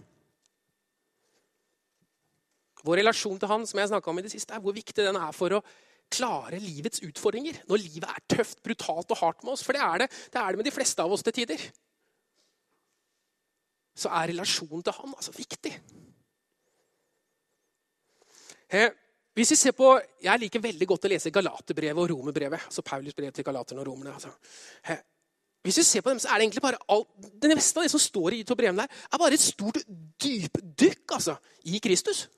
Vår 2.89 3.03
relasjon 3.03 3.37
til 3.37 3.53
han 3.53 3.68
som 3.68 3.85
jeg 3.85 4.01
om 4.01 4.24
i 4.24 4.24
det 4.24 4.33
siste, 4.33 4.57
er 4.57 4.64
hvor 4.64 4.72
viktig 4.81 5.05
den 5.05 5.20
er 5.20 5.37
for 5.37 5.61
å 5.61 5.62
klare 6.11 6.58
livets 6.62 7.02
utfordringer. 7.06 7.62
Når 7.68 7.82
livet 7.84 8.08
er 8.11 8.24
tøft, 8.36 8.62
brutalt 8.64 9.12
og 9.14 9.20
hardt 9.22 9.44
med 9.44 9.54
oss. 9.54 9.64
For 9.66 9.76
det 9.76 9.82
er 9.84 10.04
det, 10.04 10.11
det 10.32 10.40
er 10.40 10.50
det 10.50 10.61
med 10.61 10.68
de 10.68 10.74
fleste 10.74 11.04
av 11.04 11.12
oss 11.12 11.24
til 11.26 11.36
tider. 11.40 11.66
Så 13.96 14.11
er 14.11 14.30
relasjonen 14.32 14.82
til 14.86 14.96
han 14.96 15.14
altså 15.16 15.34
viktig. 15.36 15.74
Eh, 18.70 18.90
hvis 19.34 19.50
vi 19.50 19.56
ser 19.56 19.72
på, 19.72 20.00
Jeg 20.22 20.40
liker 20.40 20.61
veldig 20.61 20.86
godt 20.86 21.06
å 21.06 21.11
lese 21.11 21.30
Galaterbrevet 21.30 22.02
og 22.02 22.11
Romerbrevet. 22.11 22.66
altså 22.66 22.82
Paulus 22.82 23.14
brev 23.14 23.32
til 23.32 23.44
Galaterne 23.44 23.80
og 23.80 23.86
romerne. 23.86 24.14
Altså. 24.14 24.30
Eh, 24.88 24.98
hvis 25.62 25.78
vi 25.78 25.82
ser 25.82 26.00
på 26.00 26.11
dem, 26.11 26.18
så 26.18 26.28
er 26.28 26.38
Det 26.38 26.42
egentlig 26.42 26.62
bare 26.62 26.78
alt, 26.88 27.08
det 27.42 27.54
meste 27.54 27.78
av 27.78 27.84
det 27.84 27.90
som 27.90 28.00
står 28.00 28.32
i 28.32 28.42
to 28.42 28.54
brevene, 28.54 28.82
der, 28.82 28.88
er 29.12 29.18
bare 29.18 29.34
et 29.34 29.40
stort 29.40 29.78
dypdykk 30.22 31.12
altså, 31.12 31.36
i 31.64 31.78
Kristus. 31.78 32.28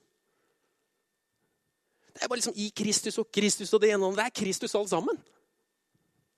Det 2.13 2.23
er 2.23 2.29
bare 2.29 2.41
liksom 2.41 2.57
i 2.57 2.69
Kristus 2.77 3.19
og 3.19 3.31
Kristus 3.33 3.73
og 3.73 3.81
det 3.81 3.93
gjennom. 3.93 4.17
det 4.17 4.25
er 4.25 4.41
Kristus 4.41 4.75
alt 4.75 4.91
sammen. 4.91 5.19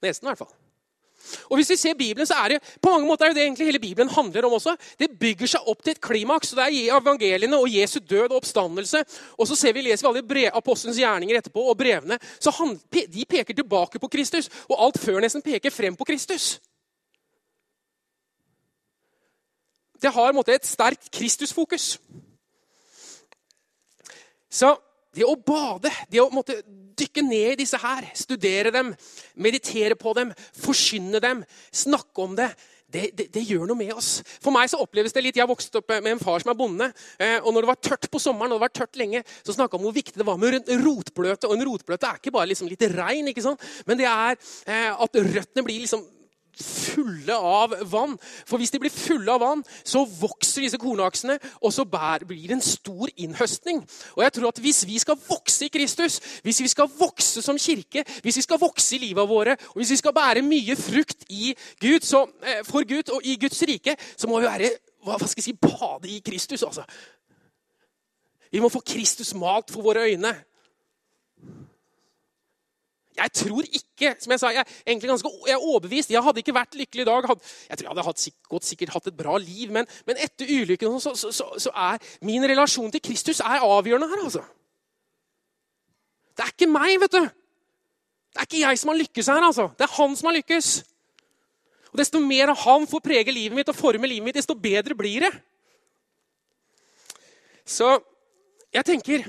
Nesten, 0.02 0.26
i 0.26 0.30
hvert 0.30 0.38
fall. 0.38 0.54
Og 1.48 1.56
hvis 1.56 1.70
vi 1.70 1.76
ser 1.76 1.94
Bibelen, 1.94 2.26
så 2.26 2.36
er 2.44 2.54
det 2.54 2.76
på 2.82 2.90
mange 2.90 3.06
måter 3.08 3.26
er 3.26 3.32
det 3.32 3.42
egentlig 3.42 3.66
hele 3.66 3.80
Bibelen 3.80 4.10
handler 4.12 4.44
om 4.44 4.56
også. 4.58 4.76
Det 4.98 5.08
bygger 5.20 5.54
seg 5.54 5.68
opp 5.70 5.82
til 5.82 5.94
et 5.94 6.00
klimaks. 6.00 6.52
og 6.52 6.58
Det 6.58 6.66
er 6.66 6.98
evangeliene 6.98 7.58
og 7.58 7.70
Jesu 7.72 7.98
død 7.98 8.28
og 8.28 8.36
oppstandelse. 8.42 9.04
Og 9.38 9.48
så 9.48 9.56
ser 9.56 9.72
vi, 9.72 9.80
leser 9.80 10.12
vi 10.12 10.20
alle 10.20 10.52
apostelens 10.52 11.00
gjerninger 11.00 11.38
etterpå, 11.38 11.60
og 11.60 11.78
brevene. 11.78 12.18
så 12.40 12.50
han, 12.50 12.80
De 12.92 13.24
peker 13.24 13.54
tilbake 13.54 13.98
på 13.98 14.08
Kristus. 14.08 14.50
Og 14.68 14.76
alt 14.84 15.00
før 15.00 15.20
nesten 15.20 15.42
peker 15.42 15.70
frem 15.70 15.96
på 15.96 16.04
Kristus. 16.04 16.60
Det 20.02 20.12
har 20.12 20.32
måte, 20.32 20.52
et 20.52 20.66
sterkt 20.66 21.10
Kristusfokus. 21.10 21.98
Så 24.50 24.76
det 25.14 25.26
å 25.26 25.36
bade, 25.38 25.92
det 26.10 26.22
å 26.22 26.30
måtte 26.32 26.60
dykke 26.94 27.24
ned 27.26 27.54
i 27.54 27.62
disse 27.64 27.78
her, 27.80 28.06
studere 28.16 28.72
dem, 28.74 28.92
meditere 29.34 29.96
på 29.98 30.14
dem, 30.16 30.30
forsyne 30.58 31.20
dem, 31.22 31.42
snakke 31.74 32.24
om 32.24 32.36
det, 32.38 32.52
det, 32.94 33.08
det, 33.18 33.26
det, 33.34 33.42
gjør 33.42 33.66
noe 33.66 33.78
med 33.78 33.90
oss. 33.96 34.20
For 34.42 34.54
meg 34.54 34.68
så 34.70 34.78
oppleves 34.82 35.14
det 35.14 35.24
litt, 35.24 35.38
Jeg 35.40 35.50
vokste 35.50 35.80
opp 35.80 35.90
med 35.96 36.12
en 36.12 36.22
far 36.22 36.42
som 36.42 36.52
er 36.52 36.58
bonde. 36.58 36.86
Eh, 37.18 37.40
og 37.40 37.50
når 37.50 37.64
det 37.64 37.70
var 37.72 37.80
tørt 37.88 38.06
på 38.12 38.20
sommeren, 38.22 38.54
og 38.54 38.60
det 38.60 38.66
var 38.68 38.74
tørt 38.78 38.98
lenge, 39.00 39.24
så 39.42 39.56
snakka 39.56 39.74
han 39.74 39.82
om 39.82 39.88
hvor 39.88 39.96
viktig 39.96 40.20
det 40.20 40.28
var 40.28 40.38
med 40.38 40.70
rotbløte. 40.84 41.50
Og 41.50 41.56
en 41.56 41.66
rotbløte 41.66 42.10
er 42.10 42.20
ikke 42.20 42.34
bare 42.36 42.52
liksom 42.52 42.70
litt 42.70 42.86
regn, 42.94 43.32
ikke 43.32 43.42
sant? 43.42 43.64
men 43.88 43.98
det 43.98 44.06
er 44.06 44.36
eh, 44.36 44.92
at 44.92 45.18
røttene 45.18 45.66
blir 45.66 45.82
liksom 45.82 46.04
fulle 46.60 47.34
av 47.34 47.74
vann. 47.90 48.16
For 48.46 48.60
hvis 48.60 48.72
de 48.74 48.80
blir 48.82 48.92
fulle 48.92 49.32
av 49.32 49.42
vann, 49.42 49.64
så 49.84 50.04
vokser 50.04 50.64
disse 50.64 50.80
kornaksene, 50.80 51.38
og 51.62 51.74
så 51.74 51.86
blir 51.86 52.46
det 52.48 52.58
en 52.58 52.64
stor 52.64 53.10
innhøstning. 53.16 53.82
Og 54.16 54.22
jeg 54.24 54.32
tror 54.32 54.48
at 54.48 54.62
Hvis 54.64 54.86
vi 54.86 54.98
skal 54.98 55.18
vokse 55.28 55.66
i 55.66 55.68
Kristus, 55.68 56.20
hvis 56.42 56.60
vi 56.60 56.68
skal 56.68 56.88
vokse 56.98 57.42
som 57.42 57.58
kirke, 57.58 58.04
hvis 58.22 58.36
vi 58.36 58.42
skal 58.42 58.60
vokse 58.60 58.96
i 58.96 58.98
livet 58.98 59.28
våre, 59.28 59.56
og 59.74 59.76
hvis 59.76 59.90
vi 59.90 59.96
skal 59.96 60.14
bære 60.14 60.42
mye 60.42 60.76
frukt 60.76 61.24
Gud, 61.80 62.00
så, 62.00 62.26
eh, 62.42 62.64
for 62.64 62.86
Gud 62.88 63.10
og 63.12 63.20
i 63.24 63.36
Guds 63.36 63.62
rike, 63.62 63.96
så 64.16 64.26
må 64.26 64.40
vi 64.40 64.46
være 64.46 64.70
hva 65.04 65.18
skal 65.18 65.42
jeg 65.42 65.44
si, 65.44 65.52
bade 65.52 66.08
i 66.08 66.22
Kristus. 66.24 66.62
altså. 66.62 66.84
Vi 68.50 68.60
må 68.60 68.68
få 68.68 68.80
Kristus 68.80 69.34
malt 69.34 69.70
for 69.70 69.82
våre 69.82 70.06
øyne. 70.10 70.30
Jeg 73.14 73.30
tror 73.32 73.62
ikke 73.62 74.14
som 74.18 74.32
Jeg 74.34 74.40
sa, 74.42 74.50
jeg 74.50 74.64
er 74.64 74.90
egentlig 74.90 75.10
ganske 75.12 75.30
jeg 75.46 75.54
er 75.54 75.62
overbevist. 75.62 76.10
Jeg 76.10 76.22
hadde 76.22 76.42
ikke 76.42 76.54
vært 76.54 76.74
lykkelig 76.74 77.04
i 77.04 77.06
dag. 77.06 77.28
jeg 77.28 77.78
tror 77.78 77.84
jeg 77.86 77.92
hadde 77.92 78.06
hatt, 78.08 78.28
godt 78.48 78.64
sikkert 78.66 78.94
hatt 78.96 79.06
et 79.06 79.16
bra 79.16 79.36
liv, 79.38 79.70
men, 79.70 79.86
men 80.06 80.18
etter 80.18 80.50
ulykken 80.50 80.98
så, 81.00 81.14
så, 81.14 81.30
så, 81.30 81.46
så, 81.58 81.70
er 81.70 82.02
min 82.26 82.42
relasjon 82.42 82.90
til 82.90 83.00
Kristus 83.00 83.40
er 83.40 83.62
avgjørende 83.62 84.08
her. 84.10 84.24
altså. 84.24 84.42
Det 86.34 86.42
er 86.42 86.50
ikke 86.50 86.70
meg, 86.70 86.98
vet 87.00 87.14
du. 87.14 87.22
Det 88.34 88.42
er 88.42 88.48
ikke 88.48 88.64
jeg 88.66 88.78
som 88.82 88.90
har 88.90 88.98
lykkes 88.98 89.30
her. 89.30 89.46
altså. 89.46 89.68
Det 89.78 89.86
er 89.86 89.94
han 89.94 90.16
som 90.16 90.30
har 90.30 90.36
lykkes. 90.40 90.72
Og 91.94 92.00
Desto 92.02 92.18
mer 92.18 92.50
han 92.58 92.88
får 92.90 93.04
prege 93.04 93.32
livet 93.32 93.54
mitt 93.54 93.68
og 93.70 93.78
forme 93.78 94.10
livet 94.10 94.26
mitt, 94.26 94.34
desto 94.34 94.56
bedre 94.58 94.96
blir 94.98 95.28
det. 95.28 95.30
Så 97.64 97.94
jeg 98.74 98.84
tenker 98.84 99.22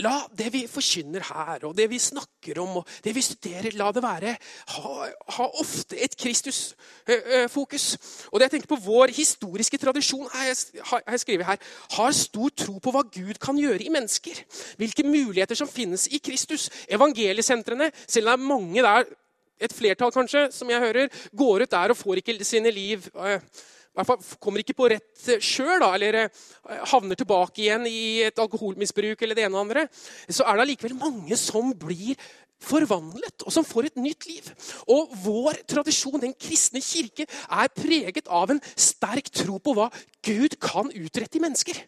La 0.00 0.14
det 0.36 0.48
vi 0.54 0.62
forkynner 0.70 1.24
her, 1.28 1.64
og 1.68 1.76
det 1.76 1.86
vi 1.90 1.98
snakker 2.00 2.60
om, 2.62 2.80
og 2.80 2.88
det 3.04 3.12
vi 3.16 3.24
studerer, 3.24 3.74
la 3.76 3.90
det 3.92 4.02
være 4.04 4.34
ha, 4.74 5.08
ha 5.36 5.48
ofte 5.60 5.98
et 6.00 6.16
Kristus-fokus. 6.16 7.86
Og 8.30 8.40
det 8.40 8.48
jeg 8.48 8.54
tenker 8.56 8.70
på 8.72 8.80
Vår 8.84 9.12
historiske 9.16 9.80
tradisjon 9.80 10.28
har 10.32 10.50
jeg, 10.50 10.84
har 10.90 11.02
jeg 11.06 11.24
skrevet 11.24 11.48
her, 11.50 11.64
har 11.96 12.12
stor 12.16 12.54
tro 12.64 12.78
på 12.78 12.94
hva 12.94 13.04
Gud 13.12 13.40
kan 13.42 13.58
gjøre 13.60 13.82
i 13.84 13.92
mennesker. 13.92 14.44
Hvilke 14.80 15.04
muligheter 15.06 15.58
som 15.58 15.68
finnes 15.68 16.06
i 16.08 16.22
Kristus. 16.22 16.70
Evangeliesentrene, 16.88 17.90
selv 18.06 18.30
om 18.30 18.32
det 18.32 18.38
er 18.38 18.48
mange 18.54 18.86
der, 18.86 19.10
et 19.60 19.74
flertall 19.76 20.12
kanskje, 20.14 20.46
som 20.56 20.70
jeg 20.72 20.80
hører, 20.80 21.10
går 21.36 21.66
ut 21.66 21.74
der 21.74 21.92
og 21.92 21.98
får 21.98 22.22
ikke 22.22 22.38
sine 22.48 22.70
liv 22.72 23.04
øh, 23.12 23.40
kommer 24.40 24.62
ikke 24.62 24.76
på 24.78 24.90
rett 24.92 25.26
sjøl, 25.44 25.82
eller 25.86 26.22
eh, 26.24 26.44
havner 26.92 27.18
tilbake 27.18 27.64
igjen 27.64 27.88
i 27.90 28.22
et 28.28 28.40
alkoholmisbruk, 28.42 29.22
eller 29.22 29.38
det 29.38 29.46
ene 29.46 29.56
og 29.56 29.64
andre, 29.66 29.86
så 30.28 30.46
er 30.46 30.56
det 30.56 30.66
allikevel 30.66 30.96
mange 31.00 31.38
som 31.40 31.72
blir 31.76 32.18
forvandlet, 32.60 33.46
og 33.46 33.54
som 33.54 33.64
får 33.64 33.88
et 33.88 34.00
nytt 34.00 34.26
liv. 34.28 34.50
Og 34.92 35.12
vår 35.24 35.62
tradisjon, 35.70 36.20
den 36.20 36.36
kristne 36.36 36.82
kirke, 36.84 37.24
er 37.26 37.72
preget 37.72 38.28
av 38.28 38.52
en 38.52 38.60
sterk 38.74 39.32
tro 39.32 39.56
på 39.62 39.74
hva 39.76 39.88
Gud 40.26 40.58
kan 40.60 40.92
utrette 40.92 41.40
i 41.40 41.44
mennesker. 41.44 41.80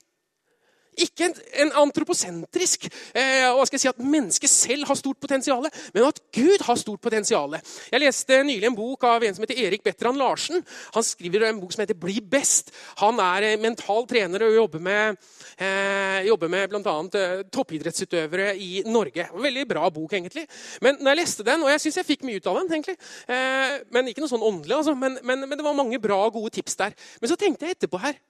Ikke 1.00 1.24
en, 1.24 1.34
en 1.64 1.70
antroposentrisk 1.86 2.84
eh, 3.16 3.46
hva 3.48 3.64
skal 3.64 3.78
jeg 3.78 3.84
si, 3.84 3.90
At 3.90 4.02
mennesket 4.02 4.52
selv 4.52 4.88
har 4.90 4.98
stort 4.98 5.20
potensial, 5.22 5.64
men 5.94 6.04
at 6.04 6.18
Gud 6.34 6.64
har 6.66 6.76
stort 6.80 7.00
potensial. 7.00 7.56
Jeg 7.88 8.02
leste 8.02 8.42
nylig 8.44 8.68
en 8.68 8.76
bok 8.76 9.06
av 9.08 9.24
en 9.24 9.36
som 9.36 9.44
heter 9.44 9.60
Erik 9.64 9.84
Betran 9.86 10.18
Larsen. 10.20 10.60
Han 10.92 11.06
skriver 11.06 11.46
en 11.48 11.60
bok 11.62 11.72
som 11.72 11.84
heter 11.84 11.96
'Bli 11.96 12.20
best'. 12.20 12.72
Han 13.00 13.20
er 13.20 13.52
eh, 13.52 13.60
mental 13.60 14.06
trener 14.06 14.44
og 14.44 14.54
jobber 14.54 14.84
med, 14.84 15.16
eh, 15.56 16.26
jobber 16.28 16.48
med 16.52 16.68
bl.a. 16.68 16.96
Eh, 17.20 17.44
toppidrettsutøvere 17.48 18.52
i 18.56 18.82
Norge. 18.86 19.28
Veldig 19.32 19.68
bra 19.68 19.88
bok, 19.88 20.12
egentlig. 20.12 20.46
Men 20.82 21.00
når 21.00 21.10
jeg 21.10 21.20
leste 21.22 21.48
den, 21.48 21.62
og 21.62 21.70
jeg 21.70 21.80
syns 21.80 21.96
jeg 21.96 22.10
fikk 22.10 22.28
mye 22.28 22.36
ut 22.36 22.46
av 22.46 22.60
den, 22.60 22.68
egentlig, 22.68 22.98
eh, 23.28 23.80
men 23.90 24.12
ikke 24.12 24.20
noe 24.20 24.32
sånn 24.32 24.44
åndelig, 24.44 24.76
altså, 24.76 24.94
men, 24.94 25.18
men, 25.24 25.48
men 25.48 25.58
det 25.58 25.64
var 25.64 25.78
mange 25.78 26.00
bra 26.02 26.26
og 26.26 26.36
gode 26.36 26.52
tips 26.52 26.76
der. 26.76 26.92
Men 27.20 27.32
så 27.32 27.40
tenkte 27.40 27.66
jeg 27.66 27.80
etterpå 27.80 28.00
her 28.02 28.20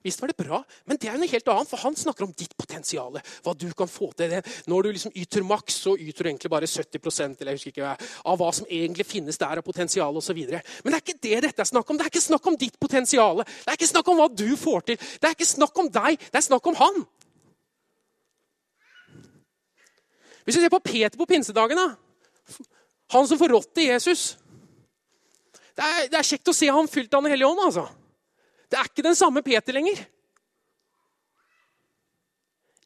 Visst 0.00 0.22
var 0.22 0.30
det 0.32 0.36
bra, 0.40 0.62
men 0.88 0.96
det 0.96 1.10
er 1.10 1.16
jo 1.16 1.20
noe 1.20 1.28
helt 1.28 1.48
annet, 1.52 1.68
for 1.68 1.82
han 1.82 1.96
snakker 1.98 2.24
om 2.24 2.32
ditt 2.32 2.54
potensial. 2.56 3.18
Hva 3.44 3.52
du 3.52 3.66
kan 3.76 3.88
få 3.90 4.08
til. 4.16 4.32
Det. 4.32 4.40
Når 4.70 4.86
du 4.86 4.88
liksom 4.94 5.12
yter 5.12 5.44
maks, 5.44 5.76
så 5.84 5.92
yter 6.00 6.24
du 6.24 6.30
egentlig 6.30 6.52
bare 6.52 6.68
70% 6.70 7.42
eller 7.42 7.52
jeg 7.52 7.60
husker 7.60 7.74
ikke, 7.74 8.08
av 8.32 8.40
hva 8.40 8.48
som 8.56 8.68
egentlig 8.70 9.04
finnes 9.04 9.36
der 9.40 9.60
av 9.60 9.66
potensial 9.66 10.16
osv. 10.16 10.40
Men 10.40 10.94
det 10.94 10.96
er 10.96 11.04
ikke 11.04 11.18
det 11.20 11.42
dette 11.44 11.66
er 11.66 11.68
snakk 11.68 11.92
om. 11.92 12.00
Det 12.00 12.06
er 12.06 12.14
ikke 12.14 12.24
snakk 12.30 12.48
om 12.48 12.56
ditt 12.64 12.80
potensial. 12.80 13.44
Det 13.44 13.68
er 13.68 13.76
ikke 13.76 13.92
snakk 13.92 14.08
om 14.08 14.22
hva 14.22 14.30
du 14.32 14.48
får 14.56 14.88
til. 14.88 15.00
Det 15.20 15.28
er 15.28 15.36
ikke 15.36 15.52
snakk 15.52 15.84
om 15.84 15.92
deg, 16.00 16.28
det 16.30 16.40
er 16.40 16.48
snakk 16.48 16.72
om 16.72 16.80
han. 16.80 17.00
Hvis 20.48 20.56
vi 20.56 20.64
ser 20.64 20.72
på 20.72 20.80
Peter 20.80 21.20
på 21.20 21.28
pinsedagen, 21.28 21.76
da. 21.76 22.64
han 23.12 23.28
som 23.28 23.38
forrådte 23.38 23.84
Jesus 23.84 24.30
det 25.76 25.84
er, 25.86 26.08
det 26.12 26.18
er, 26.18 26.26
kjekt 26.26 26.48
å 26.50 26.56
se 26.56 26.66
han 26.68 26.88
fylt 26.90 27.14
av 27.14 27.22
Den 27.22 27.32
hellige 27.32 27.48
ånd. 27.48 27.60
altså. 27.64 27.86
Det 28.70 28.78
er 28.78 28.86
ikke 28.86 29.02
den 29.02 29.18
samme 29.18 29.42
Peter 29.42 29.74
lenger. 29.74 30.04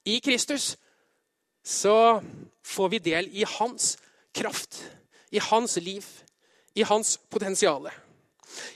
I 0.04 0.18
Kristus 0.24 0.76
så 1.64 2.20
får 2.64 2.88
vi 2.88 2.98
del 2.98 3.28
i 3.32 3.44
hans 3.48 3.96
kraft, 4.34 4.80
i 5.32 5.38
hans 5.38 5.76
liv, 5.76 6.04
i 6.74 6.82
hans 6.82 7.18
potensial. 7.30 7.88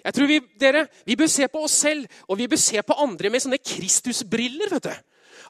Jeg 0.05 0.15
tror 0.15 0.27
vi, 0.27 0.39
dere, 0.61 0.87
vi 1.07 1.17
bør 1.17 1.27
se 1.27 1.49
på 1.49 1.63
oss 1.65 1.77
selv 1.85 2.07
og 2.29 2.39
vi 2.39 2.49
bør 2.49 2.61
se 2.61 2.83
på 2.83 2.97
andre 2.99 3.31
med 3.31 3.45
sånne 3.45 3.61
Kristusbriller. 3.63 4.73
vet 4.73 4.89
du. 4.89 4.95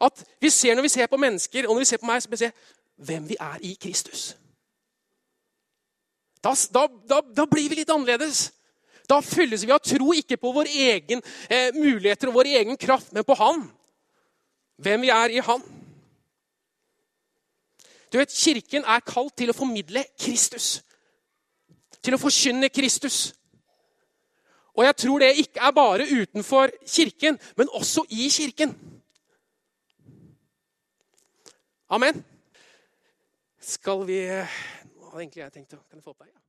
At 0.01 0.25
vi 0.41 0.51
ser 0.51 0.75
Når 0.75 0.83
vi 0.83 0.89
ser 0.89 1.07
på 1.07 1.17
mennesker 1.17 1.67
og 1.67 1.75
når 1.75 1.79
vi 1.79 1.85
ser 1.85 1.99
på 1.99 2.07
meg, 2.07 2.23
så 2.23 2.29
bør 2.29 2.37
vi 2.37 2.45
se 2.45 2.53
hvem 2.97 3.29
vi 3.29 3.37
er 3.41 3.59
i 3.63 3.75
Kristus. 3.81 4.37
Da, 6.45 6.55
da, 6.75 6.87
da, 7.09 7.21
da 7.21 7.47
blir 7.47 7.69
vi 7.69 7.81
litt 7.81 7.91
annerledes. 7.91 8.53
Da 9.09 9.23
fylles 9.25 9.65
vi 9.65 9.73
av 9.73 9.81
tro, 9.81 10.13
ikke 10.13 10.37
på 10.37 10.53
våre 10.53 10.69
egen 10.69 11.23
eh, 11.49 11.73
muligheter 11.77 12.29
og 12.29 12.37
vår 12.37 12.51
egen 12.61 12.77
kraft, 12.77 13.13
men 13.17 13.25
på 13.25 13.37
Han. 13.41 13.65
Hvem 14.85 15.07
vi 15.07 15.13
er 15.15 15.33
i 15.33 15.45
Han. 15.47 15.65
Du 18.13 18.19
vet, 18.21 18.33
Kirken 18.33 18.85
er 18.85 19.05
kalt 19.05 19.35
til 19.37 19.53
å 19.53 19.57
formidle 19.57 20.05
Kristus. 20.21 20.79
Til 22.05 22.17
å 22.17 22.21
forkynne 22.21 22.71
Kristus. 22.73 23.33
Og 24.79 24.85
jeg 24.87 24.97
tror 25.03 25.25
det 25.25 25.33
ikke 25.43 25.65
er 25.67 25.75
bare 25.75 26.07
utenfor 26.07 26.73
Kirken, 26.87 27.41
men 27.57 27.73
også 27.75 28.05
i 28.15 28.29
Kirken. 28.31 28.77
Amen. 31.89 32.21
Skal 33.61 34.05
vi 34.07 34.21
Nå 34.29 35.09
hadde 35.09 35.23
egentlig 35.23 35.43
jeg 35.43 35.53
tenkt 35.53 35.75
å 35.75 35.81
Kan 35.89 35.99
jeg 35.99 36.05
få 36.05 36.13
opp 36.13 36.21
deg? 36.23 36.31
Ja? 36.31 36.48